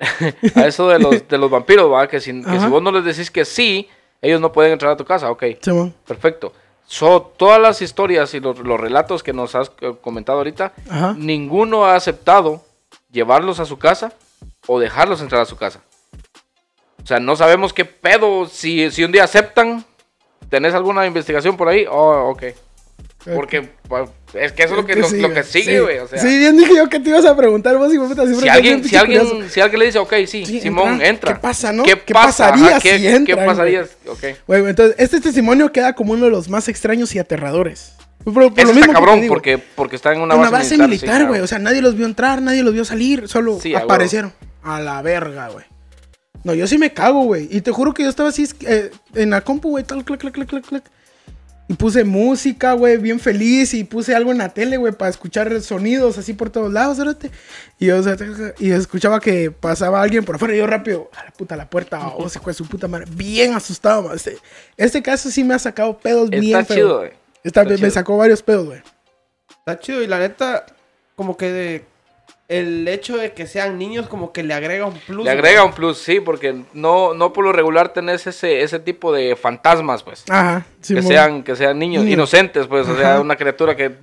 a 0.54 0.66
eso 0.66 0.88
de 0.88 0.98
los, 0.98 1.28
de 1.28 1.36
los 1.36 1.50
vampiros, 1.50 1.92
¿va? 1.92 2.08
Que, 2.08 2.18
si, 2.18 2.42
que 2.42 2.58
si 2.58 2.66
vos 2.66 2.82
no 2.82 2.90
les 2.92 3.04
decís 3.04 3.30
que 3.30 3.44
sí, 3.44 3.86
ellos 4.22 4.40
no 4.40 4.50
pueden 4.52 4.72
entrar 4.72 4.92
a 4.92 4.96
tu 4.96 5.04
casa, 5.04 5.30
ok. 5.30 5.44
Perfecto. 6.06 6.54
So, 6.86 7.20
todas 7.36 7.60
las 7.60 7.82
historias 7.82 8.32
y 8.32 8.40
los, 8.40 8.58
los 8.60 8.80
relatos 8.80 9.22
que 9.22 9.34
nos 9.34 9.54
has 9.54 9.70
eh, 9.82 9.94
comentado 10.00 10.38
ahorita, 10.38 10.72
Ajá. 10.88 11.14
ninguno 11.18 11.84
ha 11.84 11.94
aceptado 11.94 12.64
llevarlos 13.12 13.60
a 13.60 13.66
su 13.66 13.78
casa 13.78 14.14
o 14.66 14.80
dejarlos 14.80 15.20
entrar 15.20 15.42
a 15.42 15.44
su 15.46 15.56
casa. 15.56 15.82
O 17.02 17.06
sea, 17.06 17.20
no 17.20 17.36
sabemos 17.36 17.72
qué 17.72 17.84
pedo. 17.84 18.46
Si, 18.46 18.90
si 18.90 19.04
un 19.04 19.12
día 19.12 19.24
aceptan, 19.24 19.84
¿tenés 20.48 20.74
alguna 20.74 21.06
investigación 21.06 21.56
por 21.56 21.68
ahí? 21.68 21.86
Oh, 21.88 22.30
ok. 22.30 22.44
Porque 23.34 23.68
pues, 23.86 24.08
es 24.32 24.52
que 24.52 24.62
eso 24.62 24.74
es 24.74 24.80
lo 24.80 24.86
que, 24.86 24.96
lo, 24.96 25.06
sí, 25.06 25.20
lo 25.20 25.28
que 25.28 25.34
güey, 25.34 25.44
sigue, 25.44 25.76
sí. 25.76 25.78
güey. 25.78 25.98
O 25.98 26.08
sea, 26.08 26.18
sí, 26.18 26.38
bien 26.38 26.56
dije 26.56 26.74
yo 26.74 26.88
que 26.88 27.00
te 27.00 27.10
ibas 27.10 27.26
a 27.26 27.36
preguntar 27.36 27.76
vos 27.76 27.92
y 27.92 27.98
vos 27.98 28.08
puta, 28.08 28.22
siempre 28.22 28.44
si 28.44 28.48
alguien, 28.48 28.82
si, 28.82 28.96
alguien, 28.96 29.50
si 29.50 29.60
alguien 29.60 29.78
le 29.78 29.86
dice, 29.86 29.98
ok, 29.98 30.14
sí, 30.26 30.46
Sí, 30.46 30.60
Simón, 30.60 30.94
entra. 30.94 31.08
entra. 31.08 31.34
¿Qué 31.34 31.40
pasa, 31.40 31.72
no? 31.72 31.82
¿Qué, 31.82 32.00
¿Qué 32.00 32.14
pasa? 32.14 32.50
pasaría 32.50 32.68
Ajá, 32.68 32.80
¿qué, 32.80 33.18
si 33.18 33.24
qué 33.24 33.36
pasaría? 33.36 33.86
Ok. 34.06 34.24
Bueno, 34.46 34.68
entonces, 34.68 34.96
este 34.98 35.20
testimonio 35.20 35.70
queda 35.70 35.92
como 35.92 36.14
uno 36.14 36.24
de 36.26 36.30
los 36.30 36.48
más 36.48 36.68
extraños 36.68 37.14
y 37.14 37.18
aterradores. 37.18 37.94
Por, 38.24 38.34
lo 38.36 38.50
mismo 38.50 38.82
que 38.82 38.92
cabrón 38.92 39.20
digo. 39.20 39.32
porque, 39.32 39.58
porque 39.58 39.96
está 39.96 40.12
en 40.12 40.20
una 40.20 40.34
una 40.34 40.50
base, 40.50 40.76
base 40.76 40.78
militar. 40.78 41.20
sí, 41.20 41.26
güey. 41.26 41.28
claro. 41.28 41.44
o 41.44 41.46
sea, 41.46 41.58
nadie 41.58 41.82
los 41.82 41.96
vio 41.96 42.06
entrar, 42.06 42.40
nadie 42.40 42.62
los 42.62 42.72
vio 42.72 42.84
salir, 42.84 43.28
solo 43.28 43.58
Sí, 43.60 43.74
aparecieron. 43.74 44.32
A 44.62 44.80
la 44.80 45.00
verga, 45.02 45.48
güey. 45.48 45.64
No, 46.44 46.54
yo 46.54 46.66
sí 46.66 46.78
me 46.78 46.92
cago, 46.92 47.24
güey. 47.24 47.48
Y 47.50 47.60
te 47.60 47.70
juro 47.70 47.92
que 47.92 48.02
yo 48.02 48.08
estaba 48.08 48.30
así 48.30 48.48
eh, 48.66 48.90
en 49.14 49.30
la 49.30 49.42
compu, 49.42 49.70
güey, 49.70 49.84
tal, 49.84 50.04
clac, 50.04 50.20
clac, 50.20 50.32
clac, 50.32 50.48
clac, 50.48 50.64
clac. 50.66 50.84
Y 51.68 51.74
puse 51.74 52.02
música, 52.02 52.72
güey, 52.72 52.96
bien 52.96 53.20
feliz. 53.20 53.74
Y 53.74 53.84
puse 53.84 54.14
algo 54.14 54.32
en 54.32 54.38
la 54.38 54.48
tele, 54.48 54.76
güey, 54.76 54.92
para 54.92 55.10
escuchar 55.10 55.60
sonidos 55.60 56.18
así 56.18 56.32
por 56.32 56.50
todos 56.50 56.72
lados, 56.72 56.98
¿verdad? 56.98 57.16
Y 57.78 57.86
yo, 57.86 57.98
o 57.98 58.02
sea, 58.02 58.16
y 58.58 58.70
escuchaba 58.72 59.20
que 59.20 59.50
pasaba 59.52 60.02
alguien 60.02 60.24
por 60.24 60.34
afuera. 60.34 60.54
Y 60.54 60.58
yo 60.58 60.66
rápido, 60.66 61.10
a 61.16 61.24
la 61.24 61.30
puta, 61.30 61.56
la 61.56 61.68
puerta. 61.70 62.00
Oh, 62.16 62.28
se 62.28 62.40
fue 62.40 62.54
su 62.54 62.66
puta 62.66 62.88
madre. 62.88 63.06
Bien 63.10 63.54
asustado, 63.54 64.02
man. 64.02 64.16
Este, 64.16 64.36
este 64.76 65.02
caso 65.02 65.30
sí 65.30 65.44
me 65.44 65.54
ha 65.54 65.58
sacado 65.58 65.98
pedos 65.98 66.24
Está 66.32 66.40
bien 66.40 66.66
feos. 66.66 66.76
chido, 66.78 66.98
güey. 66.98 67.10
Está- 67.44 67.60
Está 67.62 67.72
me 67.74 67.76
chido. 67.78 67.90
sacó 67.90 68.16
varios 68.16 68.42
pedos, 68.42 68.66
güey. 68.66 68.82
Está 69.58 69.78
chido 69.78 70.02
y 70.02 70.06
la 70.08 70.18
neta, 70.18 70.66
como 71.14 71.36
que 71.36 71.52
de- 71.52 71.84
el 72.50 72.88
hecho 72.88 73.16
de 73.16 73.32
que 73.32 73.46
sean 73.46 73.78
niños 73.78 74.08
como 74.08 74.32
que 74.32 74.42
le 74.42 74.52
agrega 74.52 74.84
un 74.84 74.98
plus. 74.98 75.24
Le 75.24 75.30
agrega 75.30 75.64
un 75.64 75.72
plus, 75.72 75.98
sí, 75.98 76.18
porque 76.18 76.64
no, 76.74 77.14
no 77.14 77.32
por 77.32 77.44
lo 77.44 77.52
regular 77.52 77.92
tenés 77.92 78.26
ese, 78.26 78.62
ese 78.62 78.80
tipo 78.80 79.12
de 79.12 79.36
fantasmas, 79.36 80.02
pues. 80.02 80.24
Ajá. 80.28 80.66
que, 80.80 80.84
Simón. 80.84 81.02
sean, 81.04 81.42
que 81.44 81.54
sean 81.54 81.78
niños, 81.78 82.02
Niños. 82.02 82.14
inocentes, 82.14 82.66
pues. 82.66 82.88
O 82.88 82.96
sea, 82.98 83.20
una 83.20 83.36
criatura 83.36 83.76
que 83.76 83.94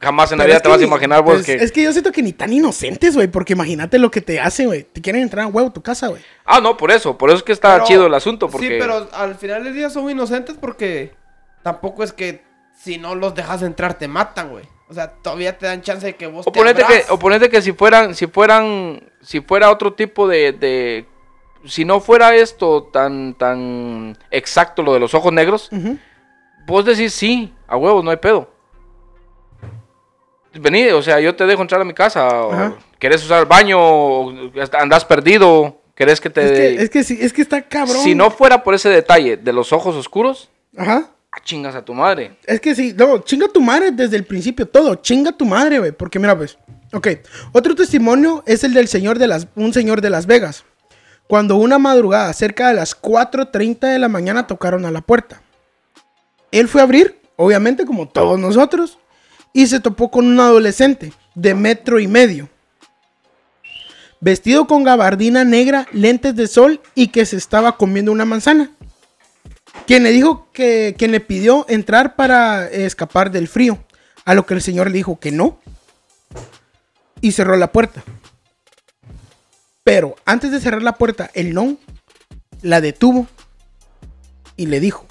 jamás 0.00 0.32
en 0.32 0.38
la 0.38 0.46
vida 0.46 0.56
te 0.56 0.62
que 0.64 0.68
vas 0.70 0.80
a 0.80 0.84
imaginar 0.84 1.22
vos 1.22 1.34
pues, 1.34 1.46
que... 1.46 1.54
Es 1.54 1.70
que 1.70 1.80
yo 1.84 1.92
siento 1.92 2.10
que 2.10 2.22
ni 2.24 2.32
tan 2.32 2.52
inocentes, 2.52 3.14
güey. 3.14 3.28
Porque 3.28 3.52
imagínate 3.52 4.00
lo 4.00 4.10
que 4.10 4.20
te 4.20 4.40
hacen, 4.40 4.66
güey. 4.66 4.82
Te 4.82 5.00
quieren 5.00 5.22
entrar 5.22 5.44
a 5.44 5.48
huevo 5.48 5.68
a 5.68 5.72
tu 5.72 5.80
casa, 5.80 6.08
güey. 6.08 6.20
Ah, 6.44 6.60
no, 6.60 6.76
por 6.76 6.90
eso. 6.90 7.16
Por 7.16 7.30
eso 7.30 7.36
es 7.36 7.44
que 7.44 7.52
está 7.52 7.74
Pero- 7.74 7.84
chido 7.86 8.06
el 8.08 8.14
asunto, 8.14 8.48
porque... 8.48 8.66
Sí, 8.66 8.74
pero 8.80 9.08
al 9.12 9.36
final 9.36 9.62
del 9.62 9.74
día 9.74 9.90
son 9.90 10.10
inocentes 10.10 10.56
porque 10.60 11.14
tampoco 11.62 12.02
es 12.02 12.12
que 12.12 12.42
si 12.76 12.98
no 12.98 13.14
los 13.14 13.36
dejas 13.36 13.62
entrar 13.62 13.94
te 13.94 14.08
matan, 14.08 14.50
güey. 14.50 14.64
O 14.92 14.94
sea, 14.94 15.10
todavía 15.10 15.56
te 15.56 15.64
dan 15.64 15.80
chance 15.80 16.04
de 16.04 16.14
que 16.16 16.26
vos 16.26 16.46
O 16.46 16.52
te 16.52 16.60
ponete 16.60 16.84
que, 16.84 17.04
o 17.08 17.18
ponete 17.18 17.48
que 17.48 17.62
si 17.62 17.72
fueran, 17.72 18.14
si 18.14 18.26
fueran, 18.26 19.02
si 19.22 19.40
fuera 19.40 19.70
otro 19.70 19.94
tipo 19.94 20.28
de, 20.28 20.52
de- 20.52 21.06
si 21.64 21.86
no 21.86 21.98
fuera 22.00 22.34
esto 22.36 22.82
tan, 22.92 23.32
tan 23.34 24.18
exacto 24.30 24.82
lo 24.82 24.92
de 24.92 25.00
los 25.00 25.14
ojos 25.14 25.32
negros, 25.32 25.70
vos 26.66 26.84
decís 26.84 27.14
sí, 27.14 27.54
a 27.66 27.76
huevos, 27.78 28.04
no 28.04 28.10
hay 28.10 28.18
pedo. 28.18 28.50
Vení, 30.54 30.88
o 30.88 31.00
sea, 31.00 31.18
yo 31.20 31.34
te 31.34 31.46
dejo 31.46 31.62
entrar 31.62 31.80
a 31.80 31.84
mi 31.84 31.94
casa, 31.94 32.26
o 32.28 32.52
Ajá. 32.52 32.74
querés 32.98 33.24
usar 33.24 33.40
el 33.40 33.46
baño, 33.46 33.78
o 33.80 34.32
andás 34.78 35.04
perdido, 35.06 35.80
querés 35.94 36.20
que 36.20 36.28
te... 36.28 36.74
Es 36.82 36.90
que, 36.90 36.98
es 36.98 37.08
que 37.08 37.24
es 37.24 37.32
que 37.32 37.40
está 37.42 37.62
cabrón. 37.62 37.96
si 38.02 38.14
no 38.14 38.30
fuera 38.30 38.62
por 38.62 38.74
ese 38.74 38.90
detalle 38.90 39.38
de 39.38 39.52
los 39.54 39.72
ojos 39.72 39.96
oscuros, 39.96 40.50
Ajá. 40.76 41.08
Ah, 41.32 41.40
chingas 41.42 41.74
a 41.74 41.84
tu 41.84 41.94
madre. 41.94 42.36
Es 42.44 42.60
que 42.60 42.74
sí, 42.74 42.94
no, 42.96 43.18
chinga 43.18 43.48
tu 43.48 43.60
madre 43.60 43.90
desde 43.90 44.16
el 44.16 44.24
principio, 44.24 44.66
todo, 44.66 44.94
chinga 44.96 45.32
tu 45.32 45.44
madre, 45.44 45.78
güey, 45.78 45.92
porque 45.92 46.18
mira, 46.18 46.36
pues, 46.36 46.58
ok, 46.92 47.08
otro 47.52 47.74
testimonio 47.74 48.42
es 48.46 48.64
el 48.64 48.74
del 48.74 48.88
señor 48.88 49.18
de 49.18 49.26
las, 49.26 49.48
un 49.54 49.72
señor 49.72 50.00
de 50.00 50.10
Las 50.10 50.26
Vegas, 50.26 50.64
cuando 51.26 51.56
una 51.56 51.78
madrugada, 51.78 52.32
cerca 52.32 52.68
de 52.68 52.74
las 52.74 53.00
4.30 53.00 53.92
de 53.92 53.98
la 53.98 54.08
mañana, 54.08 54.46
tocaron 54.46 54.84
a 54.84 54.90
la 54.90 55.00
puerta. 55.00 55.40
Él 56.50 56.68
fue 56.68 56.82
a 56.82 56.84
abrir, 56.84 57.18
obviamente, 57.36 57.86
como 57.86 58.08
todos 58.08 58.38
nosotros, 58.38 58.98
y 59.54 59.66
se 59.66 59.80
topó 59.80 60.10
con 60.10 60.26
un 60.26 60.38
adolescente 60.38 61.12
de 61.34 61.54
metro 61.54 61.98
y 61.98 62.06
medio, 62.06 62.50
vestido 64.20 64.66
con 64.66 64.84
gabardina 64.84 65.44
negra, 65.44 65.86
lentes 65.92 66.36
de 66.36 66.46
sol 66.46 66.80
y 66.94 67.08
que 67.08 67.24
se 67.24 67.36
estaba 67.36 67.76
comiendo 67.76 68.12
una 68.12 68.24
manzana 68.24 68.70
quien 69.86 70.02
le 70.02 70.10
dijo 70.10 70.48
que 70.52 70.94
quien 70.96 71.12
le 71.12 71.20
pidió 71.20 71.66
entrar 71.68 72.16
para 72.16 72.68
escapar 72.68 73.30
del 73.30 73.48
frío, 73.48 73.78
a 74.24 74.34
lo 74.34 74.46
que 74.46 74.54
el 74.54 74.62
señor 74.62 74.88
le 74.88 74.98
dijo 74.98 75.18
que 75.18 75.32
no 75.32 75.58
y 77.20 77.32
cerró 77.32 77.56
la 77.56 77.72
puerta. 77.72 78.02
Pero 79.84 80.14
antes 80.24 80.52
de 80.52 80.60
cerrar 80.60 80.82
la 80.82 80.96
puerta, 80.96 81.30
el 81.34 81.54
no 81.54 81.76
la 82.60 82.80
detuvo 82.80 83.26
y 84.56 84.66
le 84.66 84.80
dijo: 84.80 85.06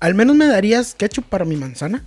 ¿Al 0.00 0.14
menos 0.14 0.36
me 0.36 0.46
darías 0.46 0.94
ketchup 0.94 1.24
para 1.24 1.44
mi 1.44 1.56
manzana? 1.56 2.04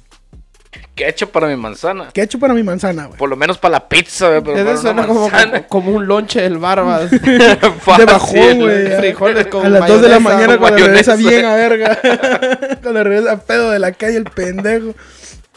¿Qué 0.95 1.03
he 1.03 1.09
hecho 1.09 1.29
para 1.31 1.47
mi 1.47 1.55
manzana? 1.57 2.09
Ketchup 2.13 2.39
para 2.39 2.53
mi 2.53 2.63
manzana, 2.63 3.05
güey. 3.07 3.17
Por 3.17 3.29
lo 3.29 3.35
menos 3.35 3.57
para 3.57 3.73
la 3.73 3.89
pizza, 3.89 4.29
güey, 4.29 4.41
pero 4.41 4.57
Eso 4.71 4.81
suena 4.81 5.05
como, 5.05 5.29
como 5.67 5.91
un 5.91 6.07
lonche 6.07 6.41
del 6.41 6.57
barbas. 6.59 7.11
De 7.11 8.05
bajón, 8.05 8.59
güey. 8.59 8.95
frijoles 8.97 9.47
con 9.47 9.65
A 9.65 9.69
las 9.69 9.87
2 9.87 10.01
de 10.01 10.09
la 10.09 10.19
mañana 10.19 10.53
con 10.53 10.59
cuando 10.59 10.85
regresa 10.85 11.15
bien 11.15 11.45
a 11.45 11.55
verga. 11.55 11.99
cuando 12.81 13.03
regresa 13.03 13.39
pedo 13.41 13.71
de 13.71 13.79
la 13.79 13.91
calle 13.91 14.17
el 14.17 14.25
pendejo. 14.25 14.95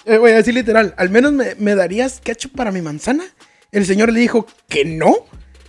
Eh, 0.05 0.18
Güey, 0.18 0.35
así 0.35 0.50
literal. 0.53 0.94
¿Al 0.96 1.11
menos 1.11 1.33
me, 1.33 1.55
me 1.59 1.74
darías 1.74 2.20
ketchup 2.20 2.57
para 2.57 2.72
mi 2.72 2.83
manzana? 2.83 3.24
El 3.70 3.87
señor 3.87 4.12
le 4.12 4.20
dijo 4.20 4.46
que 4.68 4.85
no. 4.85 5.14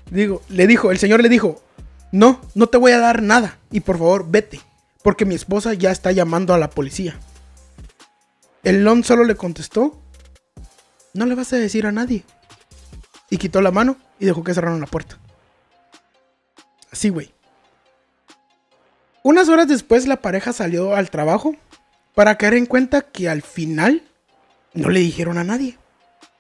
Digo, 0.09 0.41
le 0.49 0.67
dijo, 0.67 0.91
el 0.91 0.97
señor 0.99 1.21
le 1.21 1.29
dijo, 1.29 1.61
no, 2.11 2.41
no 2.53 2.67
te 2.67 2.77
voy 2.77 2.91
a 2.93 2.99
dar 2.99 3.21
nada. 3.21 3.57
Y 3.71 3.81
por 3.81 3.97
favor, 3.97 4.25
vete. 4.27 4.59
Porque 5.03 5.25
mi 5.25 5.35
esposa 5.35 5.73
ya 5.73 5.91
está 5.91 6.11
llamando 6.11 6.53
a 6.53 6.57
la 6.57 6.69
policía. 6.69 7.17
El 8.65 8.83
non 8.83 9.03
solo 9.03 9.23
le 9.23 9.35
contestó, 9.35 10.01
no 11.13 11.27
le 11.27 11.35
vas 11.35 11.53
a 11.53 11.57
decir 11.57 11.85
a 11.85 11.91
nadie. 11.91 12.25
Y 13.29 13.37
quitó 13.37 13.61
la 13.61 13.69
mano 13.69 13.95
y 14.19 14.25
dejó 14.25 14.43
que 14.43 14.55
cerraron 14.55 14.81
la 14.81 14.87
puerta. 14.87 15.19
Así, 16.91 17.09
güey. 17.09 17.31
Unas 19.21 19.49
horas 19.49 19.67
después 19.67 20.07
la 20.07 20.17
pareja 20.17 20.51
salió 20.51 20.95
al 20.95 21.11
trabajo 21.11 21.55
para 22.15 22.37
caer 22.37 22.55
en 22.55 22.65
cuenta 22.65 23.03
que 23.03 23.29
al 23.29 23.43
final 23.43 24.01
no 24.73 24.89
le 24.89 24.99
dijeron 24.99 25.37
a 25.37 25.43
nadie. 25.43 25.77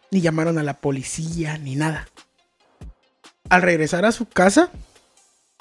Ni 0.09 0.21
llamaron 0.21 0.57
a 0.57 0.63
la 0.63 0.79
policía, 0.81 1.59
ni 1.59 1.75
nada. 1.75 2.07
Al 3.49 3.61
regresar 3.61 4.03
a 4.03 4.11
su 4.11 4.27
casa, 4.27 4.71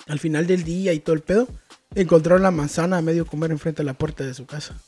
al 0.07 0.19
final 0.19 0.47
del 0.47 0.65
día 0.65 0.95
y 0.95 1.01
todo 1.01 1.15
el 1.15 1.23
pedo, 1.23 1.47
encontraron 1.95 2.43
la 2.43 2.51
manzana 2.51 2.97
a 2.97 3.03
medio 3.03 3.27
comer 3.27 3.51
enfrente 3.51 3.83
de 3.83 3.87
la 3.87 3.95
puerta 3.95 4.25
de 4.25 4.33
su 4.33 4.47
casa. 4.47 4.81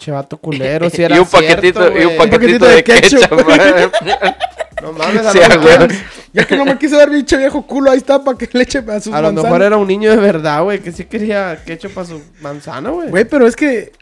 Chevato 0.00 0.36
culero, 0.38 0.90
si 0.90 1.02
y 1.02 1.04
era 1.04 1.20
un 1.20 1.28
paquetito, 1.28 1.80
cierto, 1.80 2.00
y 2.00 2.04
un 2.06 2.16
paquetito 2.16 2.64
de 2.66 2.82
ketchup. 2.82 3.44
güey. 3.44 3.58
No 4.82 4.92
mames, 4.94 5.26
a 5.26 5.32
Sí, 5.32 5.38
lo. 5.38 5.88
Ya 6.32 6.46
que 6.46 6.56
no 6.56 6.64
me 6.64 6.78
quiso 6.78 6.96
dar 6.96 7.10
bicho 7.10 7.36
viejo 7.36 7.66
culo, 7.66 7.90
ahí 7.90 7.98
está 7.98 8.24
para 8.24 8.38
que 8.38 8.48
le 8.52 8.62
eche 8.62 8.78
a 8.78 8.98
sus 9.00 9.12
A 9.12 9.20
lo 9.20 9.26
manzanas. 9.28 9.44
mejor 9.44 9.62
era 9.62 9.76
un 9.76 9.86
niño 9.86 10.10
de 10.10 10.16
verdad, 10.16 10.62
güey, 10.62 10.78
que 10.78 10.90
sí 10.90 11.04
quería 11.04 11.62
ketchup 11.66 11.92
para 11.92 12.06
su 12.06 12.22
manzana, 12.40 12.88
güey. 12.88 13.10
Güey, 13.10 13.24
pero 13.26 13.46
es 13.46 13.54
que 13.56 13.92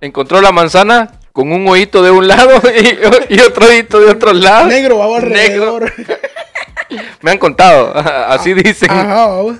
Encontró 0.00 0.40
la 0.40 0.50
manzana 0.52 1.12
con 1.32 1.52
un 1.52 1.68
oído 1.68 2.02
de 2.02 2.10
un 2.10 2.26
lado 2.26 2.60
y, 3.28 3.34
y 3.36 3.38
otro 3.40 3.66
oído 3.68 4.00
de 4.00 4.10
otro 4.10 4.32
lado. 4.32 4.66
negro 4.66 4.98
va 4.98 5.06
Negro. 5.20 5.76
alrededor. 5.76 5.92
Me 7.22 7.30
han 7.30 7.38
contado, 7.38 7.94
así 7.96 8.52
dicen. 8.52 8.90
Ajá, 8.90 9.26
vamos. 9.28 9.56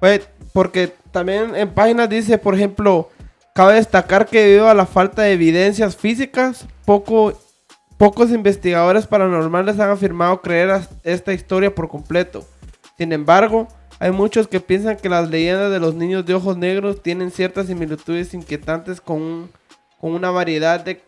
Güey, 0.00 0.20
porque 0.54 0.92
también 1.10 1.54
en 1.54 1.68
páginas 1.70 2.08
dice, 2.08 2.38
por 2.38 2.54
ejemplo, 2.54 3.10
cabe 3.54 3.74
destacar 3.74 4.26
que 4.26 4.40
debido 4.40 4.68
a 4.68 4.74
la 4.74 4.86
falta 4.86 5.22
de 5.22 5.32
evidencias 5.32 5.96
físicas, 5.96 6.66
poco, 6.84 7.32
pocos 7.98 8.30
investigadores 8.30 9.06
paranormales 9.06 9.78
han 9.78 9.90
afirmado 9.90 10.40
creer 10.40 10.80
esta 11.04 11.32
historia 11.32 11.74
por 11.74 11.88
completo. 11.88 12.44
Sin 12.98 13.12
embargo, 13.12 13.68
hay 13.98 14.10
muchos 14.10 14.48
que 14.48 14.60
piensan 14.60 14.96
que 14.96 15.08
las 15.08 15.28
leyendas 15.28 15.70
de 15.70 15.80
los 15.80 15.94
niños 15.94 16.24
de 16.26 16.34
ojos 16.34 16.56
negros 16.56 17.02
tienen 17.02 17.30
ciertas 17.30 17.66
similitudes 17.66 18.34
inquietantes 18.34 19.00
con, 19.00 19.16
un- 19.22 19.50
con 20.00 20.12
una 20.12 20.30
variedad 20.30 20.80
de 20.80 21.02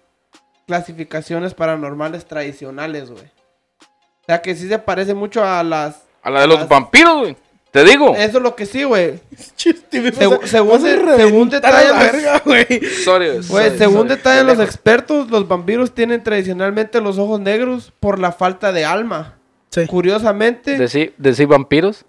clasificaciones 0.66 1.55
paranormales 1.55 2.24
tradicionales, 2.26 3.11
güey. 3.11 3.24
O 3.24 4.26
sea 4.26 4.40
que 4.40 4.55
sí 4.55 4.68
se 4.68 4.78
parece 4.78 5.12
mucho 5.14 5.45
a 5.45 5.62
las... 5.62 6.03
A 6.22 6.30
la 6.30 6.40
de 6.42 6.47
los 6.47 6.61
las- 6.61 6.68
vampiros, 6.68 7.18
güey. 7.20 7.36
Te 7.75 7.83
digo. 7.83 8.14
Eso 8.14 8.37
es 8.37 8.43
lo 8.45 8.55
que 8.55 8.66
sí, 8.66 8.85
güey. 8.85 9.18
Según 10.47 10.47
según 10.47 11.51
detalles 11.51 11.91
la 11.91 12.41
los-. 12.45 13.03
Sorry, 13.03 13.43
según 13.77 14.07
detallan 14.07 14.47
De 14.47 14.55
los 14.55 14.64
expertos, 14.64 15.29
los 15.29 15.49
vampiros 15.49 15.93
tienen 15.93 16.22
tradicionalmente 16.22 17.01
los 17.01 17.18
ojos 17.18 17.41
negros 17.41 17.93
por 17.99 18.20
la 18.20 18.31
falta 18.31 18.70
de 18.70 18.85
alma. 18.85 19.39
Sí. 19.70 19.89
Curiosamente, 19.89 20.79
Decí, 20.79 21.14
decí 21.18 21.47
vampiros. 21.47 22.05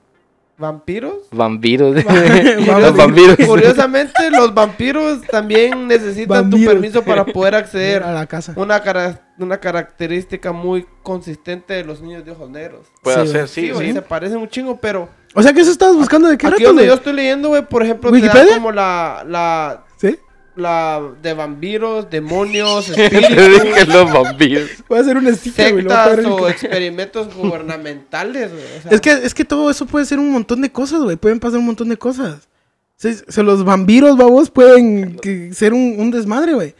Vampiros. 0.58 1.16
Vampiros. 1.32 1.95
Vampiros. 2.06 2.80
los 2.82 2.95
vampiros. 2.95 3.36
Curiosamente, 3.45 4.30
los 4.32 4.53
vampiros 4.53 5.22
también 5.24 5.88
necesitan 5.88 6.49
tu 6.49 6.56
Vampiros. 6.58 6.74
permiso 6.74 7.03
para 7.03 7.26
poder 7.26 7.56
acceder 7.56 8.03
a 8.03 8.12
la 8.14 8.26
casa. 8.26 8.53
Una, 8.56 8.82
cara- 8.82 9.22
una 9.38 9.58
característica 9.60 10.51
muy 10.51 10.86
consistente 11.03 11.74
de 11.74 11.84
los 11.84 12.01
niños 12.01 12.24
de 12.26 12.32
ojos 12.32 12.49
negros. 12.49 12.88
Puede 13.01 13.26
Sí, 13.26 13.32
ser, 13.32 13.47
sí, 13.47 13.70
güey, 13.72 13.88
sí. 13.88 13.93
se 13.93 14.01
parecen 14.01 14.38
un 14.38 14.47
chingo, 14.47 14.78
pero 14.80 15.10
O 15.34 15.41
sea, 15.43 15.51
que 15.53 15.62
eso 15.62 15.72
estabas 15.72 15.95
buscando 15.97 16.28
de 16.30 16.38
qué 16.38 16.47
aquí 16.47 16.56
rato, 16.58 16.68
donde 16.68 16.84
güey? 16.84 16.88
yo 16.88 16.93
estoy 16.95 17.14
leyendo, 17.14 17.49
güey, 17.49 17.66
por 17.68 17.84
ejemplo, 17.84 18.10
te 18.10 18.16
¿Wikipedia? 18.16 18.45
dan 18.45 18.53
como 18.56 18.72
la, 18.72 19.24
la, 19.28 19.84
¿Sí? 19.97 20.18
La 20.56 21.01
de 21.22 21.34
vampiros, 21.34 22.10
demonios, 22.10 22.89
espíritus, 22.97 23.30
dije 23.64 23.86
los 23.88 24.12
vampiros. 24.12 24.70
Voy 24.88 24.97
a 24.97 25.01
hacer 25.01 25.18
un 25.18 25.36
sticker, 25.36 25.76
sectas 25.76 26.18
el- 26.20 26.26
o 26.28 26.47
experimentos 26.49 27.34
gubernamentales, 27.36 28.51
güey. 28.51 28.64
o 28.64 28.82
sea, 28.84 28.91
Es 28.91 29.01
que, 29.01 29.12
es 29.12 29.34
que 29.34 29.45
todo 29.45 29.70
eso 29.70 29.86
puede 29.86 30.06
ser 30.06 30.20
un 30.20 30.32
montón 30.32 30.62
de 30.62 30.72
cosas, 30.72 31.01
güey. 31.01 31.16
Pueden 31.18 31.39
pasar 31.39 31.60
un 31.60 31.66
montón 31.66 31.89
de 31.89 31.97
cosas. 31.97 32.47
Se, 32.95 33.14
se 33.14 33.43
los 33.43 33.64
vampiros, 33.66 34.16
babos, 34.18 34.49
pueden 34.49 35.18
que- 35.20 35.53
ser 35.53 35.74
un, 35.74 35.95
un 35.97 36.12
desmadre, 36.12 36.53
güey. 36.53 36.76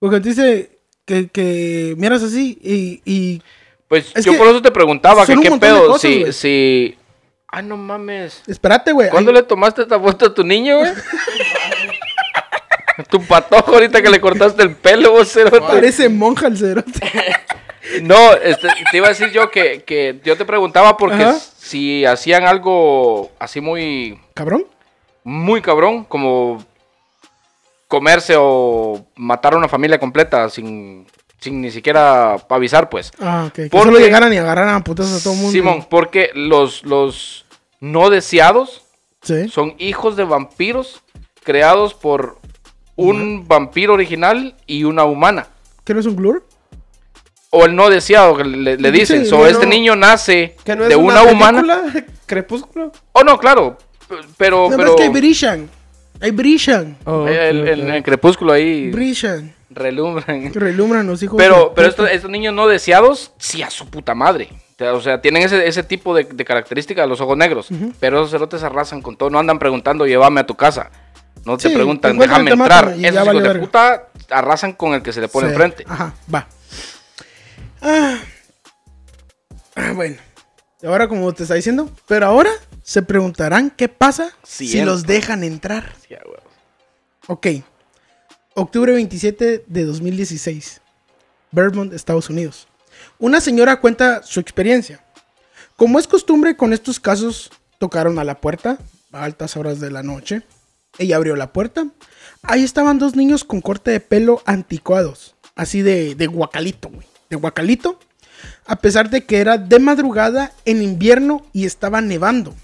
Porque 0.00 0.20
te 0.20 0.28
dice 0.30 0.78
que, 1.06 1.28
que 1.28 1.94
miras 1.96 2.22
así 2.22 2.58
y, 2.62 3.00
y 3.04 3.42
Pues 3.88 4.10
Es 4.14 4.24
yo 4.24 4.36
por 4.36 4.48
eso 4.48 4.60
te 4.60 4.70
preguntaba 4.72 5.24
que 5.24 5.36
qué 5.36 5.50
pedo. 5.52 5.86
cosas, 5.86 6.00
si, 6.00 6.32
si. 6.32 6.98
Ay, 7.46 7.64
no 7.64 7.76
mames. 7.76 8.42
espérate, 8.48 8.90
güey. 8.90 9.08
¿Cuándo 9.10 9.30
Ay, 9.30 9.36
le 9.36 9.42
tomaste 9.44 9.82
esta 9.82 10.00
foto 10.00 10.26
a 10.26 10.34
tu 10.34 10.42
niño, 10.42 10.78
güey? 10.80 10.90
tu 13.10 13.20
patojo 13.24 13.72
ahorita 13.74 14.00
que 14.02 14.10
le 14.10 14.20
cortaste 14.20 14.62
el 14.62 14.74
pelo, 14.76 15.12
vos 15.12 15.32
cerote. 15.32 15.60
Parece 15.60 16.08
monja 16.08 16.46
el 16.48 16.56
cerote. 16.56 16.90
No, 18.02 18.32
este, 18.32 18.68
te 18.90 18.96
iba 18.96 19.06
a 19.06 19.10
decir 19.10 19.30
yo 19.30 19.50
que, 19.50 19.82
que 19.84 20.18
yo 20.24 20.38
te 20.38 20.46
preguntaba 20.46 20.96
porque 20.96 21.22
Ajá. 21.22 21.34
si 21.38 22.04
hacían 22.06 22.46
algo 22.46 23.30
así 23.38 23.60
muy, 23.60 24.18
¿Cabrón? 24.32 24.64
muy 25.22 25.60
cabrón, 25.60 26.04
como 26.04 26.64
comerse 27.88 28.34
o 28.38 29.04
matar 29.16 29.52
a 29.54 29.58
una 29.58 29.68
familia 29.68 29.98
completa 30.00 30.48
sin, 30.48 31.06
sin 31.38 31.60
ni 31.60 31.70
siquiera 31.70 32.36
avisar, 32.48 32.88
pues. 32.88 33.12
Ah, 33.20 33.44
ok. 33.48 33.52
Que 33.52 33.66
Porque- 33.68 33.84
solo 33.84 33.98
llegaran 33.98 34.32
y 34.32 34.38
agarraran 34.38 34.74
a 34.76 34.82
putazos 34.82 35.20
a 35.20 35.22
todo 35.22 35.34
el 35.34 35.38
mundo. 35.40 35.52
Simón, 35.52 35.86
porque 35.88 36.30
los, 36.34 36.84
los 36.84 37.44
no 37.80 38.08
deseados 38.10 38.82
Sí. 39.22 39.48
son 39.48 39.74
hijos 39.78 40.16
de 40.16 40.24
vampiros 40.24 41.02
creados 41.44 41.94
por 41.94 42.38
un 42.96 43.46
vampiro 43.48 43.94
original 43.94 44.54
y 44.66 44.84
una 44.84 45.04
humana. 45.04 45.46
¿Qué 45.84 45.94
no 45.94 46.00
es 46.00 46.06
un 46.06 46.16
glur? 46.16 46.44
O 47.50 47.64
el 47.66 47.76
no 47.76 47.88
deseado, 47.88 48.36
que 48.36 48.44
le, 48.44 48.76
dicen. 48.90 49.24
sí, 49.24 49.30
so, 49.30 49.38
no, 49.38 49.46
este 49.46 49.66
niño 49.66 49.94
nace 49.94 50.56
que 50.64 50.74
no 50.74 50.82
es 50.84 50.88
de 50.88 50.96
una, 50.96 51.22
humana. 51.22 51.60
película, 51.62 52.04
Crepúsculo. 52.26 52.90
Oh, 53.12 53.22
no, 53.22 53.38
claro. 53.38 53.76
Pero, 54.36 54.68
No, 54.70 54.76
pero. 54.76 54.90
es 54.90 54.96
que 54.96 55.02
hay 55.04 55.08
brillan. 55.10 55.70
Hay 56.20 56.30
brillan. 56.30 56.96
eh, 57.28 57.48
el, 57.50 57.68
el- 57.68 57.90
el 57.90 58.02
crepúsculo 58.02 58.52
ahí 58.52 58.90
Brillan. 58.90 59.52
relumbran. 59.70 60.52
Relumbran 60.54 61.06
los 61.06 61.22
hijos. 61.22 61.36
Pero, 61.38 61.72
pero 61.74 61.88
estos, 61.88 62.08
estos 62.10 62.30
niños 62.30 62.54
no 62.54 62.66
deseados, 62.66 63.32
sí, 63.38 63.62
a 63.62 63.70
su 63.70 63.86
puta 63.88 64.14
madre. 64.14 64.48
O 64.92 65.00
sea, 65.00 65.20
tienen 65.20 65.42
ese, 65.44 65.66
ese 65.68 65.82
tipo 65.84 66.14
de, 66.14 66.24
de 66.24 66.44
característica 66.44 67.02
de 67.02 67.08
los 67.08 67.20
ojos 67.20 67.36
negros. 67.36 67.68
Pero 68.00 68.18
esos 68.18 68.30
cerotes 68.32 68.62
arrasan 68.64 69.00
con 69.02 69.16
todo. 69.16 69.30
No 69.30 69.38
andan 69.38 69.58
preguntando, 69.60 70.06
llévame 70.06 70.40
a 70.40 70.46
tu 70.46 70.54
casa. 70.56 70.90
No 71.44 71.56
te 71.58 71.70
preguntan, 71.70 72.16
te 72.16 72.22
déjame 72.26 72.50
entrar. 72.50 72.94
Esos 72.98 73.26
hijos 73.26 73.42
de 73.42 73.54
puta 73.60 74.08
arrasan 74.30 74.72
con 74.72 74.94
el 74.94 75.02
que 75.02 75.12
se 75.12 75.20
le 75.20 75.28
pone 75.28 75.48
Sí. 75.48 75.52
enfrente. 75.52 75.84
Ajá, 75.88 76.14
va. 76.32 76.48
Ah. 77.82 78.18
Ah, 79.76 79.92
bueno. 79.94 80.16
Ahora, 80.82 81.08
como 81.08 81.32
te 81.32 81.42
está 81.44 81.54
diciendo, 81.54 81.90
pero 82.06 82.26
ahora 82.26 82.50
se 82.82 83.02
preguntarán 83.02 83.70
qué 83.70 83.88
pasa 83.88 84.30
si 84.42 84.82
los 84.82 85.04
dejan 85.04 85.44
entrar. 85.44 85.92
Sí. 86.08 86.14
Ok. 87.26 87.46
Octubre 88.54 88.92
27 88.92 89.64
de 89.66 89.84
2016. 89.84 90.80
Vermont, 91.50 91.92
Estados 91.92 92.30
Unidos. 92.30 92.68
Una 93.18 93.40
señora 93.40 93.80
cuenta 93.80 94.22
su 94.22 94.40
experiencia. 94.40 95.04
Como 95.76 95.98
es 95.98 96.06
costumbre 96.06 96.56
con 96.56 96.72
estos 96.72 97.00
casos, 97.00 97.50
tocaron 97.78 98.18
a 98.18 98.24
la 98.24 98.40
puerta 98.40 98.78
a 99.12 99.24
altas 99.24 99.56
horas 99.56 99.80
de 99.80 99.90
la 99.90 100.02
noche. 100.02 100.42
Ella 100.98 101.16
abrió 101.16 101.36
la 101.36 101.52
puerta. 101.52 101.86
Ahí 102.42 102.62
estaban 102.62 102.98
dos 102.98 103.16
niños 103.16 103.44
con 103.44 103.60
corte 103.60 103.90
de 103.90 104.00
pelo 104.00 104.42
anticuados. 104.44 105.34
Así 105.56 105.82
de, 105.82 106.14
de 106.14 106.26
guacalito, 106.26 106.88
güey. 106.88 107.06
De 107.30 107.36
guacalito. 107.36 107.98
A 108.66 108.76
pesar 108.76 109.10
de 109.10 109.24
que 109.24 109.38
era 109.38 109.56
de 109.58 109.78
madrugada 109.78 110.52
en 110.64 110.82
invierno 110.82 111.44
y 111.52 111.64
estaba 111.64 112.00
nevando. 112.00 112.54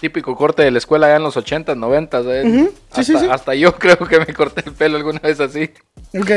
Típico 0.00 0.36
corte 0.36 0.62
de 0.62 0.70
la 0.70 0.78
escuela 0.78 1.08
ya 1.08 1.16
en 1.16 1.22
los 1.22 1.36
80, 1.36 1.74
90. 1.74 2.20
¿eh? 2.20 2.42
Ujú, 2.46 2.66
sí, 2.66 2.72
hasta, 2.90 3.02
sí, 3.02 3.18
sí. 3.18 3.26
hasta 3.30 3.54
yo 3.54 3.74
creo 3.78 3.98
que 3.98 4.18
me 4.20 4.32
corté 4.34 4.62
el 4.66 4.72
pelo 4.72 4.96
alguna 4.96 5.20
vez 5.20 5.40
así. 5.40 5.70
Ok. 6.14 6.30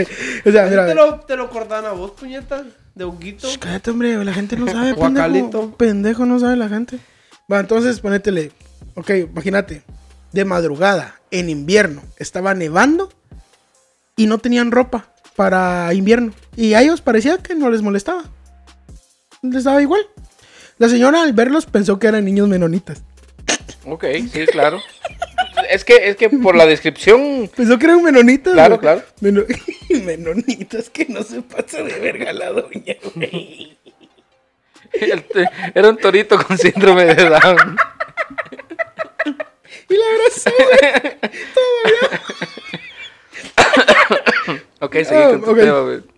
O 0.46 0.52
sea, 0.52 0.66
mira, 0.68 0.88
¿Te 0.88 0.96
lo, 0.96 1.20
te 1.22 1.36
lo 1.36 1.50
cortan 1.50 1.86
a 1.86 1.92
vos, 1.92 2.12
puñetas? 2.12 2.64
De 2.96 3.04
honguito. 3.04 3.48
Shh, 3.48 3.60
cállate, 3.60 3.92
hombre, 3.92 4.24
la 4.24 4.34
gente 4.34 4.56
no 4.56 4.66
sabe, 4.66 4.94
pendejo. 4.94 5.10
Guacalito. 5.12 5.72
Pendejo 5.76 6.26
no 6.26 6.40
sabe 6.40 6.56
la 6.56 6.70
gente. 6.70 7.00
Va, 7.52 7.60
entonces 7.60 8.00
ponétele. 8.00 8.52
Ok, 9.00 9.10
imagínate. 9.32 9.84
De 10.32 10.46
madrugada, 10.46 11.20
en 11.32 11.50
invierno, 11.50 12.04
estaba 12.18 12.54
nevando 12.54 13.12
y 14.16 14.28
no 14.28 14.38
tenían 14.38 14.72
ropa 14.72 15.12
para 15.36 15.92
invierno. 15.94 16.34
Y 16.56 16.74
a 16.74 16.82
ellos 16.82 17.02
parecía 17.02 17.38
que 17.38 17.56
no 17.56 17.70
les 17.70 17.82
molestaba. 17.82 18.24
Les 19.42 19.64
daba 19.64 19.82
igual. 19.82 20.02
La 20.78 20.90
señora 20.90 21.24
al 21.24 21.34
verlos 21.34 21.66
pensó 21.66 21.98
que 21.98 22.08
eran 22.08 22.26
niños 22.26 22.48
menonitas. 22.48 23.02
Ok, 23.86 24.06
sí, 24.32 24.46
claro. 24.52 24.80
es 25.70 25.84
que, 25.86 26.10
es 26.10 26.16
que 26.18 26.30
por 26.30 26.56
la 26.56 26.66
descripción. 26.66 27.50
Pensó 27.56 27.80
que 27.80 27.86
eran 27.86 28.04
menonitas. 28.04 28.54
Claro, 28.54 28.76
güey. 28.78 28.82
claro. 28.82 29.04
Meno- 29.22 29.46
menonitas, 30.06 30.90
que 30.90 31.06
no 31.06 31.24
se 31.24 31.42
pasa 31.42 31.82
de 31.82 31.98
verga 32.00 32.34
la 32.34 32.52
doña, 32.52 32.96
güey. 33.16 33.78
Era 35.74 35.90
un 35.90 35.98
torito 35.98 36.38
con 36.44 36.58
síndrome 36.58 37.06
de 37.06 37.30
Down. 37.30 37.78
Y 39.90 39.96
la 39.96 40.06
abrazó, 40.16 40.52
güey. 40.58 40.80
Ok, 44.82 44.94
seguí 44.94 45.22
Ah, 45.22 45.30
con 45.32 45.44
tu 45.44 45.56
tema, 45.56 45.80
güey. 45.82 46.02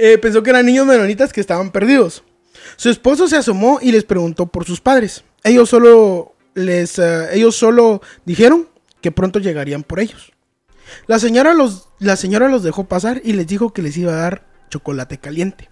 Eh, 0.00 0.16
pensó 0.18 0.44
que 0.44 0.50
eran 0.50 0.64
niños 0.64 0.86
menonitas 0.86 1.32
que 1.32 1.40
estaban 1.40 1.72
perdidos. 1.72 2.22
Su 2.76 2.88
esposo 2.88 3.26
se 3.26 3.36
asomó 3.36 3.80
y 3.82 3.90
les 3.90 4.04
preguntó 4.04 4.46
por 4.46 4.64
sus 4.64 4.80
padres. 4.80 5.24
Ellos 5.42 5.68
solo 5.70 6.36
les, 6.54 7.00
eh, 7.00 7.34
ellos 7.34 7.56
solo 7.56 8.00
dijeron 8.24 8.68
que 9.00 9.10
pronto 9.10 9.40
llegarían 9.40 9.82
por 9.82 9.98
ellos. 9.98 10.30
La 11.08 11.18
señora 11.18 11.52
los, 11.52 11.88
la 11.98 12.14
señora 12.14 12.48
los 12.48 12.62
dejó 12.62 12.84
pasar 12.84 13.20
y 13.24 13.32
les 13.32 13.48
dijo 13.48 13.72
que 13.72 13.82
les 13.82 13.96
iba 13.96 14.12
a 14.12 14.16
dar 14.16 14.46
chocolate 14.70 15.18
caliente. 15.18 15.68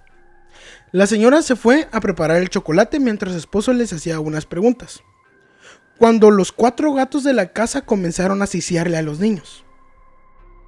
La 0.90 1.07
señora 1.07 1.40
se 1.42 1.55
fue 1.55 1.86
a 1.92 2.01
preparar 2.01 2.38
el 2.38 2.51
chocolate 2.51 2.99
mientras 2.99 3.30
su 3.30 3.38
esposo 3.38 3.72
les 3.74 3.92
hacía 3.92 4.18
unas 4.18 4.44
preguntas. 4.44 5.03
Cuando 5.99 6.30
los 6.30 6.53
cuatro 6.53 6.92
gatos 6.92 7.24
de 7.24 7.32
la 7.32 7.53
casa 7.53 7.82
comenzaron 7.82 8.42
a 8.42 8.47
ciciarle 8.47 8.97
a 8.97 9.03
los 9.03 9.18
niños. 9.18 9.64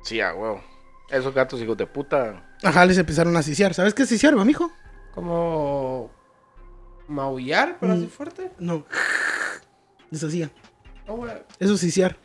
Sí, 0.02 0.20
a 0.20 0.34
huevo. 0.34 0.62
Esos 1.10 1.34
gatos 1.34 1.60
hijos 1.60 1.76
de 1.76 1.86
puta. 1.86 2.44
Ajá, 2.62 2.84
les 2.86 2.98
empezaron 2.98 3.36
a 3.36 3.42
ciciar. 3.42 3.74
¿Sabes 3.74 3.94
qué 3.94 4.02
es 4.02 4.08
ciciar, 4.08 4.36
va, 4.38 4.44
mijo? 4.44 4.70
Como. 5.14 6.10
Maullar, 7.08 7.78
pero 7.80 7.94
así 7.94 8.06
fuerte. 8.06 8.50
No. 8.58 8.84
Les 10.10 10.22
hacía. 10.22 10.50
Eso 11.58 11.74
es 11.74 11.80
ciciar. 11.80 12.16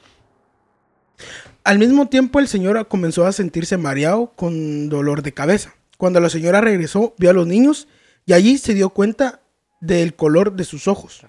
Al 1.64 1.80
mismo 1.80 2.10
tiempo, 2.10 2.40
el 2.40 2.50
señor 2.50 2.88
comenzó 2.90 3.26
a 3.26 3.32
sentirse 3.32 3.78
mareado 3.78 4.34
con 4.36 4.90
dolor 4.90 5.22
de 5.22 5.34
cabeza. 5.34 5.74
Cuando 5.98 6.20
la 6.20 6.30
señora 6.30 6.60
regresó, 6.60 7.14
vio 7.18 7.30
a 7.30 7.34
los 7.34 7.48
niños 7.48 7.88
Y 8.26 8.34
allí 8.34 8.58
se 8.58 8.74
dio 8.74 8.90
cuenta 8.90 9.42
del 9.80 10.16
color 10.16 10.54
de 10.54 10.66
sus 10.66 10.88
ojos. 10.88 11.26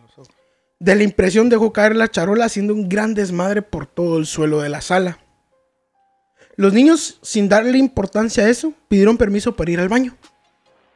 De 0.81 0.95
la 0.97 1.03
impresión 1.03 1.49
dejó 1.49 1.73
caer 1.73 1.97
la 1.97 2.11
charola 2.11 2.47
haciendo 2.47 2.75
un 2.75 2.89
gran 2.89 3.15
desmadre 3.15 3.63
por 3.63 3.87
todo 3.87 4.19
el 4.19 4.27
suelo 4.27 4.61
de 4.61 4.69
la 4.69 4.81
sala. 4.81 5.19
Los 6.57 6.73
niños, 6.73 7.19
sin 7.23 7.49
darle 7.49 7.79
importancia 7.79 8.45
a 8.45 8.49
eso, 8.49 8.73
pidieron 8.89 9.17
permiso 9.17 9.57
para 9.57 9.71
ir 9.71 9.81
al 9.81 9.89
baño. 9.89 10.17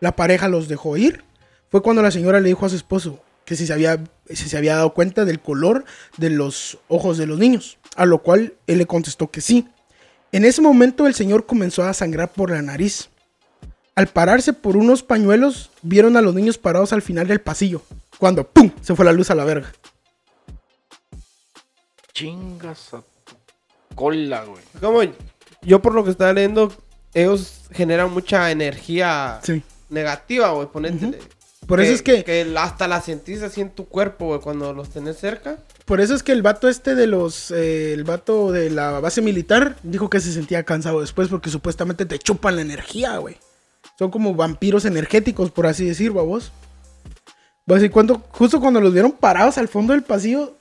La 0.01 0.15
pareja 0.15 0.49
los 0.49 0.69
dejó 0.69 0.97
ir. 0.97 1.25
Fue 1.71 1.83
cuando 1.83 2.03
la 2.03 2.11
señora 2.11 2.41
le 2.41 2.49
dijo 2.49 2.65
a 2.65 2.69
su 2.69 2.77
esposo 2.77 3.21
que 3.45 3.57
si 3.57 3.67
se 3.67 3.73
había, 3.73 4.03
si 4.29 4.49
se 4.49 4.57
había 4.57 4.77
dado 4.77 4.95
cuenta 4.95 5.25
del 5.25 5.41
color 5.41 5.85
de 6.17 6.31
los 6.31 6.79
ojos 6.89 7.19
de 7.19 7.27
los 7.27 7.39
niños. 7.39 7.79
A 7.97 8.07
lo 8.07 8.23
cual 8.23 8.55
él 8.67 8.79
le 8.79 8.87
contestó 8.87 9.31
que 9.31 9.41
sí. 9.41 9.69
En 10.31 10.45
ese 10.45 10.61
momento 10.61 11.07
el 11.07 11.15
señor 11.15 11.47
comenzó 11.47 11.83
a 11.83 11.95
sangrar 11.95 12.33
por 12.33 12.51
la 12.51 12.63
nariz. 12.63 13.09
Al 13.95 14.07
pararse 14.07 14.53
por 14.53 14.77
unos 14.77 15.03
pañuelos, 15.03 15.71
vieron 15.83 16.17
a 16.17 16.23
los 16.23 16.35
niños 16.35 16.59
parados 16.59 16.93
al 16.93 17.03
final 17.03 17.27
del 17.27 17.41
pasillo. 17.41 17.83
Cuando 18.19 18.45
¡pum! 18.47 18.71
se 18.81 18.95
fue 18.95 19.05
la 19.05 19.13
luz 19.13 19.31
a 19.31 19.35
la 19.35 19.45
verga. 19.45 19.73
Chingas 22.13 22.95
a 22.95 23.01
tu 23.01 23.95
cola, 23.95 24.45
güey. 24.45 24.63
Como 24.81 25.01
yo 25.63 25.81
por 25.83 25.95
lo 25.95 26.05
que 26.05 26.11
estaba 26.11 26.33
leyendo, 26.33 26.73
ellos 27.15 27.63
generan 27.73 28.13
mucha 28.13 28.51
energía 28.51 29.41
Sí. 29.43 29.63
negativa, 29.89 30.51
güey. 30.51 30.67
Ponete. 30.69 31.19
Por 31.67 31.81
eso 31.81 31.93
es 31.93 32.03
que, 32.03 32.25
Que 32.25 32.55
hasta 32.57 32.89
la 32.89 33.01
sentís 33.03 33.43
así 33.43 33.61
en 33.61 33.71
tu 33.71 33.87
cuerpo, 33.87 34.27
güey, 34.29 34.41
cuando 34.41 34.73
los 34.73 34.89
tenés 34.89 35.19
cerca. 35.19 35.59
por 35.85 36.01
eso 36.01 36.15
es 36.15 36.23
que 36.23 36.33
el 36.33 36.43
vato 36.43 36.69
este 36.69 36.95
de 36.95 37.07
los, 37.07 37.51
eh, 37.51 37.93
el 37.93 38.05
vato 38.05 38.53
de 38.53 38.71
la 38.71 39.01
base 39.01 39.21
militar 39.21 39.77
dijo 39.83 40.09
que 40.11 40.21
se 40.21 40.33
sentía 40.33 40.63
cansado 40.65 41.01
después 41.01 41.29
porque 41.29 41.51
supuestamente 41.51 42.07
te 42.07 42.19
chupan 42.19 42.57
la 42.57 42.63
energía, 42.63 43.19
güey. 43.19 43.37
Son 43.99 44.11
como 44.11 44.35
vampiros 44.35 44.85
energéticos, 44.87 45.51
por 45.51 45.67
así 45.67 45.85
decir, 45.85 46.13
babos. 46.13 46.53
Pues 47.69 47.83
y 47.85 47.91
cuando, 47.91 48.23
justo 48.31 48.61
cuando 48.61 48.81
los 48.81 48.95
vieron 48.95 49.13
parados 49.13 49.59
al 49.59 49.69
fondo 49.69 49.93
del 49.93 50.03
pasillo, 50.03 50.57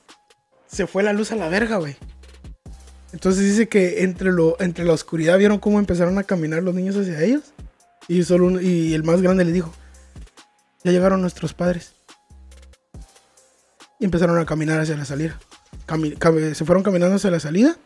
se 0.68 0.88
fue 0.88 1.04
la 1.04 1.14
luz 1.14 1.32
a 1.32 1.38
la 1.38 1.48
verga, 1.48 1.78
güey. 1.78 1.96
Entonces 3.14 3.46
dice 3.46 3.70
que 3.70 4.04
entre, 4.04 4.34
lo, 4.34 4.60
entre 4.60 4.84
la 4.84 4.92
oscuridad 4.92 5.38
vieron 5.38 5.60
cómo 5.60 5.80
empezaron 5.80 6.18
a 6.18 6.24
caminar 6.24 6.64
los 6.64 6.76
niños 6.76 6.98
hacia 6.98 7.22
ellos. 7.22 7.54
Y, 8.10 8.24
solo 8.24 8.60
y 8.60 8.94
el 8.94 9.06
más 9.06 9.22
grande 9.22 9.46
le 9.46 9.54
dijo, 9.54 9.74
ya 10.84 10.92
llegaron 10.92 11.22
nuestros 11.22 11.54
padres. 11.54 11.94
Y 14.00 14.06
empezaron 14.06 14.38
a 14.38 14.46
caminar 14.46 14.82
hacia 14.82 14.98
la 14.98 15.06
salida. 15.06 15.40
Se 16.54 16.66
fueron 16.66 16.84
caminando 16.84 17.16
hacia 17.16 17.32
la 17.32 17.40
salida. 17.40 17.78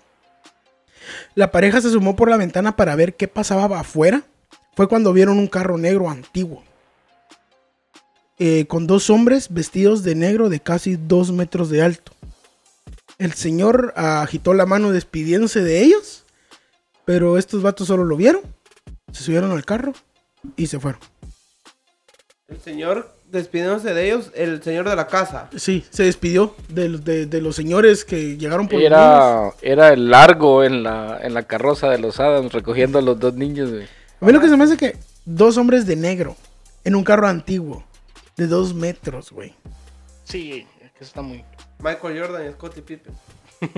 La 1.36 1.52
pareja 1.52 1.80
se 1.80 1.92
sumó 1.92 2.16
por 2.16 2.28
la 2.28 2.38
ventana 2.38 2.76
para 2.76 2.96
ver 2.96 3.14
qué 3.14 3.28
pasaba 3.28 3.80
afuera. 3.80 4.24
Fue 4.76 4.88
cuando 4.88 5.14
vieron 5.14 5.38
un 5.38 5.48
carro 5.48 5.78
negro 5.78 6.10
antiguo. 6.10 6.64
Eh, 8.44 8.66
con 8.66 8.88
dos 8.88 9.12
hombres 9.12 9.48
vestidos 9.54 10.02
de 10.04 10.16
negro 10.16 10.50
de 10.50 10.60
casi 10.60 10.96
dos 10.96 11.32
metros 11.32 11.70
de 11.70 11.84
alto. 11.84 12.12
El 13.20 13.34
señor 13.34 13.94
agitó 13.96 14.56
la 14.56 14.66
mano 14.66 14.92
despidiéndose 14.92 15.62
de 15.64 15.84
ellos. 15.84 16.24
Pero 17.06 17.38
estos 17.38 17.62
vatos 17.62 17.88
solo 17.88 18.04
lo 18.04 18.16
vieron. 18.18 18.42
Se 19.12 19.24
subieron 19.24 19.52
al 19.52 19.64
carro 19.66 19.94
y 20.56 20.68
se 20.68 20.80
fueron. 20.80 21.02
El 22.48 22.60
señor, 22.62 23.14
despidiéndose 23.30 23.94
de 23.94 24.06
ellos, 24.08 24.32
el 24.34 24.62
señor 24.64 24.90
de 24.90 24.96
la 24.96 25.08
casa. 25.08 25.50
Sí, 25.56 25.86
se 25.90 26.04
despidió 26.04 26.56
de, 26.70 26.90
los- 26.90 27.04
de- 27.06 27.26
de 27.28 27.42
los 27.42 27.56
señores 27.56 28.06
que 28.06 28.38
llegaron 28.38 28.68
por 28.68 28.80
los 28.80 28.90
niños. 28.90 29.54
Era, 29.62 29.88
era 29.88 29.94
el 29.94 30.10
largo 30.10 30.64
en 30.64 30.84
la, 30.84 31.20
en 31.22 31.34
la 31.34 31.44
carroza 31.44 31.90
de 31.90 31.98
los 32.00 32.20
Adams 32.20 32.52
recogiendo 32.54 33.00
a 33.00 33.02
los 33.02 33.20
dos 33.20 33.34
niños, 33.36 33.70
güey. 33.72 33.88
A 34.20 34.26
mí 34.26 34.32
lo 34.32 34.40
que 34.42 34.50
se 34.50 34.58
me 34.58 34.64
hace 34.64 34.78
que 34.78 34.98
dos 35.26 35.58
hombres 35.58 35.86
de 35.86 35.96
negro 35.96 36.36
en 36.84 36.96
un 36.96 37.04
carro 37.04 37.28
antiguo 37.28 37.84
de 38.42 38.48
dos 38.48 38.74
metros, 38.74 39.32
güey. 39.32 39.54
Sí, 40.24 40.66
es 40.84 40.92
que 40.94 41.04
está 41.04 41.22
muy... 41.22 41.46
Michael 41.80 42.20
Jordan 42.20 42.48
y 42.48 42.54
Scottie 42.54 42.82
Pippen. 42.82 43.14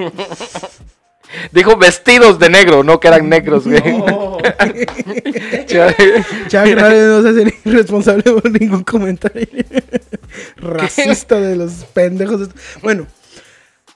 Dijo 1.51 1.75
vestidos 1.75 2.39
de 2.39 2.49
negro, 2.49 2.81
no 2.83 2.99
que 3.01 3.09
eran 3.09 3.27
negros, 3.27 3.65
güey. 3.65 3.81
Chuck 5.67 6.65
Norris 6.77 7.03
no 7.03 7.21
se 7.23 7.29
hace 7.29 7.45
ni 7.65 7.71
responsable 7.71 8.23
por 8.23 8.49
ningún 8.49 8.83
comentario 8.83 9.47
racista 10.55 11.41
de 11.41 11.57
los 11.57 11.73
pendejos. 11.93 12.49
Bueno, 12.81 13.07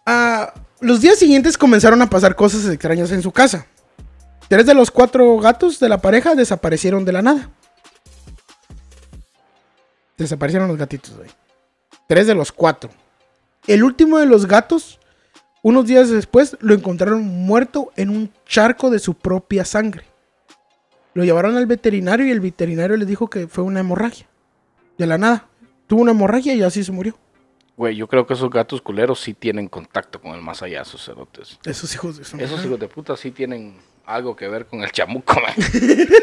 ah, 0.06 0.54
los 0.82 1.00
días 1.00 1.18
siguientes 1.18 1.58
comenzaron 1.58 2.02
a 2.02 2.10
pasar 2.10 2.36
cosas 2.36 2.66
extrañas 2.66 3.12
en 3.14 3.22
su 3.22 3.32
casa. 3.32 3.68
Tres 4.50 4.66
de 4.66 4.74
los 4.74 4.92
cuatro 4.92 5.38
gatos 5.40 5.80
de 5.80 5.88
la 5.88 6.02
pareja 6.02 6.36
desaparecieron 6.36 7.06
de 7.06 7.14
la 7.14 7.22
nada. 7.22 7.52
Desaparecieron 10.18 10.68
los 10.68 10.78
gatitos, 10.78 11.16
güey. 11.16 11.30
Tres 12.08 12.28
de 12.28 12.36
los 12.36 12.52
cuatro. 12.52 12.90
El 13.68 13.84
último 13.84 14.18
de 14.20 14.26
los 14.26 14.48
gatos, 14.48 15.00
unos 15.62 15.86
días 15.86 16.10
después, 16.10 16.58
lo 16.60 16.74
encontraron 16.74 17.24
muerto 17.24 17.92
en 17.96 18.10
un 18.10 18.32
charco 18.46 18.90
de 18.90 19.00
su 19.00 19.14
propia 19.14 19.66
sangre. 19.66 20.06
Lo 21.14 21.24
llevaron 21.24 21.58
al 21.58 21.66
veterinario 21.66 22.26
y 22.26 22.32
el 22.32 22.40
veterinario 22.40 22.96
le 22.96 23.06
dijo 23.06 23.30
que 23.30 23.48
fue 23.48 23.64
una 23.64 23.80
hemorragia. 23.80 24.28
De 24.98 25.06
la 25.06 25.18
nada. 25.18 25.48
Tuvo 25.88 26.02
una 26.02 26.12
hemorragia 26.12 26.54
y 26.54 26.64
así 26.64 26.84
se 26.84 26.92
murió. 26.92 27.18
Güey, 27.76 27.96
yo 27.96 28.08
creo 28.08 28.26
que 28.26 28.34
esos 28.34 28.50
gatos 28.50 28.82
culeros 28.82 29.20
sí 29.20 29.34
tienen 29.34 29.68
contacto 29.68 30.20
con 30.20 30.34
el 30.34 30.42
más 30.42 30.64
allá, 30.64 30.82
esos 30.82 31.06
cerotes. 31.06 31.60
Esos 31.64 31.94
hijos 31.94 32.18
de 32.18 32.44
Esos 32.44 32.66
hijos 32.66 32.80
de 32.80 32.88
puta 32.88 33.16
sí 33.16 33.32
tienen 33.32 33.78
algo 34.08 34.36
que 34.36 34.48
ver 34.48 34.66
con 34.66 34.82
el 34.84 34.92
chamuco, 34.92 35.36
man. 35.36 35.54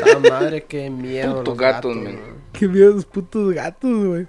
puta 0.01 0.19
madre, 0.31 0.65
qué 0.65 0.91
miedo. 0.91 1.37
Putos 1.37 1.49
los 1.49 1.59
gatos, 1.59 1.97
gatos, 1.97 2.03
man. 2.03 2.19
Qué 2.53 2.67
miedo 2.67 2.95
los 2.95 3.05
putos 3.05 3.55
gatos, 3.55 4.05
güey. 4.07 4.27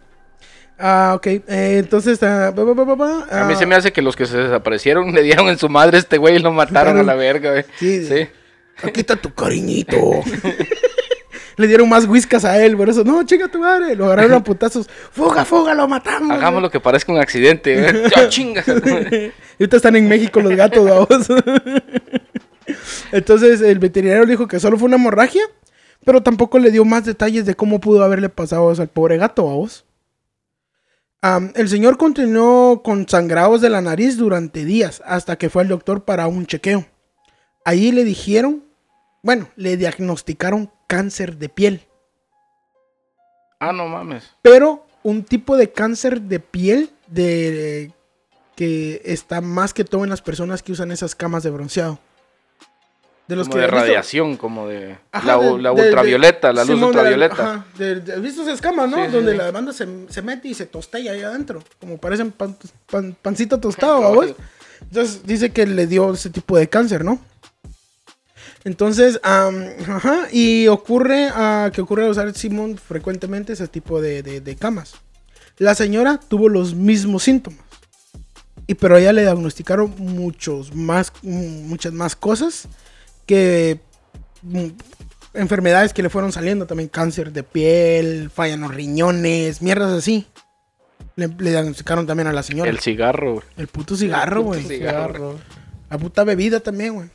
Ah, 0.78 1.14
ok. 1.16 1.28
eh, 1.28 1.42
entonces, 1.80 2.22
ah, 2.22 2.52
ba, 2.54 2.64
ba, 2.66 2.74
ba, 2.74 2.84
ba, 2.84 2.96
ba, 2.96 3.28
A 3.32 3.46
mí 3.46 3.54
ah, 3.54 3.56
se 3.56 3.66
me 3.66 3.76
hace 3.76 3.94
que 3.94 4.02
los 4.02 4.18
que 4.18 4.26
se 4.26 4.38
desaparecieron 4.38 5.12
le 5.16 5.24
dieron 5.24 5.48
en 5.48 5.58
su 5.58 5.70
madre 5.70 5.98
a 5.98 6.00
este 6.02 6.18
güey 6.18 6.36
y 6.36 6.40
lo 6.40 6.52
mataron 6.52 6.98
a 6.98 7.04
la 7.04 7.16
verga, 7.16 7.52
güey. 7.52 7.64
Sí. 7.80 8.06
Sí. 8.06 8.28
Aquí 8.84 9.00
está 9.00 9.16
tu 9.16 9.34
cariñito. 9.34 9.96
Le 11.58 11.68
dieron 11.68 11.88
más 11.88 12.06
whiskas 12.06 12.44
a 12.44 12.62
él, 12.62 12.76
por 12.76 12.90
eso, 12.90 13.06
no, 13.06 13.24
chinga 13.24 13.48
tu 13.48 13.60
madre. 13.60 13.96
Lo 13.96 14.08
agarraron 14.08 14.34
a 14.34 14.44
putazos. 14.44 14.90
Fuga, 14.90 15.46
fuga, 15.46 15.74
lo 15.74 15.88
matamos. 15.88 16.36
Hagamos 16.36 16.62
lo 16.62 16.70
que 16.70 16.82
parezca 16.82 17.14
un 17.14 17.20
accidente, 17.20 17.80
güey. 17.80 19.32
Y 19.58 19.64
Ahorita 19.64 19.78
están 19.78 19.96
en 19.96 20.10
México 20.10 20.42
los 20.42 20.54
gatos, 20.54 20.84
vamos. 20.84 21.28
Entonces 23.12 23.62
el 23.62 23.80
veterinario 23.80 24.24
le 24.26 24.32
dijo 24.32 24.48
que 24.48 24.60
solo 24.60 24.78
fue 24.78 24.88
una 24.88 24.98
hemorragia, 24.98 25.42
pero 26.04 26.22
tampoco 26.24 26.60
le 26.60 26.72
dio 26.72 26.86
más 26.86 27.06
detalles 27.06 27.46
de 27.46 27.56
cómo 27.56 27.80
pudo 27.80 28.04
haberle 28.04 28.30
pasado 28.30 28.70
al 28.70 28.88
pobre 28.90 29.18
gato, 29.18 29.46
vamos. 29.46 29.86
Am, 31.22 31.52
el 31.56 31.70
señor 31.70 31.98
continuó 31.98 32.84
con 32.84 33.08
sangrados 33.10 33.62
de 33.62 33.70
la 33.70 33.82
nariz 33.82 34.18
durante 34.18 34.64
días 34.66 35.02
hasta 35.06 35.38
que 35.38 35.50
fue 35.50 35.64
al 35.64 35.70
doctor 35.70 36.04
para 36.04 36.28
un 36.28 36.46
chequeo. 36.46 36.86
Ahí 37.64 37.92
le 37.92 38.04
dijeron, 38.04 38.64
bueno, 39.24 39.50
le 39.56 39.76
diagnosticaron 39.78 40.72
cáncer 40.88 41.38
de 41.38 41.50
piel, 41.50 41.82
Ah, 43.60 43.72
no 43.72 43.88
mames. 43.88 44.30
pero 44.44 44.86
un 45.02 45.24
tipo 45.24 45.58
de 45.58 45.72
cáncer 45.72 46.22
de 46.22 46.40
piel 46.40 46.92
de 47.08 47.92
que 48.56 49.02
está 49.06 49.42
más 49.42 49.74
que 49.74 49.84
todo 49.84 50.04
en 50.04 50.10
las 50.10 50.22
personas 50.22 50.62
que 50.62 50.72
usan 50.74 50.92
esas 50.92 51.16
camas 51.16 51.42
de 51.44 51.50
bronceado. 51.50 52.00
De 53.28 53.36
los 53.36 53.48
como 53.48 53.56
que 53.56 53.60
de 53.62 53.66
¿has 53.66 53.72
visto? 53.72 53.86
radiación, 53.88 54.38
como 54.38 54.68
de 54.68 54.98
Ajá, 55.12 55.26
la, 55.26 55.38
de- 55.44 55.58
la 55.62 55.70
de- 55.72 55.76
de- 55.76 55.88
ultravioleta, 55.88 56.54
la 56.54 56.62
luz 56.64 56.76
Simón, 56.76 56.90
ultravioleta. 56.90 57.66
¿Has 58.14 58.22
visto 58.22 58.44
esas 58.44 58.62
camas, 58.62 58.90
no? 58.90 59.04
Sí, 59.06 59.12
Donde 59.12 59.32
sí. 59.32 59.38
la 59.38 59.50
banda 59.52 59.74
se, 59.74 59.88
se 60.10 60.22
mete 60.22 60.48
y 60.50 60.54
se 60.54 60.68
tostella 60.68 61.12
ahí 61.14 61.22
adentro. 61.24 61.64
Como 61.80 61.98
parecen 61.98 62.32
pan- 62.32 62.56
pan- 62.90 63.16
pancito 63.22 63.60
tostado, 63.60 64.00
¿vamos? 64.02 64.28
Entonces 64.82 65.22
dice 65.26 65.52
que 65.52 65.66
le 65.66 65.88
dio 65.88 66.14
ese 66.14 66.30
tipo 66.30 66.56
de 66.58 66.70
cáncer, 66.70 67.04
¿no? 67.04 67.20
Entonces, 68.64 69.20
am, 69.24 69.64
ajá, 69.88 70.28
y 70.32 70.68
ocurre 70.68 71.30
ah, 71.34 71.70
que 71.74 71.82
ocurre 71.82 72.10
usar 72.10 72.34
Simón 72.34 72.78
frecuentemente 72.78 73.54
ese 73.54 73.68
tipo 73.68 74.02
de, 74.02 74.24
de- 74.24 74.42
de 74.42 74.56
camas. 74.56 74.96
La 75.58 75.76
señora 75.76 76.20
tuvo 76.28 76.50
los 76.50 76.74
mismos 76.74 77.24
síntomas. 77.24 77.60
Y 78.68 78.74
pero 78.74 78.96
a 78.96 79.00
ella 79.00 79.14
le 79.14 79.22
diagnosticaron 79.22 79.94
muchos 80.00 80.74
más, 80.76 81.14
muchas 81.22 81.94
más 81.94 82.16
cosas 82.16 82.68
que 83.26 83.80
mm, 84.44 84.68
enfermedades 85.34 85.94
que 85.94 86.04
le 86.04 86.10
fueron 86.10 86.32
saliendo 86.32 86.66
también, 86.66 86.90
cáncer 86.90 87.32
de 87.32 87.44
piel, 87.44 88.30
falla 88.34 88.54
en 88.54 88.62
los 88.62 88.74
riñones, 88.74 89.62
mierdas 89.62 89.92
así. 89.92 90.28
Le, 91.16 91.28
le 91.28 91.52
diagnosticaron 91.52 92.06
también 92.06 92.28
a 92.28 92.34
la 92.34 92.44
señora. 92.44 92.70
El 92.70 92.78
El, 92.78 92.82
cigarro, 92.82 93.34
güey. 93.56 93.68
puto 93.68 93.96
cigarro, 93.96 94.42
güey. 94.42 94.64
cigarro. 94.64 95.40
La 95.90 95.98
puta 95.98 96.24
bebida 96.24 96.60
también, 96.60 96.94
güey. 96.96 97.10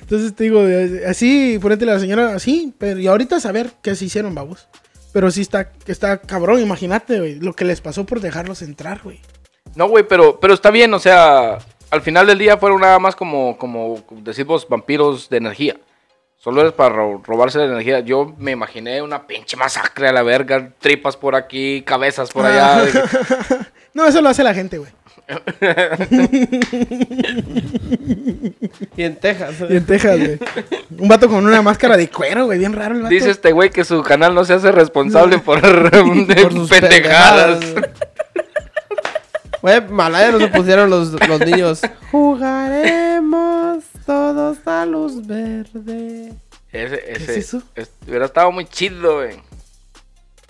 Entonces 0.00 0.34
te 0.34 0.44
digo, 0.44 0.66
eh, 0.66 1.02
así, 1.06 1.58
ponete 1.60 1.84
la 1.84 1.98
señora 2.00 2.34
así, 2.34 2.74
pero 2.78 2.98
y 2.98 3.06
ahorita 3.06 3.40
saber 3.40 3.72
qué 3.82 3.94
se 3.94 4.06
hicieron, 4.06 4.34
babos. 4.34 4.68
Pero 5.12 5.30
sí 5.30 5.42
está, 5.42 5.70
está 5.86 6.18
cabrón, 6.18 6.60
imagínate, 6.60 7.18
güey, 7.18 7.38
lo 7.38 7.52
que 7.52 7.64
les 7.64 7.80
pasó 7.80 8.04
por 8.04 8.20
dejarlos 8.20 8.62
entrar, 8.62 9.00
güey. 9.04 9.20
No, 9.76 9.86
güey, 9.88 10.06
pero, 10.08 10.40
pero 10.40 10.54
está 10.54 10.70
bien, 10.70 10.92
o 10.94 10.98
sea, 10.98 11.58
al 11.94 12.02
final 12.02 12.26
del 12.26 12.38
día 12.38 12.58
fueron 12.58 12.82
nada 12.82 12.98
más 12.98 13.16
como, 13.16 13.56
como 13.56 14.04
decís 14.10 14.44
vos, 14.44 14.66
vampiros 14.68 15.30
de 15.30 15.38
energía. 15.38 15.76
Solo 16.36 16.66
es 16.66 16.72
para 16.74 16.94
ro- 16.94 17.22
robarse 17.24 17.58
la 17.58 17.64
energía. 17.64 18.00
Yo 18.00 18.34
me 18.36 18.50
imaginé 18.50 19.00
una 19.00 19.26
pinche 19.26 19.56
masacre 19.56 20.08
a 20.08 20.12
la 20.12 20.22
verga. 20.22 20.72
Tripas 20.78 21.16
por 21.16 21.34
aquí, 21.34 21.82
cabezas 21.86 22.30
por 22.30 22.44
allá. 22.44 22.84
que- 22.90 23.00
No, 23.94 24.06
eso 24.06 24.20
lo 24.20 24.28
hace 24.28 24.42
la 24.42 24.52
gente, 24.52 24.76
güey. 24.78 24.90
Y 28.96 29.02
en 29.04 29.16
Texas. 29.16 29.54
Y 29.68 29.76
en 29.76 29.86
Texas, 29.86 30.18
güey. 30.18 30.38
Un 30.98 31.08
vato 31.08 31.28
con 31.28 31.44
una 31.46 31.62
máscara 31.62 31.96
de 31.96 32.08
cuero, 32.10 32.46
güey. 32.46 32.58
Bien 32.58 32.72
raro 32.72 32.94
el 32.94 33.02
vato. 33.02 33.14
Dice 33.14 33.30
este 33.30 33.52
güey 33.52 33.70
que 33.70 33.84
su 33.84 34.02
canal 34.02 34.34
no 34.34 34.44
se 34.44 34.54
hace 34.54 34.72
responsable 34.72 35.38
por, 35.38 35.60
Por 35.60 36.52
sus 36.52 36.70
pendejadas. 36.70 37.64
Güey, 39.64 39.80
Malaya 39.88 40.30
no 40.30 40.40
se 40.40 40.48
pusieron 40.48 40.90
los, 40.90 41.12
los 41.26 41.40
niños. 41.40 41.80
Jugaremos 42.10 43.82
todos 44.04 44.58
a 44.66 44.84
luz 44.84 45.26
verde. 45.26 46.34
Ese, 46.70 47.02
ese, 47.10 47.22
es 47.22 47.28
eso? 47.30 47.62
es- 47.74 47.90
hubiera 48.06 48.26
estado 48.26 48.52
muy 48.52 48.66
chido, 48.66 49.14
güey. 49.14 49.40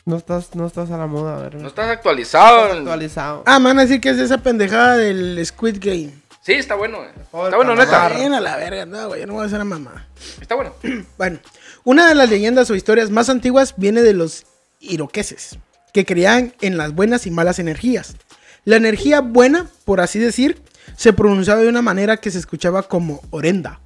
No 0.05 0.17
estás, 0.17 0.53
no 0.57 0.67
estás 0.67 0.91
a 0.91 0.99
la 0.99 1.07
moda, 1.07 1.37
¿verdad? 1.37 1.61
No 1.61 1.69
estás 1.69 1.91
actualizado. 1.91 2.65
Estás 2.65 2.79
actualizado. 2.79 3.43
Ah, 3.47 3.61
me 3.61 3.67
van 3.67 3.79
a 3.79 3.83
decir 3.83 4.01
que 4.01 4.11
es 4.11 4.19
esa 4.19 4.39
pendejada 4.39 4.97
del 4.97 5.41
Squid 5.47 5.77
Game. 5.79 6.11
Sí, 6.43 6.55
está 6.55 6.75
bueno, 6.75 6.97
güey. 6.97 7.11
Está 7.45 7.55
bueno, 7.57 7.77
neta. 7.77 8.09
Bien 8.09 8.35
a 8.35 8.41
la 8.41 8.57
verga, 8.57 8.85
no, 8.85 9.07
güey. 9.07 9.21
Yo 9.21 9.29
no 9.29 9.35
voy 9.35 9.45
a 9.45 9.47
hacer 9.47 9.61
a 9.61 9.65
mamá. 9.65 10.09
Está 10.41 10.57
bueno. 10.57 10.73
Bueno, 11.17 11.39
una 11.85 12.09
de 12.09 12.17
las 12.17 12.29
leyendas 12.29 12.69
o 12.69 12.75
historias 12.75 13.11
más 13.11 13.29
antiguas 13.29 13.75
viene 13.77 14.03
de 14.03 14.13
los 14.13 14.45
iroqueses, 14.81 15.61
que 15.93 16.05
creían 16.05 16.53
en 16.63 16.77
las 16.79 16.93
buenas 16.97 17.29
y 17.29 17.31
malas 17.31 17.61
energías. 17.61 18.17
La 18.65 18.77
energía 18.77 19.21
buena, 19.21 19.69
por 19.85 20.01
así 20.01 20.19
decir, 20.19 20.63
se 20.97 21.13
pronunciaba 21.13 21.61
de 21.61 21.69
una 21.69 21.83
manera 21.83 22.17
que 22.17 22.31
se 22.31 22.39
escuchaba 22.39 22.85
como 22.85 23.21
orenda. 23.31 23.81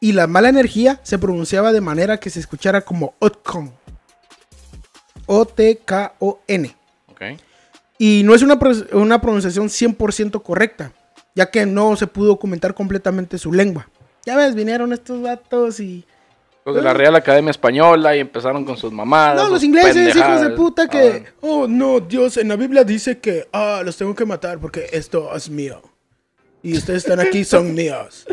Y 0.00 0.12
la 0.12 0.26
mala 0.26 0.48
energía 0.48 1.00
se 1.02 1.18
pronunciaba 1.18 1.72
de 1.72 1.80
manera 1.80 2.18
que 2.18 2.30
se 2.30 2.40
escuchara 2.40 2.82
como 2.82 3.14
otkon. 3.18 3.72
O-T-K-O-N. 5.26 6.76
Ok. 7.08 7.22
Y 7.98 8.22
no 8.24 8.34
es 8.34 8.42
una, 8.42 8.58
una 8.92 9.20
pronunciación 9.20 9.68
100% 9.68 10.42
correcta, 10.42 10.92
ya 11.34 11.50
que 11.50 11.66
no 11.66 11.96
se 11.96 12.06
pudo 12.06 12.28
documentar 12.28 12.74
completamente 12.74 13.36
su 13.38 13.52
lengua. 13.52 13.88
Ya 14.24 14.36
ves, 14.36 14.54
vinieron 14.54 14.92
estos 14.92 15.20
vatos 15.20 15.80
y... 15.80 16.06
Los 16.68 16.76
de 16.76 16.82
la 16.82 16.92
Real 16.92 17.16
Academia 17.16 17.50
Española 17.50 18.14
y 18.14 18.20
empezaron 18.20 18.62
con 18.64 18.76
sus 18.76 18.92
mamadas. 18.92 19.42
No, 19.42 19.48
los 19.48 19.62
ingleses, 19.64 20.14
hijos 20.14 20.40
de 20.42 20.50
puta, 20.50 20.86
que... 20.86 21.24
Ah, 21.26 21.30
Oh, 21.40 21.66
no, 21.66 21.98
Dios, 22.00 22.36
en 22.36 22.48
la 22.48 22.56
Biblia 22.56 22.84
dice 22.84 23.18
que... 23.18 23.48
Ah, 23.52 23.80
los 23.82 23.96
tengo 23.96 24.14
que 24.14 24.26
matar 24.26 24.58
porque 24.58 24.86
esto 24.92 25.34
es 25.34 25.48
mío. 25.48 25.80
Y 26.62 26.76
ustedes 26.76 27.04
están 27.04 27.20
aquí, 27.20 27.42
son 27.44 27.74
míos. 27.74 28.26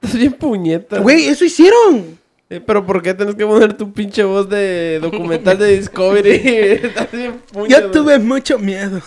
Estás 0.00 0.16
bien 0.16 0.34
puñeta. 0.34 1.00
Güey, 1.00 1.26
eso 1.26 1.44
hicieron. 1.44 2.16
Eh, 2.48 2.60
pero 2.64 2.86
¿por 2.86 3.02
qué 3.02 3.12
tienes 3.14 3.34
que 3.34 3.44
poner 3.44 3.72
tu 3.72 3.92
pinche 3.92 4.22
voz 4.22 4.48
de 4.48 5.00
documental 5.02 5.58
de 5.58 5.66
Discovery? 5.78 6.30
Estás 6.84 7.10
bien 7.10 7.40
puñeta. 7.52 7.80
Yo 7.80 7.90
tuve 7.90 8.18
mucho 8.20 8.58
miedo. 8.58 9.00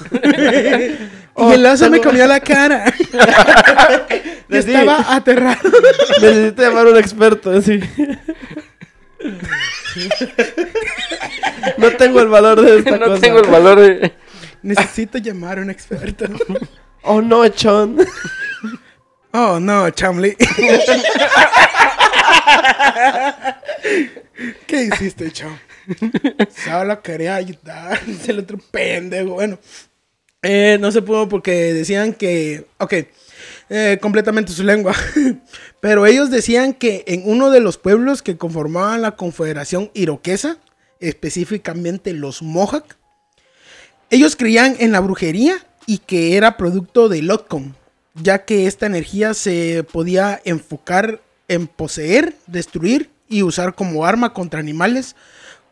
Y 1.38 1.42
Oh, 1.42 1.54
el 1.54 1.64
lazo 1.64 1.90
me 1.90 2.02
comió 2.02 2.26
la 2.26 2.40
cara. 2.40 2.94
Yo 4.50 4.58
estaba 4.58 5.16
aterrado. 5.16 5.70
Necesito 6.22 6.64
llamar 6.64 6.88
a 6.88 6.90
un 6.90 6.98
experto, 6.98 7.62
sí. 7.62 7.80
no 11.78 11.92
tengo 11.92 12.22
el 12.22 12.28
valor 12.28 12.62
de 12.62 12.80
esta 12.80 12.98
no 12.98 13.06
cosa. 13.06 13.22
tengo 13.22 13.40
el 13.40 13.50
valor 13.50 13.80
de... 13.80 14.14
Necesito 14.64 15.20
llamar 15.20 15.60
a 15.60 15.62
un 15.62 15.70
experto. 15.70 16.26
Oh 17.04 17.22
no, 17.22 17.48
Chon. 17.50 17.98
Oh, 19.32 19.60
no, 19.60 19.90
Chamley. 19.92 20.36
¿Qué 24.66 24.84
hiciste, 24.84 25.32
Cham? 25.32 25.58
Solo 26.66 27.02
quería 27.02 27.36
ayudar. 27.36 28.04
Dice 28.06 28.32
el 28.32 28.40
otro 28.40 28.58
pendejo. 28.72 29.36
Bueno, 29.36 29.60
eh, 30.44 30.78
no 30.80 30.92
se 30.92 31.02
pudo 31.02 31.28
porque 31.28 31.74
decían 31.74 32.14
que. 32.14 32.68
Ok, 32.78 32.94
eh, 33.70 33.98
completamente 34.02 34.52
su 34.52 34.64
lengua. 34.64 34.94
Pero 35.82 36.06
ellos 36.06 36.30
decían 36.30 36.74
que 36.74 37.04
en 37.08 37.24
uno 37.26 37.50
de 37.50 37.60
los 37.60 37.78
pueblos 37.78 38.22
que 38.22 38.38
conformaban 38.38 39.02
la 39.02 39.16
Confederación 39.16 39.92
Iroquesa, 39.94 40.58
específicamente 41.00 42.14
los 42.14 42.42
Mohawk, 42.42 42.96
ellos 44.10 44.36
creían 44.36 44.76
en 44.80 44.92
la 44.92 45.00
brujería 45.00 45.66
y 45.86 46.00
que 46.00 46.38
era 46.38 46.58
producto 46.58 47.10
de 47.10 47.22
Lotcon, 47.22 47.76
ya 48.16 48.46
que 48.46 48.68
esta 48.68 48.86
energía 48.86 49.34
se 49.34 49.84
podía 49.84 50.42
enfocar 50.46 51.22
en 51.48 51.68
poseer, 51.68 52.36
destruir 52.48 53.10
y 53.28 53.44
usar 53.44 53.76
como 53.76 54.06
arma 54.06 54.34
contra 54.34 54.60
animales, 54.60 55.16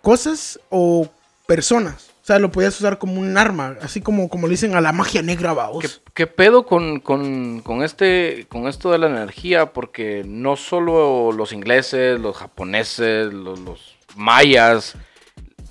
cosas 0.01 0.59
o 0.70 1.09
personas. 1.47 2.14
O 2.26 2.28
sea, 2.28 2.40
lo 2.40 2.50
podías 2.50 2.76
usar 2.80 2.98
como 2.98 3.22
un 3.22 3.38
arma, 3.38 3.78
así 3.84 4.02
como, 4.02 4.30
como 4.30 4.48
le 4.48 4.54
dicen 4.54 4.76
a 4.76 4.82
la 4.82 4.92
magia 4.92 5.22
negra, 5.22 5.52
¿Qué, 5.52 5.56
vaos. 5.56 6.02
qué 6.16 6.26
pedo 6.26 6.66
con, 6.66 7.00
con, 7.00 7.62
con 7.62 7.84
este, 7.84 8.48
con 8.50 8.68
esto 8.68 8.92
de 8.92 8.98
la 8.98 9.06
energía? 9.06 9.74
Porque 9.74 10.24
no 10.26 10.56
solo 10.56 11.32
los 11.32 11.54
ingleses, 11.54 12.20
los 12.20 12.36
japoneses, 12.36 13.32
los 13.32 13.96
mayas, 14.16 14.96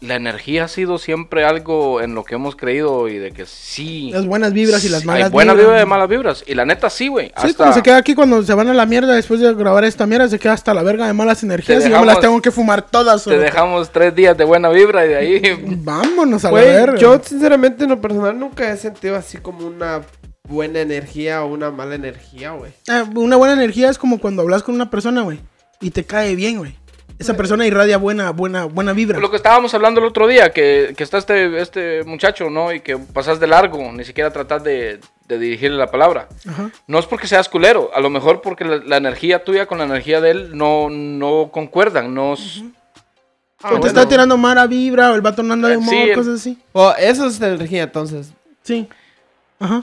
la 0.05 0.15
energía 0.17 0.65
ha 0.65 0.69
sido 0.69 0.99
siempre 0.99 1.45
algo 1.45 2.01
en 2.01 2.15
lo 2.15 2.25
que 2.25 2.35
hemos 2.37 2.57
creído 2.57 3.09
y 3.09 3.19
de 3.19 3.33
que 3.33 3.47
sí. 3.47 4.11
Las 4.13 4.27
buenas 4.27 4.53
vibras 4.53 4.85
y 4.85 4.89
las 4.89 5.05
malas 5.05 5.27
Hay 5.27 5.31
buenas 5.33 5.55
vibras. 5.57 5.67
vibras 5.73 5.83
y 5.85 5.89
malas 5.89 6.09
vibras. 6.09 6.45
Y 6.47 6.55
la 6.55 6.65
neta 6.65 6.91
sí, 6.91 7.09
güey. 7.09 7.27
Sí, 7.29 7.33
Hasta- 7.49 7.65
como 7.65 7.73
se 7.73 7.83
queda 7.83 7.97
aquí 7.97 8.15
cuando 8.15 8.43
se 8.43 8.55
van 8.55 8.69
a 8.69 8.75
la 8.75 8.87
mierda 8.87 9.15
después 9.15 9.41
de 9.41 9.53
grabar 9.55 9.85
esta 9.85 10.07
mierda, 10.07 10.29
se 10.29 10.39
queda 10.39 10.53
hasta 10.53 10.73
la 10.75 10.83
verga 10.83 11.07
de 11.07 11.13
malas 11.13 11.43
energías 11.43 11.85
y 11.87 11.91
yo 11.91 12.01
me 12.01 12.07
las 12.07 12.21
tengo 12.21 12.41
que 12.41 12.51
fumar 12.51 12.83
todas. 12.83 13.25
Te 13.25 13.39
dejamos 13.39 13.91
tres 13.91 14.15
días 14.15 14.37
de 14.37 14.45
buena 14.45 14.69
vibra 14.69 15.05
y 15.05 15.09
de 15.09 15.17
ahí. 15.17 15.43
Vámonos 15.79 16.45
a 16.45 16.49
la 16.49 16.51
Güey, 16.53 16.65
verga. 16.67 16.99
yo 16.99 17.21
sinceramente 17.23 17.85
en 17.85 17.91
lo 17.91 18.01
personal 18.01 18.39
nunca 18.39 18.71
he 18.71 18.77
sentido 18.77 19.17
así 19.17 19.39
como 19.39 19.67
una 19.67 20.03
buena 20.47 20.81
energía 20.81 21.43
o 21.43 21.47
una 21.47 21.71
mala 21.71 21.95
energía, 21.95 22.51
güey. 22.53 22.73
Ah, 22.89 23.05
una 23.15 23.37
buena 23.37 23.55
energía 23.55 23.89
es 23.89 23.97
como 23.99 24.19
cuando 24.21 24.43
hablas 24.43 24.63
con 24.63 24.75
una 24.75 24.91
persona, 24.91 25.23
güey, 25.23 25.41
y 25.81 25.91
te 25.91 26.05
cae 26.05 26.37
bien, 26.37 26.59
güey. 26.59 26.77
Esa 27.19 27.37
persona 27.37 27.67
irradia 27.67 27.97
buena, 27.97 28.31
buena, 28.31 28.65
buena 28.65 28.93
vibra. 28.93 29.19
Lo 29.21 29.31
que 29.31 29.37
estábamos 29.37 29.73
hablando 29.73 30.01
el 30.01 30.07
otro 30.07 30.27
día, 30.27 30.53
que, 30.53 30.95
que 30.97 31.05
está 31.05 31.19
este, 31.19 31.61
este 31.61 32.03
muchacho, 32.05 32.51
¿no? 32.51 32.73
Y 32.73 32.81
que 32.81 32.97
pasas 32.99 33.39
de 33.41 33.47
largo, 33.47 33.93
ni 33.93 34.05
siquiera 34.05 34.33
tratas 34.33 34.65
de, 34.65 35.01
de 35.29 35.39
dirigirle 35.39 35.77
la 35.79 35.91
palabra. 35.91 36.29
Ajá. 36.49 36.71
No 36.89 36.99
es 36.99 37.07
porque 37.07 37.29
seas 37.29 37.49
culero, 37.49 37.91
a 37.95 38.01
lo 38.01 38.11
mejor 38.11 38.41
porque 38.43 38.65
la, 38.65 38.77
la 38.79 38.97
energía 38.97 39.45
tuya 39.45 39.67
con 39.67 39.79
la 39.79 39.85
energía 39.85 40.21
de 40.21 40.31
él 40.31 40.59
no, 40.59 40.91
no 40.91 41.51
concuerdan, 41.53 42.12
no... 42.15 42.35
Ah, 43.62 43.69
o 43.69 43.71
te 43.71 43.75
bueno. 43.79 43.87
está 43.87 44.09
tirando 44.09 44.37
mala 44.37 44.67
vibra, 44.67 45.12
o 45.12 45.15
el 45.15 45.23
vato 45.23 45.43
no 45.43 45.55
anda 45.55 45.69
de 45.69 45.75
Eh, 45.75 45.79
humor, 45.79 45.95
sí, 45.95 46.01
el- 46.03 46.15
cosas 46.17 46.35
así. 46.41 46.59
Oh, 46.73 46.93
eso 46.99 47.27
es 47.27 47.41
energía, 47.41 47.85
entonces. 47.85 48.33
Sí. 48.62 48.89
Ajá. 49.59 49.83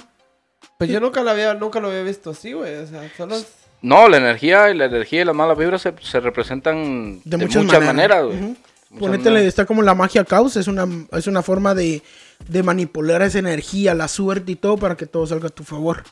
Pues 0.77 0.89
yo 0.89 0.99
nunca 0.99 1.23
lo 1.23 1.31
había, 1.31 1.53
nunca 1.55 1.79
lo 1.79 1.87
había 1.87 2.03
visto 2.03 2.29
así, 2.31 2.53
güey. 2.53 2.75
O 2.75 2.85
sea, 2.87 3.09
solo 3.17 3.35
es... 3.37 3.47
No, 3.81 4.07
la 4.07 4.17
energía 4.17 4.69
y 4.69 4.75
la 4.77 4.85
energía 4.85 5.21
y 5.21 5.25
las 5.25 5.35
malas 5.35 5.57
vibras 5.57 5.81
se, 5.81 5.93
se 6.01 6.19
representan 6.19 7.21
De, 7.23 7.37
de, 7.37 7.37
muchas, 7.37 7.63
muchas, 7.63 7.83
maneras. 7.83 8.25
güey. 8.25 8.55
Ponétele, 8.99 9.31
maneras. 9.31 9.47
está 9.47 9.65
como 9.65 9.81
la 9.81 9.95
magia 9.95 10.23
caos, 10.25 10.55
es 10.57 10.67
una, 10.67 10.87
es 11.13 11.25
una 11.27 11.41
forma 11.41 11.73
de, 11.73 12.03
de 12.47 12.63
manipular 12.63 13.21
esa 13.21 13.39
energía, 13.39 13.93
la 13.95 14.07
suerte 14.07 14.51
y 14.51 14.55
todo 14.55 14.77
para 14.77 14.95
que 14.95 15.05
todo 15.05 15.25
salga 15.25 15.47
a 15.47 15.51
tu 15.51 15.63
favor. 15.63 16.03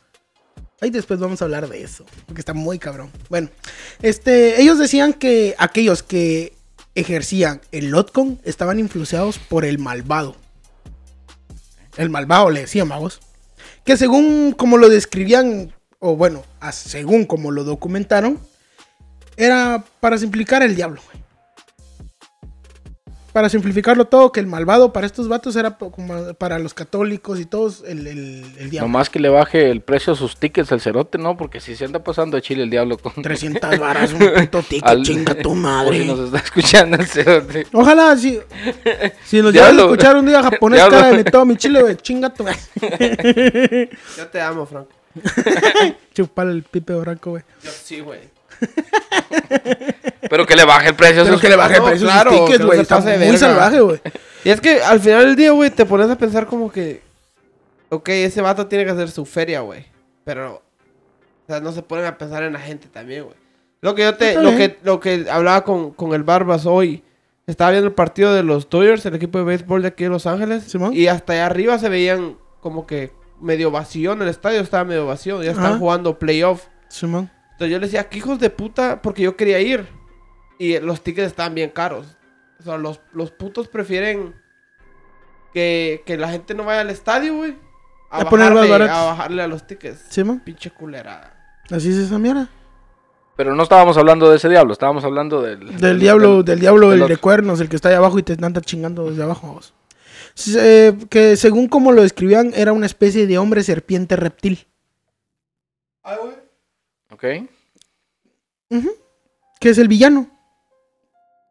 Ahí 0.82 0.90
después 0.90 1.20
vamos 1.20 1.42
a 1.42 1.46
hablar 1.46 1.68
de 1.68 1.84
eso, 1.84 2.06
porque 2.26 2.40
está 2.42 2.54
muy 2.54 2.80
cabrón. 2.80 3.12
Bueno, 3.30 3.50
este, 4.02 4.62
ellos 4.62 4.80
decían 4.80 5.12
que 5.14 5.54
aquellos 5.58 6.04
que 6.04 6.54
ejercían 6.96 7.60
el 7.74 7.90
Lotcon 7.90 8.40
estaban 8.46 8.80
influenciados 8.80 9.38
por 9.40 9.66
el 9.66 9.78
malvado. 9.78 10.36
El 11.98 12.10
malvado 12.10 12.50
le 12.50 12.62
decían, 12.62 12.88
vamos. 12.88 13.20
Que 13.84 13.98
según 13.98 14.54
como 14.54 14.78
lo 14.78 14.88
describían, 14.88 15.74
o 16.00 16.16
bueno, 16.16 16.44
a- 16.60 16.72
según 16.72 17.26
como 17.26 17.52
lo 17.52 17.64
documentaron, 17.64 18.40
era 19.38 19.84
para 20.00 20.18
simplificar 20.18 20.64
el 20.64 20.76
diablo, 20.76 21.02
güey. 21.06 21.20
Para 23.32 23.48
simplificarlo 23.48 24.06
todo, 24.06 24.32
que 24.32 24.40
el 24.40 24.48
malvado 24.48 24.92
para 24.92 25.06
estos 25.06 25.28
vatos 25.28 25.56
era 25.56 25.78
como 25.78 26.34
para 26.34 26.58
los 26.58 26.74
católicos 26.74 27.40
y 27.40 27.46
todos 27.46 27.84
el, 27.88 28.08
el, 28.08 28.44
el 28.58 28.70
diablo. 28.72 28.88
Nomás 28.88 29.12
que 29.12 29.20
le 29.20 29.30
baje 29.30 29.70
el 29.70 29.82
precio 29.82 30.14
a 30.14 30.16
sus 30.16 30.36
tickets 30.38 30.72
al 30.72 30.82
cerote, 30.82 31.20
¿no? 31.20 31.38
Porque 31.38 31.60
si 31.62 31.76
se 31.76 31.86
anda 31.86 32.04
pasando 32.04 32.38
a 32.38 32.42
Chile 32.42 32.64
el 32.64 32.72
diablo 32.72 32.98
con... 32.98 33.14
300 33.22 33.78
varas, 33.80 34.14
un 34.14 34.20
puto 34.20 34.64
ticket, 34.64 34.84
al- 34.90 35.04
chinga 35.04 35.36
tu 35.36 35.54
madre. 35.56 36.00
si 36.02 36.06
nos 36.08 36.20
está 36.22 36.40
escuchando 36.40 36.98
el 36.98 37.06
cerote. 37.06 37.68
Ojalá, 37.72 38.18
si, 38.18 38.40
si 39.26 39.42
nos 39.44 39.54
llegas 39.54 39.74
a 39.74 39.82
escuchar 39.82 40.18
un 40.18 40.26
día 40.26 40.42
japonés, 40.42 40.82
cara 40.90 41.12
de 41.12 41.24
todo 41.24 41.46
mi 41.46 41.56
chile, 41.56 41.82
güey, 41.84 41.96
chinga 41.98 42.34
tu 42.34 42.44
Yo 42.46 44.28
te 44.32 44.42
amo, 44.42 44.66
Franco. 44.66 44.90
Chupar 46.14 46.48
el 46.48 46.64
pipe 46.64 46.94
branco, 46.94 47.32
güey. 47.32 47.44
Sí, 47.60 48.00
güey. 48.00 48.22
Pero 50.30 50.46
que 50.46 50.56
le 50.56 50.66
baje 50.66 50.90
el 50.90 50.96
precio 50.96 51.24
Pero 51.24 51.40
que 51.40 51.50
le 51.50 51.56
baje 51.56 51.78
el 51.78 51.84
precio 51.84 52.08
claro, 52.08 52.32
tickets, 52.32 52.58
que 52.58 52.64
güey. 52.64 52.80
Está 52.80 53.00
muy 53.00 53.12
verga. 53.12 53.38
salvaje, 53.38 53.80
güey. 53.82 54.02
Y 54.44 54.50
es 54.50 54.62
que 54.62 54.82
al 54.82 55.00
final 55.00 55.26
del 55.26 55.36
día, 55.36 55.52
güey, 55.52 55.70
te 55.70 55.86
pones 55.86 56.10
a 56.10 56.18
pensar 56.18 56.46
como 56.46 56.72
que... 56.72 57.02
Ok, 57.90 58.10
ese 58.10 58.42
vato 58.42 58.68
tiene 58.68 58.86
que 58.86 58.92
hacer 58.92 59.10
su 59.10 59.26
feria, 59.26 59.62
güey. 59.62 59.86
Pero... 60.24 60.56
O 60.56 61.52
sea, 61.52 61.60
no 61.60 61.72
se 61.72 61.82
ponen 61.82 62.06
a 62.06 62.18
pensar 62.18 62.44
en 62.44 62.54
la 62.54 62.60
gente 62.60 62.88
también, 62.88 63.24
güey. 63.24 63.36
Lo 63.82 63.96
que 63.96 64.04
yo 64.04 64.16
te, 64.16 64.36
lo 64.36 64.52
que, 64.52 64.78
lo 64.84 65.00
que 65.00 65.26
hablaba 65.32 65.64
con, 65.64 65.92
con 65.92 66.14
el 66.14 66.24
Barbas 66.24 66.66
hoy. 66.66 67.04
Estaba 67.48 67.72
viendo 67.72 67.88
el 67.88 67.96
partido 67.96 68.34
de 68.34 68.44
los 68.44 68.70
Dodgers, 68.70 69.06
el 69.06 69.16
equipo 69.16 69.40
de 69.40 69.46
béisbol 69.46 69.82
de 69.82 69.88
aquí 69.88 70.04
de 70.04 70.12
Los 70.12 70.28
Ángeles. 70.28 70.66
Simón. 70.66 70.94
Y 70.94 71.08
hasta 71.08 71.34
allá 71.34 71.48
arriba 71.48 71.80
se 71.80 71.90
veían 71.90 72.38
como 72.60 72.86
que 72.86 73.12
medio 73.42 73.72
vacío 73.72 74.14
en 74.14 74.22
el 74.22 74.28
estadio, 74.28 74.62
estaba 74.62 74.84
medio 74.84 75.06
vacío. 75.06 75.42
Ya 75.44 75.52
están 75.52 75.66
Ajá. 75.66 75.78
jugando 75.78 76.18
playoff. 76.20 76.66
Simón. 76.88 77.30
Entonces 77.52 77.72
yo 77.72 77.80
le 77.80 77.86
decía, 77.88 78.10
¿qué 78.10 78.18
hijos 78.20 78.40
de 78.40 78.50
puta? 78.50 79.02
Porque 79.02 79.22
yo 79.24 79.36
quería 79.36 79.60
ir. 79.60 79.88
Y 80.58 80.80
los 80.80 81.02
tickets 81.02 81.28
estaban 81.28 81.56
bien 81.56 81.70
caros. 81.70 82.18
O 82.60 82.64
sea, 82.64 82.78
los, 82.78 83.00
los 83.14 83.32
putos 83.32 83.68
prefieren 83.68 84.36
que, 85.54 86.04
que 86.06 86.18
la 86.18 86.30
gente 86.30 86.54
no 86.54 86.66
vaya 86.66 86.82
al 86.82 86.90
estadio, 86.90 87.36
güey. 87.36 87.58
A, 88.10 88.22
A 88.22 88.24
bajarle, 88.24 88.74
a 88.86 89.04
bajarle 89.06 89.44
a 89.44 89.48
los 89.48 89.66
tickets. 89.68 90.04
Simón. 90.10 90.40
Pinche 90.40 90.72
culerada. 90.72 91.36
Así 91.70 91.90
es 91.90 91.98
esa 91.98 92.18
mierda. 92.18 92.50
Pero 93.36 93.56
no 93.56 93.64
estábamos 93.64 93.96
hablando 93.98 94.30
de 94.30 94.36
ese 94.36 94.50
diablo, 94.50 94.74
estábamos 94.74 95.06
hablando 95.06 95.42
del... 95.42 95.78
Del 95.78 95.98
diablo, 95.98 96.44
del 96.44 96.60
diablo, 96.60 96.90
del 96.90 97.04
el 97.04 97.08
de 97.08 97.16
cuernos, 97.16 97.62
el 97.62 97.70
que 97.70 97.78
está 97.78 97.88
ahí 97.88 97.96
abajo 97.96 98.20
y 98.20 98.24
te 98.24 98.34
anda 98.34 98.60
chingando 98.60 99.10
desde 99.10 99.24
abajo. 99.24 99.54
vos. 99.54 99.74
Se- 100.44 100.96
que 101.10 101.36
según 101.36 101.68
como 101.68 101.92
lo 101.92 102.02
describían, 102.02 102.52
era 102.56 102.74
una 102.74 102.86
especie 102.86 103.28
de 103.28 103.38
hombre 103.38 103.64
serpiente 103.64 104.16
reptil. 104.16 104.66
Ay, 106.04 106.18
güey. 106.22 106.34
Ok. 107.12 107.50
Ujú. 108.70 108.92
Que 109.60 109.70
es 109.70 109.78
el 109.78 109.88
villano. 109.88 110.30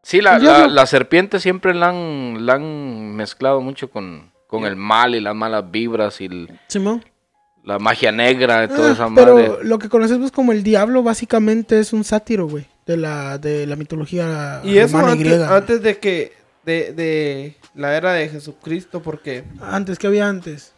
Sí, 0.03 0.21
la, 0.23 0.39
la, 0.69 0.87
serpiente 0.87 1.39
siempre 1.41 1.75
la 1.75 1.91
han, 1.91 2.47
la 2.47 2.55
han 2.55 3.15
mezclado 3.15 3.61
mucho 3.61 3.91
con, 3.91 4.33
con 4.47 4.65
el 4.65 4.77
mal 4.77 5.15
y 5.15 5.21
las 5.21 5.35
malas 5.35 5.71
vibras 5.71 6.21
y 6.23 6.27
el- 6.27 6.61
Simón. 6.69 7.05
la 7.65 7.79
magia 7.79 8.11
negra 8.11 8.65
y 8.65 8.69
toda 8.69 8.91
Ah, 8.91 8.93
esa 8.93 9.09
pero 9.15 9.35
madre. 9.35 9.51
lo 9.65 9.79
que 9.79 9.91
conocemos 9.91 10.31
como 10.33 10.53
el 10.53 10.63
diablo 10.63 11.03
básicamente 11.03 11.79
es 11.79 11.93
un 11.93 12.05
sátiro, 12.05 12.47
güey. 12.49 12.67
De 12.87 12.97
la, 12.97 13.37
de 13.37 13.67
la 13.67 13.77
mitología 13.77 14.63
Y 14.65 14.79
eso 14.79 14.97
antes, 14.97 15.19
griega. 15.19 15.55
antes 15.55 15.83
de 15.83 15.99
que... 15.99 16.33
De, 16.65 16.93
de 16.95 17.57
la 17.79 17.97
era 17.97 18.13
de 18.13 18.29
Jesucristo, 18.29 19.01
porque... 19.03 19.45
Antes, 19.63 19.99
que 19.99 20.07
había 20.09 20.29
antes? 20.29 20.73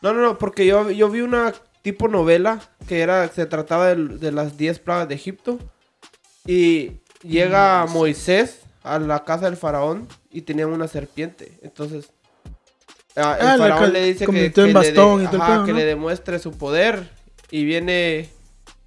No, 0.00 0.12
no, 0.12 0.20
no, 0.22 0.38
porque 0.38 0.64
yo, 0.66 0.90
yo 0.90 1.10
vi 1.10 1.20
una 1.20 1.52
tipo 1.82 2.08
novela 2.08 2.60
que 2.88 3.00
era 3.00 3.28
se 3.28 3.44
trataba 3.46 3.88
del- 3.88 4.20
de, 4.20 4.32
las 4.32 4.56
10 4.56 4.78
plagas 4.78 5.08
de 5.08 5.14
Egipto 5.16 5.58
y 6.46 6.92
llega 7.22 7.86
Moisés 7.86 8.60
a 8.82 8.98
la 8.98 9.24
casa 9.24 9.46
del 9.46 9.56
faraón 9.56 10.06
y 10.30 10.42
tenía 10.42 10.66
una 10.66 10.88
serpiente. 10.88 11.58
Entonces 11.62 12.10
ah, 13.16 13.36
el 13.40 13.46
Ah, 13.46 13.54
faraón 13.58 13.92
le 13.92 14.04
dice 14.04 14.26
que, 14.26 14.52
que 14.52 14.72
le 14.72 14.92
de- 14.92 14.92
le 15.72 15.84
demuestre 15.84 16.38
su 16.38 16.52
poder 16.52 17.08
y 17.50 17.64
viene 17.64 18.28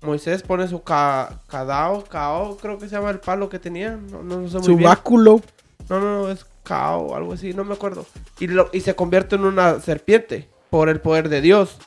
Moisés 0.01 0.43
pone 0.43 0.67
su 0.67 0.83
ca 0.83 1.39
cadao, 1.47 2.03
cao, 2.03 2.57
creo 2.57 2.77
que 2.77 2.87
se 2.87 2.95
llama 2.95 3.09
el 3.09 3.19
palo 3.19 3.49
que 3.49 3.57
tenía, 3.59 3.91
no, 3.91 4.21
no, 4.23 4.41
no 4.41 4.47
sé 4.49 4.57
muy 4.57 4.65
Su 4.65 4.75
bien. 4.77 4.89
báculo. 4.89 5.41
No, 5.89 5.99
no, 5.99 6.21
no, 6.23 6.29
es 6.29 6.45
Cao, 6.67 7.15
algo 7.15 7.33
así, 7.33 7.53
no 7.53 7.63
me 7.63 7.73
acuerdo. 7.75 8.05
Y, 8.39 8.47
lo- 8.47 8.69
y 8.73 8.81
se 8.81 8.95
convierte 8.95 9.35
en 9.35 9.45
una 9.45 9.79
serpiente 9.79 10.49
por 10.69 10.89
el 10.89 10.99
poder 10.99 11.29
de 11.29 11.41
Dios. 11.41 11.77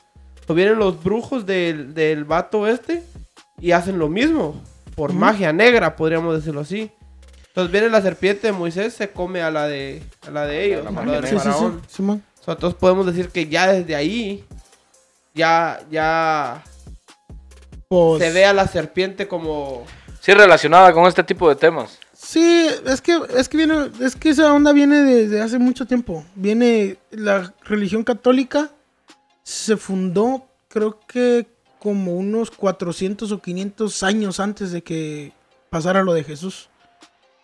O 0.47 0.53
vienen 0.53 0.79
los 0.79 1.01
brujos 1.03 1.45
del, 1.45 1.93
del 1.93 2.25
vato 2.25 2.67
este 2.67 3.03
y 3.59 3.71
hacen 3.71 3.99
lo 3.99 4.09
mismo. 4.09 4.61
Por 4.95 5.13
magia 5.13 5.53
negra, 5.53 5.95
podríamos 5.95 6.35
decirlo 6.35 6.61
así. 6.61 6.91
Entonces 7.47 7.71
viene 7.71 7.89
la 7.89 8.01
serpiente 8.01 8.47
de 8.47 8.53
Moisés, 8.53 8.93
se 8.93 9.11
come 9.11 9.41
a 9.41 9.51
la 9.51 9.67
de, 9.67 10.01
a 10.27 10.31
la 10.31 10.45
de 10.45 10.65
ellos, 10.65 10.83
la 10.83 10.89
a 10.89 10.93
magia 10.93 11.11
la 11.13 11.21
del 11.21 11.29
Sí, 11.29 11.35
sí, 11.37 11.41
sí. 11.43 11.49
faraón. 11.49 11.81
Simón. 11.87 12.23
O 12.39 12.43
sea, 12.43 12.53
entonces 12.55 12.79
podemos 12.79 13.05
decir 13.05 13.29
que 13.29 13.47
ya 13.47 13.71
desde 13.71 13.95
ahí, 13.95 14.43
ya, 15.35 15.79
ya 15.91 16.63
Pues, 17.87 18.21
se 18.21 18.31
ve 18.31 18.45
a 18.45 18.53
la 18.53 18.67
serpiente 18.67 19.27
como... 19.27 19.83
Sí, 20.21 20.33
relacionada 20.33 20.91
con 20.93 21.05
este 21.05 21.23
tipo 21.23 21.47
de 21.49 21.55
temas. 21.55 21.99
Sí, 22.31 22.65
es 22.85 23.01
que, 23.01 23.19
es 23.35 23.49
que 23.49 23.57
viene, 23.57 23.91
es 23.99 24.15
que 24.15 24.29
esa 24.29 24.53
onda 24.53 24.71
viene 24.71 25.01
desde 25.01 25.41
hace 25.41 25.59
mucho 25.59 25.85
tiempo. 25.85 26.23
Viene, 26.35 26.95
la 27.11 27.53
religión 27.65 28.05
católica 28.05 28.69
se 29.43 29.75
fundó, 29.75 30.47
creo 30.69 30.97
que 31.07 31.45
como 31.77 32.13
unos 32.15 32.49
400 32.49 33.33
o 33.33 33.41
500 33.41 34.03
años 34.03 34.39
antes 34.39 34.71
de 34.71 34.81
que 34.81 35.33
pasara 35.69 36.03
lo 36.03 36.13
de 36.13 36.23
Jesús. 36.23 36.69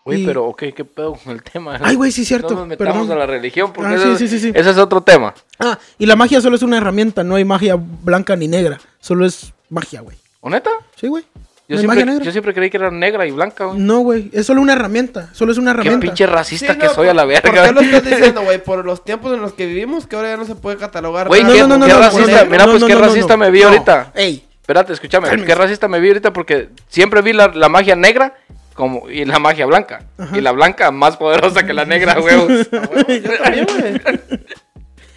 Güey, 0.06 0.22
Y- 0.22 0.26
pero 0.26 0.46
ok, 0.46 0.64
¿qué 0.74 0.86
pedo 0.86 1.16
con 1.22 1.34
el 1.34 1.44
tema? 1.44 1.78
Ay, 1.82 1.98
güey, 1.98 2.14
sí, 2.14 2.24
cierto. 2.24 2.52
No 2.54 2.60
nos 2.62 2.68
metamos 2.70 2.94
perdón. 2.94 3.12
a 3.12 3.16
la 3.20 3.26
religión 3.26 3.74
porque 3.74 3.92
Ah, 3.92 3.96
ese, 3.96 4.06
sí, 4.06 4.24
es, 4.24 4.30
sí, 4.32 4.40
sí, 4.40 4.40
sí. 4.40 4.52
ese 4.58 4.70
es 4.70 4.78
otro 4.78 5.02
tema. 5.02 5.34
Ah, 5.60 5.78
y 5.98 6.06
la 6.06 6.16
magia 6.16 6.40
solo 6.40 6.56
es 6.56 6.62
una 6.62 6.78
herramienta, 6.78 7.26
no 7.26 7.36
hay 7.36 7.44
magia 7.44 7.76
blanca 7.76 8.38
ni 8.38 8.48
negra. 8.48 8.80
Solo 9.02 9.26
es 9.26 9.52
magia, 9.70 10.00
güey. 10.00 10.16
¿O 10.40 10.50
neta? 10.50 10.70
Sí, 10.96 11.08
güey. 11.10 11.26
Yo, 11.70 11.76
¿No 11.76 11.82
hay 11.82 11.88
magia 11.88 11.98
siempre, 12.00 12.14
negra? 12.14 12.26
yo 12.26 12.32
siempre 12.32 12.54
creí 12.54 12.70
que 12.70 12.78
era 12.78 12.92
negra 12.92 13.26
y 13.28 13.32
blanca, 13.32 13.66
güey. 13.66 13.80
No, 13.80 14.00
güey. 14.00 14.30
Es 14.32 14.46
solo 14.46 14.62
una 14.62 14.72
herramienta. 14.74 15.30
Solo 15.34 15.52
es 15.52 15.58
una 15.58 15.74
Qué 15.74 15.82
herramienta. 15.82 16.00
pinche 16.06 16.26
racista 16.26 16.74
Sí, 16.74 16.80
que 16.80 16.86
no, 16.88 16.94
soy 16.94 17.10
a 17.10 17.14
la 17.14 17.24
¿por- 17.24 17.30
verga. 17.30 17.52
¿Por 17.52 17.62
qué 17.68 17.72
lo 17.74 17.82
estás 17.82 18.04
diciendo, 18.06 18.42
güey? 18.44 18.58
Por 18.64 18.86
los 18.86 19.04
tiempos 19.04 19.34
en 19.34 19.42
los 19.42 19.52
que 19.54 19.66
vivimos, 19.66 20.08
que 20.08 20.16
ahora 20.16 20.30
ya 20.30 20.38
no 20.38 20.46
se 20.46 20.56
puede 20.56 20.78
catalogar. 20.78 21.28
Güey, 21.28 21.42
qué, 21.46 21.60
no, 21.62 21.68
no, 21.68 21.78
no, 21.78 21.86
qué 21.86 21.92
no, 21.94 22.00
racista. 22.00 22.44
no, 22.46 22.50
Mira, 22.52 22.66
no, 22.66 22.72
pues 22.72 22.82
no, 22.82 22.88
qué 22.88 22.94
no, 22.96 23.02
racista 23.02 23.34
no. 23.34 23.38
me 23.40 23.52
vi 23.52 23.60
No. 23.62 23.68
ahorita. 23.68 24.12
Ey. 24.16 24.46
Espérate, 24.62 24.94
escúchame. 24.94 25.28
Cálmese. 25.28 25.46
Qué 25.48 25.56
racista 25.56 25.88
me 25.90 26.00
vi 26.00 26.08
ahorita 26.08 26.32
porque 26.32 26.70
siempre 26.88 27.22
vi 27.22 27.34
la, 27.34 27.50
la 27.54 27.68
magia 27.68 27.98
negra 27.98 28.34
como, 28.74 29.10
y 29.10 29.26
la 29.26 29.40
magia 29.40 29.66
blanca. 29.66 30.04
Ajá. 30.18 30.38
Y 30.38 30.42
la 30.42 30.52
blanca 30.54 30.92
más 30.92 31.18
poderosa 31.18 31.66
que 31.66 31.74
la 31.74 31.84
negra, 31.84 32.18
huevos. 32.22 32.70
Yo 32.72 33.38
también, 33.44 33.68
güey. 33.78 34.02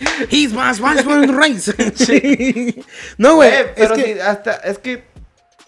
He's 0.31 0.53
más, 0.53 0.81
más, 0.81 1.05
más, 1.05 1.29
race. 1.29 1.75
No, 3.19 3.37
güey. 3.37 3.51
Es 3.51 3.67
pero 3.77 3.95
que, 3.95 4.15
si 4.15 4.21
hasta, 4.21 4.55
es 4.57 4.79
que 4.79 5.05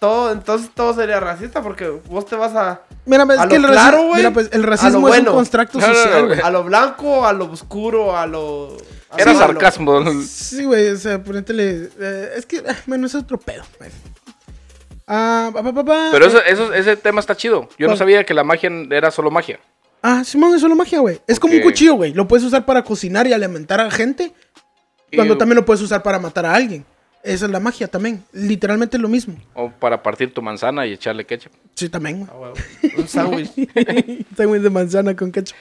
todo, 0.02 0.32
entonces 0.32 0.68
todo 0.74 0.92
sería 0.94 1.20
racista 1.20 1.62
porque 1.62 1.88
vos 2.08 2.26
te 2.26 2.34
vas 2.34 2.52
a, 2.56 2.80
mira, 3.06 3.22
es 3.22 3.38
a 3.38 3.46
que 3.46 3.60
lo 3.60 3.68
el, 3.68 3.72
claro, 3.72 4.10
mira, 4.12 4.32
pues, 4.32 4.50
racismo 4.50 5.08
es 5.14 5.20
un 5.20 5.26
constructo 5.26 5.78
No, 5.78 5.86
no, 5.86 5.92
no, 5.92 5.98
social, 5.98 6.18
güey. 6.24 6.26
güey. 6.34 6.40
a 6.40 6.50
lo 6.50 6.64
blanco, 6.64 7.24
a 7.24 7.32
lo 7.32 7.44
oscuro, 7.44 8.16
a 8.16 8.26
lo... 8.26 8.76
a 9.10 9.16
Era 9.16 9.32
sarcasmo. 9.36 10.02
Sí, 10.26 10.64
güey, 10.64 10.88
o 10.90 10.96
sea, 10.96 11.22
ponétele. 11.22 11.88
eh, 12.00 12.32
es 12.36 12.46
que, 12.46 12.64
ah, 12.68 12.74
bueno, 12.86 13.06
es 13.06 13.14
otro 13.14 13.38
pedo. 13.38 13.62
güey. 13.78 13.92
Ah, 15.06 15.50
pa, 15.52 15.62
pa, 15.62 15.72
pa, 15.84 16.08
Pero 16.10 16.26
eh, 16.26 16.42
eso, 16.48 16.72
ese 16.74 16.96
tema 16.96 17.20
está 17.20 17.36
chido. 17.36 17.68
Yo 17.78 17.86
no 17.86 17.96
sabía 17.96 18.24
que 18.24 18.34
la 18.34 18.42
magia 18.42 18.70
era 18.90 19.12
solo 19.12 19.30
magia. 19.30 19.60
Ah, 20.02 20.24
Simón, 20.24 20.52
es 20.54 20.60
solo 20.60 20.74
magia, 20.74 20.98
güey. 20.98 21.20
Es 21.28 21.38
como 21.38 21.54
un 21.54 21.60
cuchillo, 21.60 21.94
güey. 21.94 22.12
Lo 22.12 22.26
puedes 22.26 22.44
usar 22.44 22.64
para 22.64 22.82
cocinar 22.82 23.28
y 23.28 23.32
alimentar 23.32 23.78
a 23.78 23.88
gente. 23.88 24.32
Cuando 25.14 25.34
Y- 25.34 25.38
también 25.38 25.56
lo 25.56 25.64
puedes 25.64 25.80
usar 25.80 26.02
para 26.02 26.18
matar 26.18 26.44
a 26.44 26.54
alguien. 26.54 26.84
Esa 27.24 27.44
es 27.46 27.50
la 27.52 27.60
magia 27.60 27.86
también. 27.88 28.24
Literalmente 28.32 28.96
es 28.96 29.00
lo 29.00 29.08
mismo. 29.08 29.36
O 29.54 29.70
para 29.70 30.02
partir 30.02 30.34
tu 30.34 30.42
manzana 30.42 30.86
y 30.86 30.92
echarle 30.94 31.24
ketchup. 31.24 31.52
Sí, 31.74 31.88
también, 31.88 32.28
Ah. 32.30 32.52
Un 32.98 33.06
sándwich. 33.08 33.50
Sándwich 34.36 34.62
de 34.62 34.70
manzana 34.70 35.14
con 35.14 35.30
ketchup. 35.30 35.56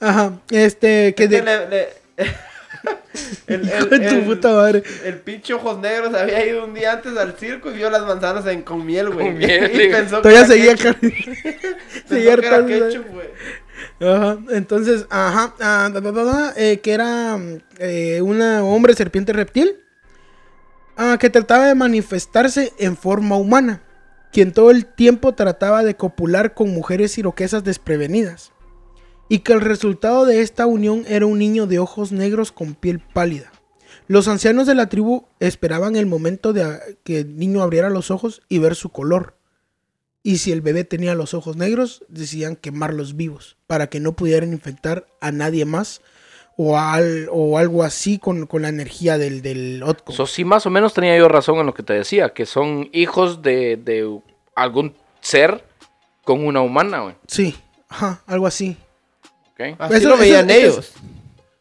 Ajá. 0.00 0.32
Este, 0.50 1.14
que 1.14 1.24
Es 1.24 1.30
que 1.30 1.36
de. 1.36 1.42
le- 1.42 1.68
le- 1.68 1.88
el, 3.46 3.64
Hijo 3.66 3.86
de 3.86 4.08
tu 4.10 4.24
puta 4.24 4.52
madre. 4.52 4.82
el 5.04 5.18
pinche 5.18 5.54
ojos 5.54 5.78
negros 5.78 6.14
había 6.14 6.44
ido 6.46 6.64
un 6.64 6.74
día 6.74 6.92
antes 6.92 7.16
al 7.16 7.34
circo 7.38 7.70
y 7.70 7.74
vio 7.74 7.90
las 7.90 8.02
manzanas 8.02 8.46
en- 8.46 8.62
con 8.62 8.84
miel, 8.84 9.10
güey. 9.10 9.26
Con 9.26 9.38
miel, 9.38 9.70
y 9.80 9.88
pensó 9.88 10.20
Todavía 10.20 10.44
seguía. 10.46 10.74
Pensó 10.76 10.98
seguía 12.08 12.36
que 12.36 12.46
era 12.46 12.56
hartando, 12.56 12.88
ketchup, 12.88 13.06
güey. 13.12 13.28
Ajá, 14.00 14.38
entonces, 14.50 15.06
ajá, 15.10 15.54
ah, 15.60 15.90
da, 15.92 16.00
da, 16.00 16.12
da, 16.12 16.24
da, 16.24 16.52
eh, 16.56 16.80
que 16.80 16.92
era 16.92 17.36
mm, 17.36 17.58
eh, 17.78 18.20
una 18.22 18.64
hombre 18.64 18.94
serpiente 18.94 19.32
reptil 19.32 19.76
que 21.18 21.30
trataba 21.30 21.66
de 21.66 21.74
manifestarse 21.74 22.72
en 22.78 22.96
forma 22.96 23.36
humana, 23.36 23.82
quien 24.32 24.52
todo 24.52 24.70
el 24.70 24.84
tiempo 24.84 25.34
trataba 25.34 25.84
de 25.84 25.96
copular 25.96 26.54
con 26.54 26.74
mujeres 26.74 27.16
iroquesas 27.18 27.62
desprevenidas, 27.62 28.52
y 29.28 29.40
que 29.40 29.52
el 29.52 29.60
resultado 29.60 30.24
de 30.24 30.42
esta 30.42 30.66
unión 30.66 31.04
era 31.06 31.26
un 31.26 31.38
niño 31.38 31.66
de 31.66 31.78
ojos 31.78 32.10
negros 32.10 32.50
con 32.50 32.74
piel 32.74 32.98
pálida. 32.98 33.52
Los 34.08 34.26
ancianos 34.26 34.66
de 34.66 34.74
la 34.74 34.88
tribu 34.88 35.26
esperaban 35.38 35.94
el 35.94 36.06
momento 36.06 36.52
de 36.52 36.96
que 37.04 37.20
el 37.20 37.36
niño 37.36 37.62
abriera 37.62 37.90
los 37.90 38.10
ojos 38.10 38.42
y 38.48 38.58
ver 38.58 38.74
su 38.74 38.88
color. 38.88 39.36
Y 40.22 40.38
si 40.38 40.50
el 40.50 40.62
bebé 40.62 40.84
tenía 40.84 41.14
los 41.14 41.32
ojos 41.32 41.56
negros, 41.56 42.04
decían 42.08 42.56
quemarlos 42.56 43.16
vivos 43.16 43.56
para 43.66 43.88
que 43.88 44.00
no 44.00 44.16
pudieran 44.16 44.52
infectar 44.52 45.06
a 45.20 45.30
nadie 45.30 45.64
más 45.64 46.00
o, 46.60 46.76
al- 46.76 47.28
o 47.30 47.56
algo 47.56 47.84
así 47.84 48.18
con, 48.18 48.46
con 48.46 48.62
la 48.62 48.68
energía 48.68 49.16
del, 49.16 49.42
del 49.42 49.80
Otco. 49.84 50.12
So, 50.12 50.26
sí, 50.26 50.44
más 50.44 50.66
o 50.66 50.70
menos 50.70 50.92
tenía 50.92 51.16
yo 51.16 51.28
razón 51.28 51.58
en 51.58 51.66
lo 51.66 51.72
que 51.74 51.84
te 51.84 51.92
decía, 51.92 52.30
que 52.34 52.46
son 52.46 52.88
hijos 52.92 53.42
de, 53.42 53.76
de 53.76 54.18
algún 54.56 54.94
ser 55.20 55.64
con 56.24 56.44
una 56.44 56.60
humana, 56.60 57.00
güey. 57.00 57.14
Sí, 57.28 57.54
ajá, 57.88 58.22
algo 58.26 58.46
así. 58.48 58.76
¿ok? 59.52 59.76
Así 59.78 59.94
Eso- 59.94 60.08
lo 60.08 60.14
eso- 60.14 60.20
veían 60.22 60.50
es- 60.50 60.56
ellos. 60.56 60.92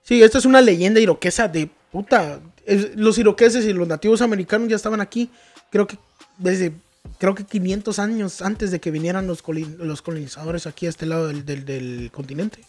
Sí, 0.01 0.23
esta 0.23 0.37
es 0.39 0.45
una 0.45 0.61
leyenda 0.61 0.99
iroquesa 0.99 1.47
de 1.47 1.69
puta. 1.91 2.39
Es- 2.65 2.95
los 2.95 3.17
iroqueses 3.19 3.65
y 3.65 3.73
los 3.73 3.87
nativos 3.87 4.21
americanos 4.21 4.67
ya 4.67 4.75
estaban 4.77 4.99
aquí, 5.01 5.29
creo 5.69 5.85
que 5.85 5.97
desde 6.39 6.71
creo 7.19 7.35
que 7.35 7.45
500 7.45 7.99
años 7.99 8.41
antes 8.41 8.71
de 8.71 8.79
que 8.79 8.91
vinieran 8.91 9.27
los, 9.27 9.43
los 9.77 10.01
colonizadores 10.01 10.65
aquí 10.67 10.85
a 10.87 10.89
este 10.89 11.05
lado 11.05 11.27
del, 11.27 11.45
del- 11.45 11.65
del 11.65 12.09
continente. 12.11 12.59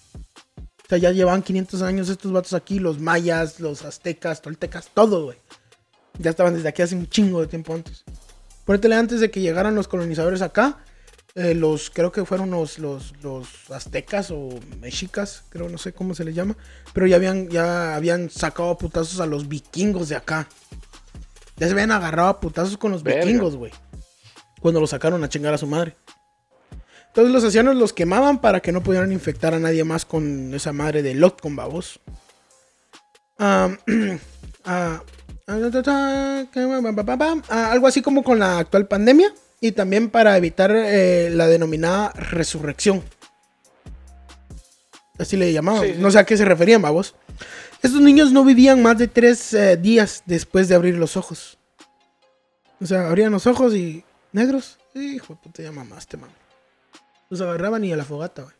O 0.88 0.90
sea, 0.90 0.96
ya 0.96 1.12
llevaban 1.12 1.42
500 1.42 1.82
años 1.82 2.08
estos 2.08 2.32
vatos 2.32 2.54
aquí, 2.54 2.78
los 2.78 2.98
mayas, 2.98 3.60
los 3.60 3.84
aztecas, 3.84 4.40
toltecas, 4.40 4.88
todo, 4.94 5.24
güey. 5.24 5.36
Ya 6.18 6.30
estaban 6.30 6.54
desde 6.54 6.70
aquí 6.70 6.80
hace 6.80 6.96
un 6.96 7.06
chingo 7.10 7.42
de 7.42 7.46
tiempo 7.46 7.74
antes. 7.74 8.04
Ponértele 8.64 8.94
antes 8.94 9.20
de 9.20 9.30
que 9.30 9.42
llegaran 9.42 9.74
los 9.74 9.86
colonizadores 9.86 10.40
acá, 10.40 10.78
eh, 11.34 11.54
los, 11.54 11.90
creo 11.90 12.10
que 12.10 12.24
fueron 12.24 12.50
los, 12.50 12.78
los, 12.78 13.12
los 13.22 13.70
aztecas 13.70 14.30
o 14.30 14.48
mexicas, 14.80 15.44
creo, 15.50 15.68
no 15.68 15.76
sé 15.76 15.92
cómo 15.92 16.14
se 16.14 16.24
les 16.24 16.34
llama, 16.34 16.56
pero 16.94 17.06
ya 17.06 17.16
habían, 17.16 17.50
ya 17.50 17.94
habían 17.94 18.30
sacado 18.30 18.70
a 18.70 18.78
putazos 18.78 19.20
a 19.20 19.26
los 19.26 19.46
vikingos 19.46 20.08
de 20.08 20.16
acá. 20.16 20.48
Ya 21.58 21.66
se 21.66 21.74
habían 21.74 21.90
agarrado 21.90 22.30
a 22.30 22.40
putazos 22.40 22.78
con 22.78 22.92
los 22.92 23.02
Verga. 23.02 23.26
vikingos, 23.26 23.56
güey. 23.56 23.72
Cuando 24.58 24.80
los 24.80 24.88
sacaron 24.88 25.22
a 25.22 25.28
chingar 25.28 25.52
a 25.52 25.58
su 25.58 25.66
madre. 25.66 25.96
Entonces 27.08 27.32
los 27.32 27.44
ancianos 27.44 27.76
los 27.76 27.92
quemaban 27.92 28.40
para 28.40 28.60
que 28.60 28.72
no 28.72 28.82
pudieran 28.82 29.12
infectar 29.12 29.54
a 29.54 29.58
nadie 29.58 29.84
más 29.84 30.04
con 30.04 30.54
esa 30.54 30.72
madre 30.72 31.02
de 31.02 31.14
Lot 31.14 31.40
con 31.40 31.56
babos. 31.56 32.00
Algo 37.46 37.86
así 37.86 38.02
como 38.02 38.22
con 38.22 38.38
la 38.38 38.58
actual 38.58 38.86
pandemia 38.86 39.32
y 39.60 39.72
también 39.72 40.10
para 40.10 40.36
evitar 40.36 40.70
eh, 40.72 41.30
la 41.30 41.46
denominada 41.48 42.12
resurrección. 42.12 43.02
Así 45.18 45.36
le 45.36 45.52
llamaban. 45.52 45.82
Sí, 45.82 45.94
sí. 45.94 45.98
No 45.98 46.10
sé 46.10 46.18
a 46.18 46.24
qué 46.24 46.36
se 46.36 46.44
referían, 46.44 46.82
babos. 46.82 47.14
Estos 47.82 48.00
niños 48.00 48.32
no 48.32 48.44
vivían 48.44 48.82
más 48.82 48.98
de 48.98 49.08
tres 49.08 49.52
eh, 49.54 49.76
días 49.76 50.22
después 50.26 50.68
de 50.68 50.74
abrir 50.74 50.96
los 50.96 51.16
ojos. 51.16 51.58
O 52.80 52.86
sea, 52.86 53.08
abrían 53.08 53.32
los 53.32 53.46
ojos 53.46 53.74
y 53.74 54.04
negros. 54.32 54.78
Hijo 54.94 55.34
de 55.34 55.40
puta, 55.40 55.62
ya 55.62 55.72
mamaste, 55.72 56.16
man. 56.16 56.30
Los 57.30 57.40
agarraban 57.40 57.84
y 57.84 57.92
a 57.92 57.96
la 57.96 58.04
fogata, 58.04 58.42
güey. 58.42 58.54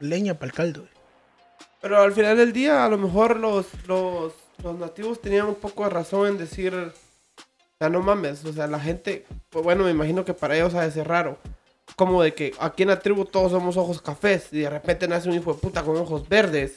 Leña 0.00 0.34
para 0.34 0.46
el 0.46 0.52
caldo, 0.52 0.80
güey. 0.80 0.92
Pero 1.80 2.00
al 2.00 2.12
final 2.12 2.36
del 2.36 2.52
día, 2.52 2.84
a 2.84 2.88
lo 2.88 2.96
mejor 2.96 3.38
los, 3.38 3.66
los, 3.86 4.32
los 4.62 4.78
nativos 4.78 5.20
tenían 5.20 5.46
un 5.46 5.54
poco 5.54 5.84
de 5.84 5.90
razón 5.90 6.28
en 6.28 6.38
decir, 6.38 6.74
o 6.74 6.92
sea, 7.78 7.90
no 7.90 8.00
mames, 8.00 8.42
o 8.46 8.52
sea, 8.54 8.66
la 8.66 8.80
gente, 8.80 9.26
pues 9.50 9.62
bueno, 9.62 9.84
me 9.84 9.90
imagino 9.90 10.24
que 10.24 10.32
para 10.32 10.56
ellos 10.56 10.74
ha 10.74 10.82
de 10.82 10.90
ser 10.90 11.06
raro. 11.08 11.38
Como 11.96 12.22
de 12.22 12.32
que 12.32 12.52
aquí 12.58 12.82
en 12.84 12.88
la 12.88 12.98
tribu 13.00 13.26
todos 13.26 13.52
somos 13.52 13.76
ojos 13.76 14.00
cafés 14.00 14.48
y 14.52 14.60
de 14.60 14.70
repente 14.70 15.06
nace 15.06 15.28
un 15.28 15.34
hijo 15.34 15.52
de 15.52 15.60
puta 15.60 15.82
con 15.82 15.96
ojos 15.98 16.26
verdes. 16.26 16.76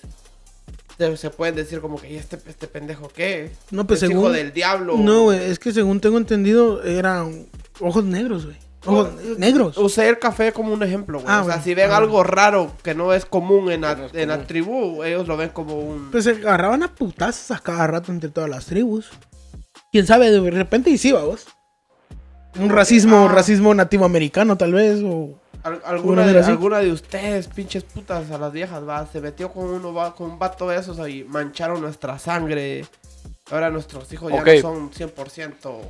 Se, 1.15 1.29
pueden 1.29 1.55
decir 1.55 1.79
como 1.79 2.01
que, 2.01 2.11
¿y 2.11 2.17
este, 2.17 2.37
este 2.45 2.67
pendejo 2.67 3.07
qué? 3.07 3.51
No, 3.71 3.87
pues 3.87 4.03
¿Es 4.03 4.09
hijo 4.09 4.21
según- 4.21 4.33
del 4.33 4.51
diablo. 4.51 4.97
No, 4.97 5.23
güey, 5.23 5.39
es 5.39 5.59
que 5.59 5.71
según 5.71 6.01
tengo 6.01 6.17
entendido, 6.17 6.83
eran 6.83 7.47
ojos 7.79 8.03
negros, 8.03 8.45
güey. 8.45 8.57
Ojos 8.85 9.09
negros. 9.37 9.77
Usé 9.77 10.07
el 10.07 10.19
café 10.19 10.53
como 10.53 10.71
un 10.71 10.81
ejemplo, 10.83 11.19
güey. 11.19 11.27
Ah, 11.29 11.41
o 11.41 11.45
sea, 11.45 11.55
bueno. 11.55 11.63
si 11.63 11.73
ven 11.73 11.91
Ah, 11.91 11.97
algo 11.97 12.23
raro 12.23 12.71
que 12.83 12.93
no 12.93 13.11
es 13.13 13.25
común 13.25 13.71
en 13.71 13.81
la, 13.81 13.95
No 13.95 14.05
es 14.05 14.13
en 14.13 14.29
la 14.29 14.45
tribu, 14.45 15.03
ellos 15.03 15.27
lo 15.27 15.35
ven 15.35 15.49
como 15.49 15.75
un... 15.79 16.09
Pues 16.11 16.23
se 16.25 16.31
agarraban 16.31 16.83
a 16.83 16.93
putazos 16.93 17.51
a 17.51 17.59
cada 17.59 17.87
rato 17.87 18.11
entre 18.11 18.29
todas 18.29 18.49
las 18.49 18.65
tribus. 18.65 19.09
Quién 19.91 20.05
sabe, 20.05 20.29
de 20.31 20.51
repente 20.51 20.89
y 20.89 20.97
sí, 20.97 21.11
vos. 21.11 21.47
Un 22.59 22.69
racismo, 22.69 23.27
Ah. 23.29 23.33
racismo 23.33 23.73
nativo 23.73 24.05
americano, 24.05 24.57
tal 24.57 24.73
vez, 24.73 25.01
o. 25.03 25.39
Al- 25.63 25.75
Una 25.75 25.87
alguna, 25.89 26.25
de 26.27 26.39
alguna 26.43 26.79
ustedes, 26.81 27.47
pinches 27.47 27.83
putas, 27.83 28.31
a 28.31 28.37
las 28.37 28.51
viejas, 28.53 28.87
va, 28.87 29.05
se 29.11 29.19
metió 29.19 29.51
con 29.51 29.65
uno, 29.65 29.93
va, 29.93 30.15
con 30.15 30.31
un 30.31 30.39
vato 30.39 30.69
de 30.69 30.77
esos 30.77 30.97
y 31.09 31.23
mancharon 31.25 31.81
nuestra 31.81 32.17
sangre. 32.19 32.85
Ahora 33.51 33.69
nuestros 33.69 34.11
hijos 34.13 34.31
ya 34.31 34.43
no 34.43 34.61
son 34.61 34.91
100% 34.91 35.81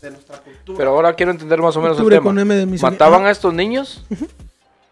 de 0.00 0.10
nuestra 0.10 0.38
cultura. 0.38 0.78
Pero 0.78 0.90
ahora 0.90 1.14
quiero 1.14 1.32
entender 1.32 1.60
más 1.60 1.76
o 1.76 1.80
menos 1.80 1.96
el 1.96 2.02
Octubre 2.02 2.16
tema. 2.16 2.24
con 2.24 2.38
M 2.38 2.54
de 2.54 2.66
misoginia. 2.66 2.90
¿Mataban 2.92 3.24
Ah. 3.24 3.28
a 3.28 3.30
estos 3.30 3.52
niños? 3.54 4.04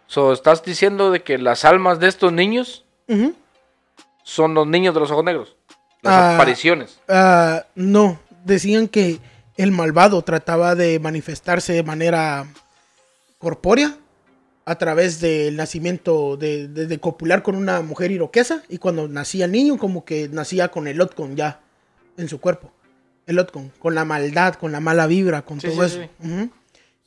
So, 0.06 0.32
¿Estás 0.32 0.62
diciendo 0.64 1.11
de 1.11 1.22
que 1.22 1.38
las 1.38 1.64
almas 1.64 1.98
de 2.00 2.09
estos 2.09 2.32
niños 2.32 2.84
Ujú. 3.09 3.34
son 4.22 4.54
los 4.54 4.66
niños 4.66 4.94
de 4.94 5.00
los 5.00 5.11
ojos 5.11 5.24
negros? 5.24 5.56
Las 6.02 6.14
Ah. 6.14 6.34
apariciones. 6.34 6.98
Ah, 7.09 7.64
no, 7.74 8.18
decían 8.44 8.88
que 8.88 9.18
el 9.56 9.72
malvado 9.72 10.22
trataba 10.22 10.74
de 10.74 10.98
manifestarse 11.00 11.72
de 11.72 11.82
manera 11.82 12.46
corpórea 13.38 13.96
a 14.64 14.74
través 14.76 15.20
del 15.20 15.56
nacimiento 15.56 16.36
de, 16.36 16.68
de- 16.68 16.86
de 16.86 16.98
copular 17.00 17.42
con 17.42 17.54
una 17.56 17.80
mujer 17.80 18.11
iroquesa 18.11 18.62
y 18.68 18.78
cuando 18.78 19.09
nacía 19.09 19.46
el 19.46 19.52
niño 19.52 19.78
como 19.78 20.04
que 20.04 20.28
nacía 20.28 20.68
con 20.68 20.86
el 20.88 21.00
Otcon 21.00 21.36
ya 21.36 21.61
en 22.16 22.28
su 22.28 22.40
cuerpo. 22.40 22.70
El 23.29 23.39
Otcon, 23.39 23.70
con 23.79 23.95
la 23.95 24.05
maldad, 24.05 24.55
con 24.55 24.72
la 24.72 24.81
mala 24.81 25.07
vibra, 25.07 25.43
con 25.43 25.61
Sí, 25.61 25.68
todo 25.68 25.87
sí, 25.89 26.01
eso. 26.01 26.09
sí. 26.20 26.29
Ujú. 26.29 26.51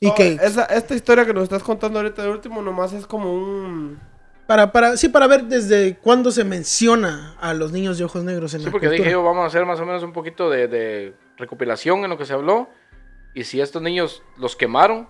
Y 0.00 0.06
No, 0.08 0.14
que 0.14 0.38
esa- 0.42 0.64
esta 0.64 0.94
historia 0.94 1.26
que 1.26 1.34
nos 1.34 1.42
estás 1.44 1.62
contando 1.62 1.98
ahorita 1.98 2.22
de 2.22 2.30
último 2.30 2.62
nomás 2.62 2.92
es 2.92 3.06
como 3.06 3.32
un... 3.34 4.00
para, 4.46 4.72
para, 4.72 4.96
sí, 4.96 5.08
para 5.08 5.26
ver 5.26 5.44
desde 5.44 5.96
cuándo 5.98 6.30
se 6.32 6.42
menciona 6.44 7.36
a 7.40 7.52
los 7.54 7.70
niños 7.72 7.98
de 7.98 8.04
ojos 8.04 8.24
negros 8.24 8.54
en 8.54 8.60
Sí, 8.60 8.66
la 8.66 8.72
porque 8.72 8.86
cultura. 8.86 9.04
dije 9.04 9.12
yo, 9.12 9.22
vamos 9.22 9.44
a 9.44 9.46
hacer 9.48 9.64
más 9.66 9.78
o 9.80 9.86
menos 9.86 10.02
un 10.02 10.12
poquito 10.12 10.48
de, 10.50 10.66
de 10.68 11.14
recopilación 11.36 12.02
en 12.04 12.10
lo 12.10 12.18
que 12.18 12.24
se 12.26 12.32
habló. 12.32 12.68
Y 13.34 13.44
si 13.44 13.60
estos 13.60 13.80
niños 13.82 14.22
los 14.36 14.56
quemaron, 14.56 15.08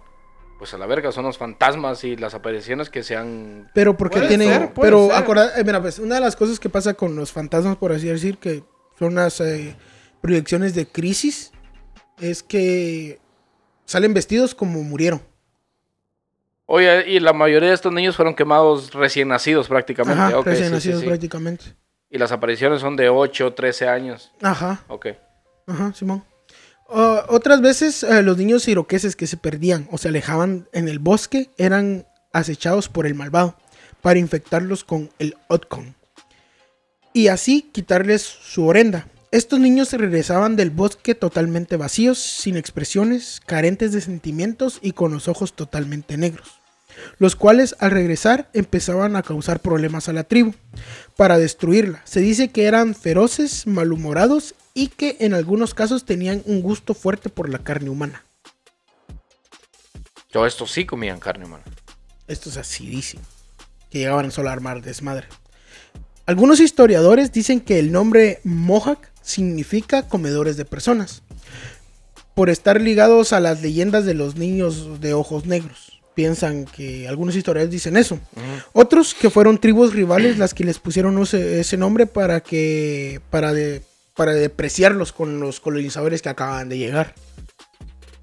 pues 0.59 0.73
a 0.75 0.79
la 0.79 0.87
verga 0.87 1.11
son 1.11 1.25
los 1.25 1.39
fantasmas 1.39 2.05
y 2.05 2.17
las 2.17 2.35
apariciones 2.35 2.89
que 2.91 3.03
se 3.03 3.17
han... 3.17 3.71
Pero 3.75 3.97
porque 3.97 4.19
Puede 4.19 4.29
tiene. 4.29 4.45
ser, 4.45 4.73
pero 4.81 5.09
ser. 5.09 5.17
acorda- 5.17 5.53
eh, 5.59 5.65
mira, 5.65 5.81
pues 5.81 5.99
una 5.99 6.17
de 6.17 6.21
las 6.21 6.37
cosas 6.37 6.61
que 6.61 6.69
pasa 6.69 6.95
con 6.95 7.17
los 7.17 7.33
fantasmas, 7.33 7.77
por 7.77 7.93
así 7.93 8.07
decir, 8.09 8.39
que 8.39 8.63
son 8.99 9.15
las 9.17 9.41
eh, 9.41 9.75
proyecciones 10.23 10.75
de 10.75 10.87
crisis, 10.87 11.53
es 12.19 12.43
que 12.43 13.21
salen 13.85 14.15
vestidos 14.15 14.55
como 14.55 14.83
murieron. 14.83 15.21
Oye, 16.65 17.11
y 17.11 17.21
la 17.21 17.35
mayoría 17.35 17.69
de 17.69 17.75
estos 17.75 17.93
niños 17.93 18.17
fueron 18.17 18.35
quemados 18.35 18.95
recién 18.95 19.29
nacidos 19.29 19.69
prácticamente. 19.69 20.23
Ajá, 20.23 20.41
recién 20.43 20.69
sí, 20.69 20.73
nacidos 20.75 21.01
sí. 21.01 21.07
prácticamente. 21.07 21.65
Y 22.09 22.17
las 22.19 22.33
apariciones 22.33 22.81
son 22.81 22.97
de 22.97 23.11
8, 23.11 23.53
13 23.53 23.89
años. 23.89 24.33
Ajá, 24.41 24.83
Ok. 24.89 25.09
ajá, 25.67 25.93
Simón. 25.93 26.25
Ah, 26.89 27.27
otras 27.29 27.61
veces 27.61 28.03
eh, 28.03 28.23
los 28.23 28.39
niños 28.39 28.69
iroqueses 28.69 29.17
que 29.17 29.27
se 29.27 29.37
perdían 29.37 29.89
o 29.91 29.99
se 29.99 30.09
alejaban 30.09 30.69
en 30.73 30.89
el 30.89 30.99
bosque 30.99 31.51
eran 31.59 32.07
acechados 32.33 32.89
por 32.89 33.07
el 33.07 33.15
malvado 33.15 33.57
para 34.03 34.19
infectarlos 34.19 34.85
con 34.85 35.11
el 35.19 35.37
Otkon 35.49 35.95
y 37.13 37.29
así 37.29 37.63
quitarles 37.73 38.23
su 38.23 38.67
orenda. 38.67 39.07
Estos 39.33 39.59
niños 39.61 39.89
se 39.89 39.97
regresaban 39.97 40.57
del 40.57 40.69
bosque 40.69 41.15
totalmente 41.15 41.79
vacíos, 41.79 42.19
sin 42.19 42.59
expresiones, 42.59 43.41
carentes 43.47 43.93
de 43.93 44.03
sentimientos 44.03 44.79
y 44.83 44.93
con 44.93 45.11
los 45.11 45.27
ojos 45.27 45.55
totalmente 45.55 46.19
negros, 46.19 46.61
los 47.17 47.35
cuales 47.35 47.75
al 47.79 47.93
regresar 47.93 48.51
empezaban 48.53 49.17
a 49.17 49.23
causar 49.23 49.61
problemas 49.61 50.11
a 50.11 50.13
la 50.13 50.25
tribu 50.25 50.53
para 51.17 51.39
destruirla. 51.39 52.03
Se 52.05 52.21
dice 52.21 52.51
que 52.51 52.65
eran 52.65 52.95
feroces, 52.95 53.67
malhumorados 53.67 54.55
y 54.75 54.89
que 54.89 55.17
en 55.21 55.33
algunos 55.33 55.73
casos 55.73 56.05
tenían 56.05 56.43
un 56.45 56.61
gusto 56.61 56.93
fuerte 56.93 57.31
por 57.31 57.49
la 57.49 57.61
carne 57.61 57.89
humana. 57.89 58.27
Yo 60.31 60.45
estos 60.45 60.73
sí 60.73 60.85
comían 60.85 61.21
carne 61.21 61.47
humana. 61.47 61.65
Esto 62.29 62.51
es 62.51 62.59
así, 62.59 62.87
dicen. 62.87 63.21
Que 63.89 64.01
llegaban 64.01 64.31
solo 64.31 64.51
a 64.51 64.53
armar 64.53 64.83
desmadre. 64.83 65.27
Algunos 66.27 66.61
historiadores 66.61 67.33
dicen 67.33 67.61
que 67.61 67.79
el 67.79 67.93
nombre 67.93 68.41
Mohawk 68.45 69.12
significa 69.23 70.09
comedores 70.09 70.57
de 70.57 70.65
personas. 70.65 71.23
Por 72.35 72.51
estar 72.51 72.81
ligados 72.81 73.33
a 73.33 73.41
las 73.41 73.63
leyendas 73.63 74.05
de 74.05 74.15
los 74.15 74.37
niños 74.37 75.01
de 75.01 75.15
ojos 75.15 75.47
negros. 75.47 76.01
Piensan 76.15 76.67
que 76.67 77.09
algunos 77.09 77.37
historiadores 77.37 77.71
dicen 77.71 77.97
eso. 77.97 78.19
Otros 78.73 79.15
que 79.15 79.31
fueron 79.31 79.59
tribus 79.59 79.95
rivales 79.95 80.39
las 80.39 80.53
que 80.53 80.65
les 80.65 80.79
pusieron 80.79 81.21
ese, 81.23 81.61
ese 81.61 81.77
nombre 81.77 82.07
para 82.07 82.41
que. 82.41 83.21
para 83.31 83.53
de, 83.53 83.83
para 84.15 84.35
depreciarlos 84.35 85.13
con 85.13 85.41
los 85.41 85.61
colonizadores 85.61 86.21
que 86.21 86.29
acaban 86.29 86.69
de 86.69 86.79
llegar. 86.79 87.15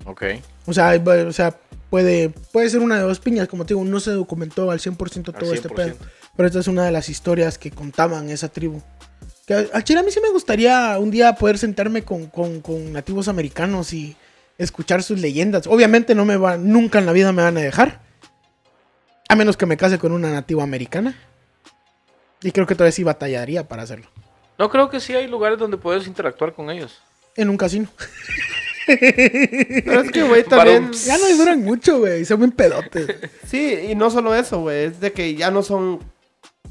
Ok. 0.06 0.24
O 0.66 0.74
sea, 0.74 0.94
o 1.28 1.32
sea 1.32 1.60
puede, 1.90 2.30
puede 2.30 2.70
ser 2.70 2.82
una 2.82 2.98
de 2.98 3.02
dos 3.02 3.20
piñas, 3.20 3.48
como 3.48 3.66
te 3.66 3.74
digo, 3.74 3.84
no 3.86 4.00
se 4.00 4.12
documentó 4.12 4.70
al 4.72 4.80
100% 4.80 5.34
todo 5.38 5.50
Al 5.50 5.56
este 5.56 5.70
100%. 5.70 5.76
pedo. 5.76 5.96
Pero 6.36 6.48
esta 6.48 6.60
es 6.60 6.68
una 6.68 6.86
de 6.86 6.92
las 6.92 7.10
historias 7.10 7.58
que 7.58 7.72
contaban 7.72 8.30
esa 8.30 8.50
tribu. 8.50 8.82
Que 9.50 9.56
a- 9.56 9.66
al 9.74 9.84
chile 9.84 10.02
a 10.02 10.04
mí 10.04 10.12
sí 10.12 10.20
me 10.22 10.30
gustaría 10.30 10.96
un 11.00 11.10
día 11.10 11.34
poder 11.34 11.58
sentarme 11.58 12.04
con, 12.04 12.28
con- 12.28 12.62
con 12.62 12.94
nativos 12.94 13.28
americanos 13.28 13.94
y 13.94 14.16
escuchar 14.60 15.02
sus 15.02 15.20
leyendas. 15.20 15.66
Obviamente 15.66 16.14
no 16.14 16.24
me 16.24 16.38
va, 16.38 16.56
nunca 16.56 17.00
en 17.00 17.08
la 17.08 17.14
vida 17.14 17.32
me 17.32 17.42
van 17.42 17.58
a 17.58 17.62
dejar. 17.62 18.00
A 19.28 19.36
menos 19.36 19.58
que 19.58 19.66
me 19.66 19.76
case 19.76 19.98
con 19.98 20.12
una 20.12 20.30
nativa 20.32 20.62
americana. 20.62 21.18
Y 22.44 22.52
creo 22.52 22.68
que 22.68 22.76
todavía 22.76 22.92
sí 22.92 23.04
batallaría 23.04 23.68
para 23.68 23.82
hacerlo. 23.82 24.08
No 24.60 24.70
creo 24.70 24.88
que 24.88 25.00
sí 25.00 25.16
hay 25.16 25.28
lugares 25.28 25.58
donde 25.58 25.78
puedes 25.78 26.06
interactuar 26.06 26.54
con 26.54 26.70
ellos. 26.70 27.02
En 27.36 27.50
un 27.50 27.58
casino. 27.58 27.90
Pero 28.86 30.02
es 30.02 30.12
que, 30.12 30.24
güey, 30.24 30.44
también... 30.44 30.92
Ya 30.94 31.18
no 31.18 31.28
duran 31.38 31.64
mucho, 31.64 31.98
güey. 32.00 32.24
Son 32.24 32.38
bien 32.38 32.52
pedotes. 32.52 33.16
Sí, 33.48 33.74
y 33.90 33.96
no 33.96 34.12
solo 34.12 34.36
eso, 34.36 34.62
güey. 34.62 34.86
Es 34.86 35.00
de 35.00 35.12
que 35.12 35.34
ya 35.34 35.50
no 35.50 35.64
son 35.64 36.00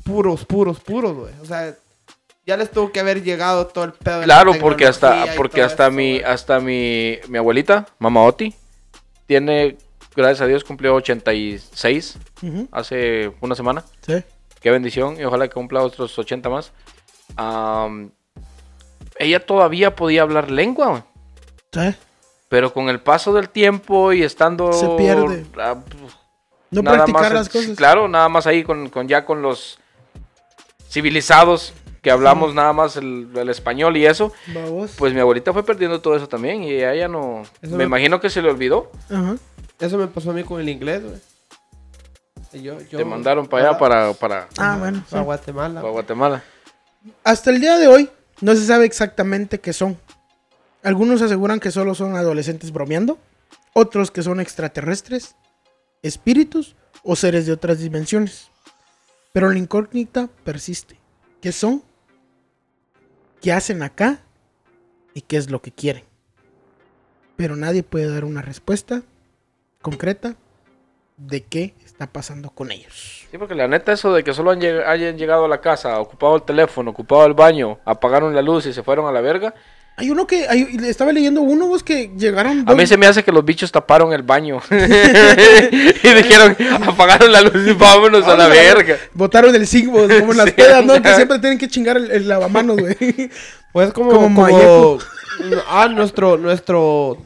puros, 0.04 0.44
puros, 0.44 0.78
puros, 0.78 1.16
güey. 1.16 1.32
O 1.42 1.44
sea, 1.44 1.74
ya 2.48 2.56
les 2.56 2.70
tuvo 2.70 2.90
que 2.90 2.98
haber 3.00 3.22
llegado 3.22 3.66
todo 3.66 3.84
el 3.84 3.92
pedo. 3.92 4.20
de 4.20 4.26
la 4.26 4.34
Claro, 4.42 4.58
porque 4.58 4.86
hasta, 4.86 5.26
porque 5.36 5.62
hasta 5.62 5.88
eso, 5.88 5.96
mi, 5.96 6.12
güey. 6.20 6.24
hasta 6.24 6.60
mi, 6.60 7.18
mi 7.28 7.36
abuelita, 7.36 7.86
mamá 7.98 8.22
Oti, 8.22 8.54
tiene, 9.26 9.76
gracias 10.16 10.40
a 10.40 10.46
Dios, 10.46 10.64
cumplió 10.64 10.94
86 10.94 12.16
Ujú, 12.42 12.68
hace 12.72 13.30
una 13.42 13.54
semana. 13.54 13.84
Sí. 14.00 14.24
Qué 14.62 14.70
bendición 14.70 15.20
y 15.20 15.24
ojalá 15.24 15.46
que 15.46 15.52
cumpla 15.52 15.82
otros 15.82 16.18
80 16.18 16.48
más. 16.48 16.72
Ella 19.18 19.44
todavía 19.44 19.94
podía 19.94 20.22
hablar 20.22 20.50
lengua. 20.50 20.88
güey. 20.88 21.02
Sí. 21.92 21.98
Pero 22.48 22.72
con 22.72 22.88
el 22.88 23.00
paso 23.00 23.34
del 23.34 23.50
tiempo 23.50 24.12
y 24.14 24.22
estando... 24.22 24.72
Se 24.72 24.88
pierde. 24.96 25.44
ah, 25.58 25.76
No 26.70 26.80
nada 26.82 26.96
practicar 27.04 27.22
más, 27.24 27.32
las 27.32 27.48
cosas. 27.50 27.76
Claro, 27.76 28.08
nada 28.08 28.30
más 28.30 28.46
ahí 28.46 28.64
con, 28.64 28.88
con 28.88 29.06
ya 29.06 29.26
con 29.26 29.42
los 29.42 29.78
civilizados 30.88 31.74
que 32.08 32.12
hablamos 32.12 32.54
nada 32.54 32.72
más 32.72 32.96
el, 32.96 33.28
el 33.34 33.48
español 33.50 33.96
y 33.98 34.06
eso. 34.06 34.32
Pues 34.96 35.12
mi 35.12 35.20
abuelita 35.20 35.52
fue 35.52 35.62
perdiendo 35.62 36.00
todo 36.00 36.16
eso 36.16 36.26
también 36.26 36.62
y 36.62 36.72
a 36.82 36.94
ella 36.94 37.06
no... 37.08 37.42
Eso 37.60 37.72
me 37.72 37.78
me- 37.78 37.84
imagino 37.84 38.18
que 38.20 38.30
se 38.30 38.40
le 38.40 38.48
olvidó. 38.50 38.90
Ajá. 39.10 39.36
Eso 39.78 39.98
me 39.98 40.06
pasó 40.06 40.30
a 40.30 40.34
mí 40.34 40.42
con 40.42 40.58
el 40.60 40.68
inglés, 40.70 41.02
güey. 41.04 42.62
Yo, 42.64 42.80
yo, 42.90 42.98
Te 42.98 43.04
mandaron 43.04 43.46
para 43.46 43.68
allá, 43.70 43.78
para, 43.78 44.12
para, 44.14 44.48
Ah, 44.56 44.76
bueno. 44.78 45.04
sí. 45.10 45.18
Guatemala. 45.18 45.80
para 45.82 45.92
Guatemala. 45.92 46.42
Hasta 47.24 47.50
el 47.50 47.60
día 47.60 47.76
de 47.76 47.88
hoy 47.88 48.08
no 48.40 48.54
se 48.54 48.64
sabe 48.64 48.86
exactamente 48.86 49.60
qué 49.60 49.72
son. 49.74 49.98
Algunos 50.82 51.20
aseguran 51.20 51.60
que 51.60 51.70
solo 51.70 51.94
son 51.94 52.16
adolescentes 52.16 52.72
bromeando, 52.72 53.18
otros 53.74 54.10
que 54.10 54.22
son 54.22 54.40
extraterrestres, 54.40 55.36
espíritus 56.02 56.74
o 57.02 57.16
seres 57.16 57.44
de 57.44 57.52
otras 57.52 57.80
dimensiones. 57.80 58.48
Pero 59.34 59.50
la 59.50 59.58
incógnita 59.58 60.28
persiste. 60.44 60.98
¿Qué 61.42 61.52
son? 61.52 61.82
¿Qué 63.40 63.52
hacen 63.52 63.82
acá? 63.82 64.20
¿Y 65.14 65.22
qué 65.22 65.36
es 65.36 65.50
lo 65.50 65.62
que 65.62 65.70
quieren? 65.70 66.04
Pero 67.36 67.56
nadie 67.56 67.82
puede 67.82 68.12
dar 68.12 68.24
una 68.24 68.42
respuesta 68.42 69.02
concreta 69.80 70.34
de 71.16 71.44
qué 71.44 71.74
está 71.84 72.06
pasando 72.12 72.50
con 72.50 72.70
ellos. 72.72 73.26
Sí, 73.30 73.38
porque 73.38 73.54
la 73.54 73.68
neta 73.68 73.92
eso 73.92 74.12
de 74.12 74.24
que 74.24 74.32
solo 74.32 74.50
han 74.50 74.62
hayan 74.62 75.18
llegado 75.18 75.44
a 75.44 75.48
la 75.48 75.60
casa, 75.60 76.00
ocupado 76.00 76.36
el 76.36 76.42
teléfono, 76.42 76.90
ocupado 76.90 77.26
el 77.26 77.34
baño, 77.34 77.78
apagaron 77.84 78.34
la 78.34 78.42
luz 78.42 78.66
y 78.66 78.72
se 78.72 78.82
fueron 78.82 79.06
a 79.06 79.12
la 79.12 79.20
verga. 79.20 79.54
Hay 79.98 80.10
uno 80.10 80.26
que, 80.26 80.48
hay- 80.48 80.78
estaba 80.84 81.12
leyendo 81.12 81.40
uno 81.42 81.66
vos 81.66 81.82
que 81.82 82.10
llegaron 82.16 82.64
A 82.68 82.74
mí 82.74 82.86
se 82.86 82.96
me 82.96 83.06
hace 83.06 83.24
que 83.24 83.32
los 83.32 83.44
bichos 83.44 83.72
taparon 83.72 84.12
el 84.12 84.22
baño. 84.22 84.60
y 84.70 86.08
dijeron, 86.14 86.56
apagaron 86.86 87.32
la 87.32 87.42
luz 87.42 87.66
y 87.66 87.72
vámonos 87.72 88.24
a 88.26 88.36
la 88.36 88.46
verga. 88.48 88.96
Botaron 89.12 89.54
el 89.54 89.66
sigbo, 89.66 90.02
como 90.02 90.32
en 90.32 90.36
las 90.36 90.46
Sí, 90.50 90.52
pedas, 90.52 90.84
¿no? 90.84 91.02
Que 91.02 91.14
siempre 91.14 91.38
tienen 91.40 91.58
que 91.58 91.68
chingar 91.68 91.96
el, 91.96 92.10
el 92.10 92.28
lavamanos, 92.28 92.76
güey. 92.78 92.96
Pues 93.72 93.92
como, 93.92 94.10
Como 94.12 94.34
como, 94.48 94.98
ah, 95.68 95.88
nuestro, 95.88 96.38
nuestro, 96.38 97.18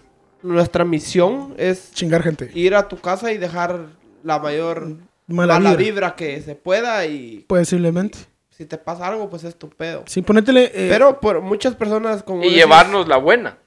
nuestra 0.42 0.84
misión 0.84 1.54
es 1.56 1.92
Chingar 1.92 2.22
gente. 2.24 2.50
ir 2.54 2.74
a 2.74 2.88
tu 2.88 2.98
casa 2.98 3.32
y 3.32 3.38
dejar 3.38 3.86
la 4.24 4.38
mayor 4.40 4.96
Mala 5.28 5.54
mala, 5.60 5.70
vibra. 5.76 5.84
vibra. 6.10 6.16
que 6.16 6.42
se 6.42 6.56
pueda 6.56 7.06
y 7.06 7.44
Posiblemente. 7.46 8.18
Si 8.57 8.66
te 8.66 8.76
pasa 8.78 9.07
algo, 9.09 9.28
pues 9.30 9.44
es 9.44 9.57
tu 9.57 9.68
pedo. 9.70 10.05
Sí, 10.07 10.22
ponétele. 10.22 10.64
eh, 10.74 10.88
Pero 10.90 11.18
por 11.20 11.40
muchas 11.40 11.74
personas 11.74 12.22
como 12.22 12.42
Y 12.42 12.44
decís, 12.46 12.59
llevarnos 12.59 13.09
la 13.09 13.16
buena. 13.16 13.59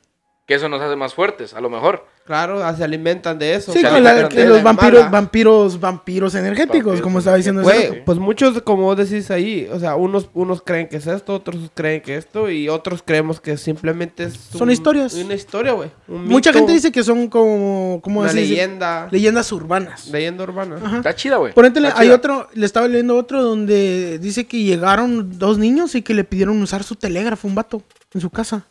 Que 0.45 0.53
eso 0.53 0.69
nos 0.69 0.79
hace 0.81 0.95
más 0.95 1.13
fuertes, 1.15 1.53
a 1.55 1.59
lo 1.61 1.69
mejor. 1.71 2.05
claro, 2.23 2.63
ah, 2.63 2.75
se 2.75 2.83
alimentan 2.83 3.37
de 3.39 3.55
eso. 3.55 3.71
sí, 3.73 3.81
con 3.83 4.03
la- 4.03 4.29
que 4.29 4.37
de 4.41 4.45
los 4.47 4.61
vampiros, 4.63 4.99
mala. 4.99 5.09
vampiros, 5.09 5.79
vampiros 5.79 6.35
energéticos, 6.35 6.77
Vampiros 6.85 7.01
como 7.01 7.17
estaba 7.19 7.37
diciendo 7.37 7.61
rato. 7.63 7.95
pues 8.05 8.17
muchos, 8.19 8.61
como 8.61 8.83
vos 8.83 8.97
decís 8.97 9.29
ahí, 9.31 9.67
o 9.71 9.79
sea, 9.79 9.95
unos, 9.95 10.29
unos 10.35 10.61
creen 10.61 10.87
que 10.87 10.97
es 10.97 11.07
esto, 11.07 11.33
otros 11.35 11.57
creen 11.73 12.01
que 12.01 12.15
esto, 12.15 12.49
y 12.49 12.69
otros 12.69 13.01
creemos 13.03 13.39
que 13.41 13.57
simplemente 13.57 14.23
es 14.25 14.33
Son 14.35 14.69
historias. 14.71 15.13
Una 15.15 15.33
historia, 15.33 15.73
güey. 15.73 15.89
un 16.07 16.25
Mucha 16.27 16.51
mito, 16.51 16.59
gente 16.59 16.73
dice 16.73 16.91
que 16.91 17.03
son 17.03 17.27
como. 17.27 17.99
¿Cómo 18.03 18.21
una 18.21 18.31
leyenda, 18.33 19.07
Leyendas 19.11 19.51
urbanas. 19.51 20.07
leyenda 20.09 20.43
urbana. 20.43 20.77
Ajá. 20.83 20.97
Está 20.97 21.15
chida, 21.15 21.37
güey. 21.37 21.53
Ponétele, 21.53 21.87
Está 21.89 22.01
hay 22.01 22.09
otro, 22.09 22.49
le 22.53 22.65
estaba 22.67 22.87
leyendo 22.87 23.15
otro 23.17 23.43
donde 23.43 24.19
dice 24.19 24.45
que 24.45 24.61
llegaron 24.63 25.37
dos 25.39 25.57
niños 25.57 25.95
y 25.95 26.01
que 26.03 26.13
le 26.13 26.23
pidieron 26.23 26.61
usar 26.61 26.83
su 26.83 26.95
telégrafo, 26.95 27.47
un 27.47 27.55
vato, 27.55 27.81
en 28.13 28.21
su 28.21 28.29
casa. 28.29 28.65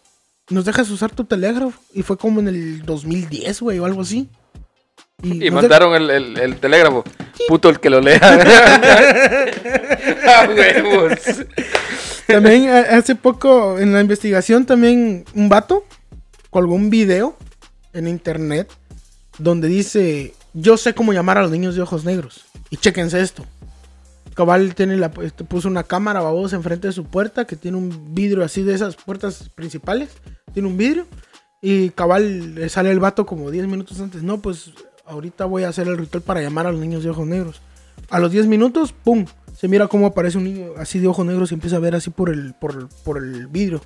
Nos 0.50 0.64
dejas 0.64 0.90
usar 0.90 1.10
tu 1.10 1.24
telégrafo. 1.24 1.78
Y 1.92 2.02
fue 2.02 2.16
como 2.16 2.40
en 2.40 2.48
el 2.48 2.82
2010, 2.84 3.60
güey, 3.60 3.78
o 3.78 3.84
algo 3.86 4.02
así. 4.02 4.28
Y 5.22 5.38
de- 5.38 5.50
mandaron 5.50 5.94
el, 5.94 6.10
el- 6.10 6.38
el 6.38 6.56
telégrafo. 6.56 7.04
Puto 7.48 7.68
el 7.70 7.80
que 7.80 7.90
lo 7.90 8.00
lea. 8.00 8.20
Ah. 10.26 10.46
También 12.26 12.68
hace 12.68 13.14
poco 13.14 13.78
en 13.78 13.92
la 13.92 14.00
investigación 14.00 14.64
también 14.66 15.24
un 15.34 15.48
vato 15.48 15.84
colgó 16.50 16.74
un 16.74 16.88
video 16.90 17.36
en 17.92 18.08
internet 18.08 18.70
donde 19.38 19.68
dice 19.68 20.34
yo 20.52 20.76
sé 20.76 20.94
cómo 20.94 21.12
llamar 21.12 21.38
a 21.38 21.42
los 21.42 21.50
niños 21.50 21.74
de 21.74 21.82
ojos 21.82 22.04
negros 22.04 22.44
y 22.70 22.76
chéquense 22.76 23.20
esto. 23.20 23.44
Cabal 24.34 24.74
tiene 24.74 24.96
la, 24.96 25.12
este, 25.22 25.44
puso 25.44 25.68
una 25.68 25.84
cámara 25.84 26.20
babosa 26.20 26.56
enfrente 26.56 26.88
de 26.88 26.92
su 26.92 27.04
puerta 27.04 27.46
que 27.46 27.56
tiene 27.56 27.76
un 27.76 28.14
vidrio 28.14 28.44
así 28.44 28.62
de 28.62 28.74
esas 28.74 28.96
puertas 28.96 29.48
principales. 29.54 30.10
Tiene 30.52 30.68
un 30.68 30.76
vidrio 30.76 31.06
y 31.62 31.90
cabal 31.90 32.56
le 32.56 32.68
sale 32.68 32.90
el 32.90 33.00
vato 33.00 33.26
como 33.26 33.50
10 33.50 33.68
minutos 33.68 34.00
antes. 34.00 34.22
No, 34.22 34.42
pues 34.42 34.72
ahorita 35.06 35.44
voy 35.44 35.64
a 35.64 35.68
hacer 35.68 35.86
el 35.86 35.96
ritual 35.96 36.22
para 36.22 36.42
llamar 36.42 36.66
a 36.66 36.72
los 36.72 36.80
niños 36.80 37.04
de 37.04 37.10
ojos 37.10 37.26
negros. 37.26 37.62
A 38.10 38.18
los 38.18 38.32
10 38.32 38.46
minutos, 38.46 38.92
¡pum! 38.92 39.24
Se 39.56 39.68
mira 39.68 39.86
cómo 39.86 40.06
aparece 40.06 40.36
un 40.36 40.44
niño 40.44 40.72
así 40.76 40.98
de 40.98 41.06
ojos 41.06 41.24
negros 41.24 41.52
y 41.52 41.54
empieza 41.54 41.76
a 41.76 41.80
ver 41.80 41.94
así 41.94 42.10
por 42.10 42.28
el, 42.28 42.54
por, 42.54 42.88
por 43.04 43.18
el 43.18 43.46
vidrio. 43.46 43.80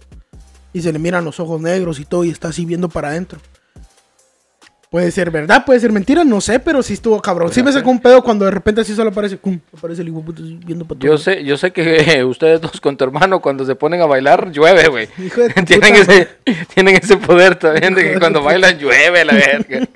Y 0.73 0.81
se 0.81 0.93
le 0.93 0.99
miran 0.99 1.25
los 1.25 1.41
ojos 1.41 1.61
negros 1.61 2.01
y 2.01 2.05
todo 2.05 2.25
y 2.25 2.31
está 2.31 2.49
así 2.49 2.65
viendo 2.65 2.89
para 2.89 3.09
adentro. 3.09 3.39
Puede 4.91 5.11
ser 5.11 5.31
verdad, 5.31 5.67
puede 5.67 5.81
ser 5.81 5.93
mentira, 5.93 6.25
no 6.25 6.41
sé, 6.41 6.61
pero 6.61 6.83
sí 6.83 6.95
estuvo 6.95 7.21
cabrón. 7.21 7.53
Sí 7.53 7.63
me 7.63 7.71
sacó 7.71 7.91
un 7.91 8.01
pedo 8.01 8.23
cuando 8.23 8.47
de 8.47 8.51
repente 8.51 8.81
así 8.81 8.95
solo 8.95 9.11
aparece, 9.11 9.37
¡pum! 9.37 9.59
Aparece 9.77 10.01
el 10.01 10.09
hijo 10.09 10.25
viendo 10.65 10.87
para 10.87 10.99
Yo 11.01 11.19
sé, 11.19 11.45
yo 11.45 11.59
sé 11.59 11.73
que 11.73 12.25
ustedes 12.29 12.59
dos 12.63 12.81
con 12.81 12.97
tu 12.97 13.05
hermano 13.05 13.43
cuando 13.43 13.67
se 13.67 13.75
ponen 13.75 14.01
a 14.01 14.07
bailar 14.07 14.51
llueve, 14.51 14.89
güey. 14.89 15.09
Hijo 15.19 15.43
de 15.43 15.51
tu 15.55 15.65
Tienen 15.65 15.95
puta 15.95 16.15
ese, 16.15 16.29
tienen 16.73 16.97
ese 16.97 17.17
poder 17.19 17.57
también 17.57 17.95
de 17.95 18.13
que 18.13 18.19
cuando 18.19 18.43
bailan 18.43 18.79
llueve 18.79 19.27
la 19.27 19.35
verga. 19.35 19.87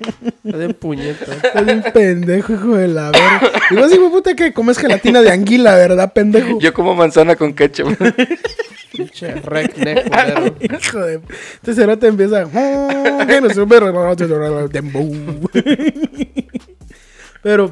Está 0.43 0.57
de 0.57 0.73
puñeta. 0.75 1.33
Estás 1.33 1.73
un 1.73 1.83
pendejo, 1.91 2.53
hijo 2.53 2.75
de 2.75 2.87
la 2.87 3.09
verga. 3.09 3.51
Y 3.71 3.75
vos, 3.75 3.91
hijo 3.91 4.11
puta, 4.11 4.35
que 4.35 4.53
comes 4.53 4.77
gelatina 4.77 5.23
de 5.23 5.31
anguila, 5.31 5.75
¿verdad, 5.75 6.13
pendejo? 6.13 6.59
Yo 6.59 6.71
como 6.71 6.93
manzana 6.93 7.35
con 7.35 7.53
ketchup. 7.53 7.97
Pinche 8.93 9.33
redneck, 9.35 10.09
culero. 10.09 10.55
Hijo 10.79 10.99
de... 10.99 11.19
Empieza... 12.07 12.45
"Oh, 12.45 13.27
que 13.27 13.41
no 13.41 13.49
sube, 13.49 14.69
dembow". 14.69 15.49
Pero... 17.41 17.71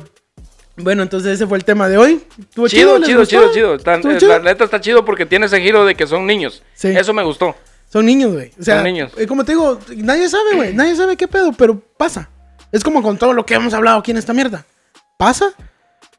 Bueno, 0.77 1.03
entonces 1.03 1.33
ese 1.33 1.45
fue 1.45 1.57
el 1.57 1.65
tema 1.65 1.87
de 1.89 1.97
hoy. 1.97 2.23
¿Estuvo 2.39 2.67
chido, 2.67 2.97
¿Les 2.97 3.07
chido, 3.07 3.19
gustó? 3.19 3.35
chido, 3.37 3.53
chido. 3.53 3.75
Está- 3.75 3.95
¿Estuvo 3.95 4.13
eh, 4.13 4.17
chido? 4.17 4.31
La 4.31 4.39
neta 4.39 4.63
está 4.63 4.81
chido 4.81 5.05
porque 5.05 5.25
tiene 5.25 5.45
ese 5.45 5.61
giro 5.61 5.85
de 5.85 5.93
que 5.95 6.07
son 6.07 6.25
niños. 6.25 6.63
Sí. 6.73 6.87
Eso 6.87 7.13
me 7.13 7.23
gustó. 7.23 7.55
Son 7.91 8.05
niños, 8.05 8.33
güey. 8.33 8.51
O 8.59 8.63
sea, 8.63 8.75
Son 8.75 8.85
niños. 8.85 9.11
eh, 9.17 9.27
como 9.27 9.43
te 9.43 9.51
digo, 9.51 9.77
nadie 9.97 10.27
sabe, 10.29 10.55
güey. 10.55 10.73
Nadie 10.73 10.95
sabe 10.95 11.17
qué 11.17 11.27
pedo, 11.27 11.51
pero 11.53 11.79
pasa. 11.97 12.29
Es 12.71 12.83
como 12.83 13.03
con 13.03 13.17
todo 13.17 13.33
lo 13.33 13.45
que 13.45 13.53
hemos 13.53 13.73
hablado 13.73 13.99
aquí 13.99 14.11
en 14.11 14.17
esta 14.17 14.33
mierda. 14.33 14.65
Pasa, 15.17 15.53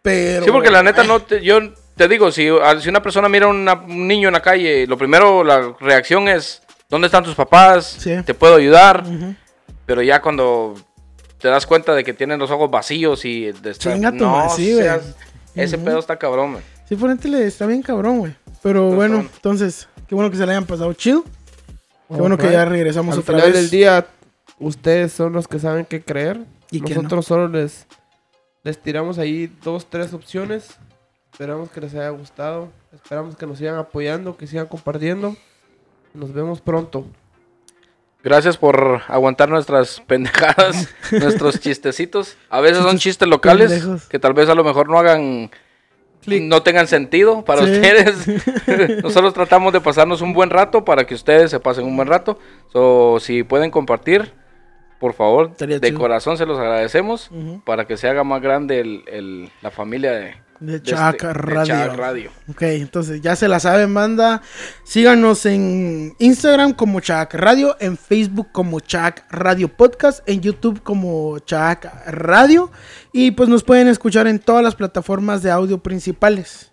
pero... 0.02 0.44
Sí, 0.44 0.50
porque 0.52 0.70
la 0.70 0.82
neta 0.82 1.02
eh, 1.02 1.08
no 1.08 1.20
te, 1.22 1.42
yo 1.42 1.58
te 2.02 2.08
digo, 2.08 2.32
si, 2.32 2.48
a- 2.48 2.80
si 2.80 2.88
una 2.88 3.00
persona 3.02 3.28
mira 3.28 3.46
a 3.46 3.48
un 3.50 3.64
niño 4.08 4.28
en 4.28 4.34
la 4.34 4.42
calle, 4.42 4.86
lo 4.86 4.98
primero, 4.98 5.44
la 5.44 5.72
reacción 5.78 6.26
es, 6.28 6.62
¿dónde 6.88 7.06
están 7.06 7.22
tus 7.22 7.34
papás? 7.36 7.96
Sí. 7.98 8.14
¿Te 8.24 8.34
puedo 8.34 8.56
ayudar? 8.56 9.04
Pero 9.86 10.02
ya 10.02 10.20
cuando 10.20 10.74
te 11.38 11.48
das 11.48 11.64
cuenta 11.66 11.94
de 11.94 12.02
que 12.02 12.12
tienen 12.12 12.38
los 12.38 12.50
ojos 12.50 12.70
vacíos 12.70 13.24
y 13.24 13.52
de 13.52 13.70
estar- 13.70 13.94
Chinga 13.94 14.10
tu 14.10 14.18
no 14.24 14.48
sí, 14.54 14.72
güey. 14.72 14.82
seas- 14.84 15.14
ese 15.54 15.78
pedo 15.78 15.98
está 15.98 16.16
cabrón, 16.18 16.52
güey. 16.52 16.64
Sí, 16.88 16.96
ponértele, 16.96 17.46
está 17.46 17.66
bien 17.66 17.82
cabrón, 17.82 18.18
güey. 18.18 18.34
Pero 18.62 18.84
Está 18.86 18.96
bueno, 18.96 19.16
entonces, 19.20 19.88
qué 20.08 20.14
bueno 20.14 20.30
que 20.30 20.36
se 20.36 20.44
le 20.46 20.52
hayan 20.52 20.66
pasado 20.66 20.92
chido. 20.94 21.22
Qué 22.08 22.16
bueno 22.18 22.36
que 22.36 22.50
ya 22.50 22.64
regresamos 22.64 23.14
Al 23.14 23.20
otra 23.20 23.36
final 23.36 23.52
vez. 23.52 23.60
del 23.62 23.70
día, 23.70 24.06
ustedes 24.58 25.12
son 25.12 25.32
los 25.32 25.46
que 25.48 25.58
saben 25.58 25.84
qué 25.84 26.02
creer. 26.02 26.40
¿Y 26.70 26.80
Nosotros 26.80 27.26
solo 27.26 27.48
les, 27.48 27.86
les 28.64 28.78
tiramos 28.80 29.18
ahí 29.18 29.50
dos, 29.62 29.86
tres 29.88 30.12
opciones. 30.14 30.68
Esperamos 31.42 31.70
que 31.72 31.80
les 31.80 31.92
haya 31.94 32.10
gustado. 32.10 32.68
Esperamos 32.94 33.34
que 33.34 33.46
nos 33.48 33.58
sigan 33.58 33.74
apoyando, 33.74 34.36
que 34.36 34.46
sigan 34.46 34.66
compartiendo. 34.66 35.34
Nos 36.14 36.32
vemos 36.32 36.60
pronto. 36.60 37.04
Gracias 38.22 38.56
por 38.56 39.00
aguantar 39.08 39.48
nuestras 39.48 40.00
pendejadas, 40.06 40.88
nuestros 41.10 41.58
chistecitos. 41.58 42.36
A 42.48 42.60
veces 42.60 42.84
son 42.84 42.96
chistes 42.98 43.26
locales 43.26 43.72
pendejos. 43.72 44.08
que 44.08 44.20
tal 44.20 44.34
vez 44.34 44.48
a 44.50 44.54
lo 44.54 44.62
mejor 44.62 44.88
no 44.88 45.00
hagan, 45.00 45.50
no 46.28 46.62
tengan 46.62 46.86
sentido 46.86 47.44
para 47.44 47.66
Sí. 47.66 47.72
ustedes. 47.72 49.02
Nosotros 49.02 49.34
tratamos 49.34 49.72
de 49.72 49.80
pasarnos 49.80 50.20
un 50.20 50.34
buen 50.34 50.48
rato 50.48 50.84
para 50.84 51.08
que 51.08 51.16
ustedes 51.16 51.50
se 51.50 51.58
pasen 51.58 51.84
un 51.86 51.96
buen 51.96 52.06
rato. 52.06 52.38
So, 52.72 53.18
si 53.18 53.42
pueden 53.42 53.72
compartir, 53.72 54.32
por 55.00 55.12
favor, 55.14 55.48
Estaría 55.50 55.80
de 55.80 55.88
chido. 55.88 55.98
corazón 55.98 56.38
se 56.38 56.46
los 56.46 56.56
agradecemos 56.60 57.30
para 57.64 57.84
que 57.84 57.96
se 57.96 58.08
haga 58.08 58.22
más 58.22 58.40
grande 58.40 58.78
el- 58.78 59.02
el- 59.08 59.50
la 59.60 59.72
familia 59.72 60.12
de, 60.12 60.36
De 60.62 60.76
este- 60.76 60.92
Chac 60.92 61.20
de 61.20 61.32
Radio. 61.32 61.74
Chac 61.74 61.96
Radio. 61.96 62.30
Ok, 62.48 62.62
entonces 62.62 63.20
ya 63.20 63.34
se 63.34 63.48
la 63.48 63.58
saben, 63.58 63.92
banda. 63.92 64.42
Síganos 64.84 65.44
en 65.44 66.14
Instagram 66.20 66.72
como 66.72 67.00
Chac 67.00 67.34
Radio, 67.34 67.76
en 67.80 67.96
Facebook 67.96 68.48
como 68.52 68.78
Chac 68.78 69.24
Radio 69.30 69.68
Podcast, 69.68 70.20
en 70.28 70.40
YouTube 70.40 70.80
como 70.82 71.40
Chac 71.40 72.06
Radio. 72.06 72.70
Y 73.12 73.32
pues 73.32 73.48
nos 73.48 73.64
pueden 73.64 73.88
escuchar 73.88 74.28
en 74.28 74.38
todas 74.38 74.62
las 74.62 74.76
plataformas 74.76 75.42
de 75.42 75.50
audio 75.50 75.82
principales. 75.82 76.70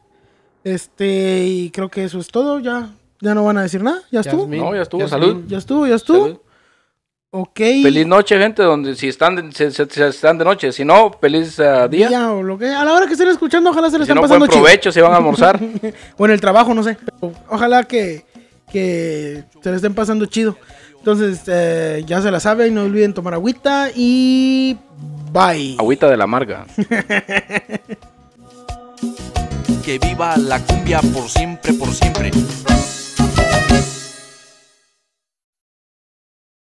Este, 0.63 1.45
y 1.47 1.71
creo 1.71 1.89
que 1.89 2.03
eso 2.03 2.19
es 2.19 2.27
todo. 2.27 2.59
Ya, 2.59 2.91
ya 3.21 3.33
no 3.33 3.43
van 3.43 3.57
a 3.57 3.63
decir 3.63 3.81
nada. 3.81 4.01
Ya 4.11 4.19
estuvo. 4.19 4.47
No, 4.47 4.75
ya 4.75 4.83
estuvo, 4.83 5.07
salud. 5.07 5.45
Ya 5.47 5.57
estuvo, 5.57 5.87
ya 5.87 5.95
estuvo. 5.95 6.25
Salud. 6.25 6.39
Ok. 7.32 7.57
Feliz 7.84 8.07
noche, 8.07 8.39
gente, 8.39 8.63
donde 8.63 8.95
si 8.95 9.07
están 9.07 9.36
de, 9.36 9.51
si- 9.51 9.69
si- 9.71 9.86
si 9.89 10.01
están 10.01 10.38
de 10.39 10.45
noche, 10.45 10.71
si 10.71 10.84
no, 10.84 11.11
feliz 11.21 11.59
eh, 11.59 11.88
día. 11.89 12.07
Día 12.09 12.32
o 12.34 12.41
lo 12.41 12.57
que 12.57 12.67
a 12.67 12.84
la 12.84 12.91
hora 12.93 13.05
que 13.05 13.13
estén 13.13 13.27
escuchando, 13.27 13.69
ojalá 13.69 13.89
se 13.91 13.99
le 13.99 14.05
Si 14.05 14.11
estén 14.11 14.15
no, 14.15 14.21
pasando 14.21 14.39
buen 14.39 14.51
chido. 14.51 14.63
provecho 14.63 14.91
si 14.91 14.99
van 14.99 15.13
a 15.13 15.17
almorzar. 15.17 15.59
o 16.17 16.25
en 16.25 16.32
el 16.32 16.41
trabajo, 16.41 16.73
no 16.73 16.82
sé. 16.82 16.97
Pero 17.19 17.34
ojalá 17.49 17.84
que, 17.84 18.25
que 18.71 19.43
se 19.61 19.69
le 19.69 19.75
estén 19.75 19.93
pasando 19.93 20.25
chido. 20.25 20.57
Entonces, 20.97 21.41
eh, 21.47 22.03
ya 22.07 22.19
se 22.21 22.32
la 22.32 22.39
saben, 22.39 22.73
no 22.73 22.82
olviden 22.84 23.13
tomar 23.13 23.36
agüita 23.36 23.89
y 23.95 24.75
bye. 25.32 25.75
Agüita 25.80 26.09
de 26.09 26.17
la 26.17 26.23
amarga. 26.25 26.65
Que 29.86 29.97
viva 29.97 30.38
la 30.38 30.59
cumbia 30.59 30.99
por 31.01 31.27
siempre, 31.30 31.73
por 31.73 31.88
siempre. 31.91 32.30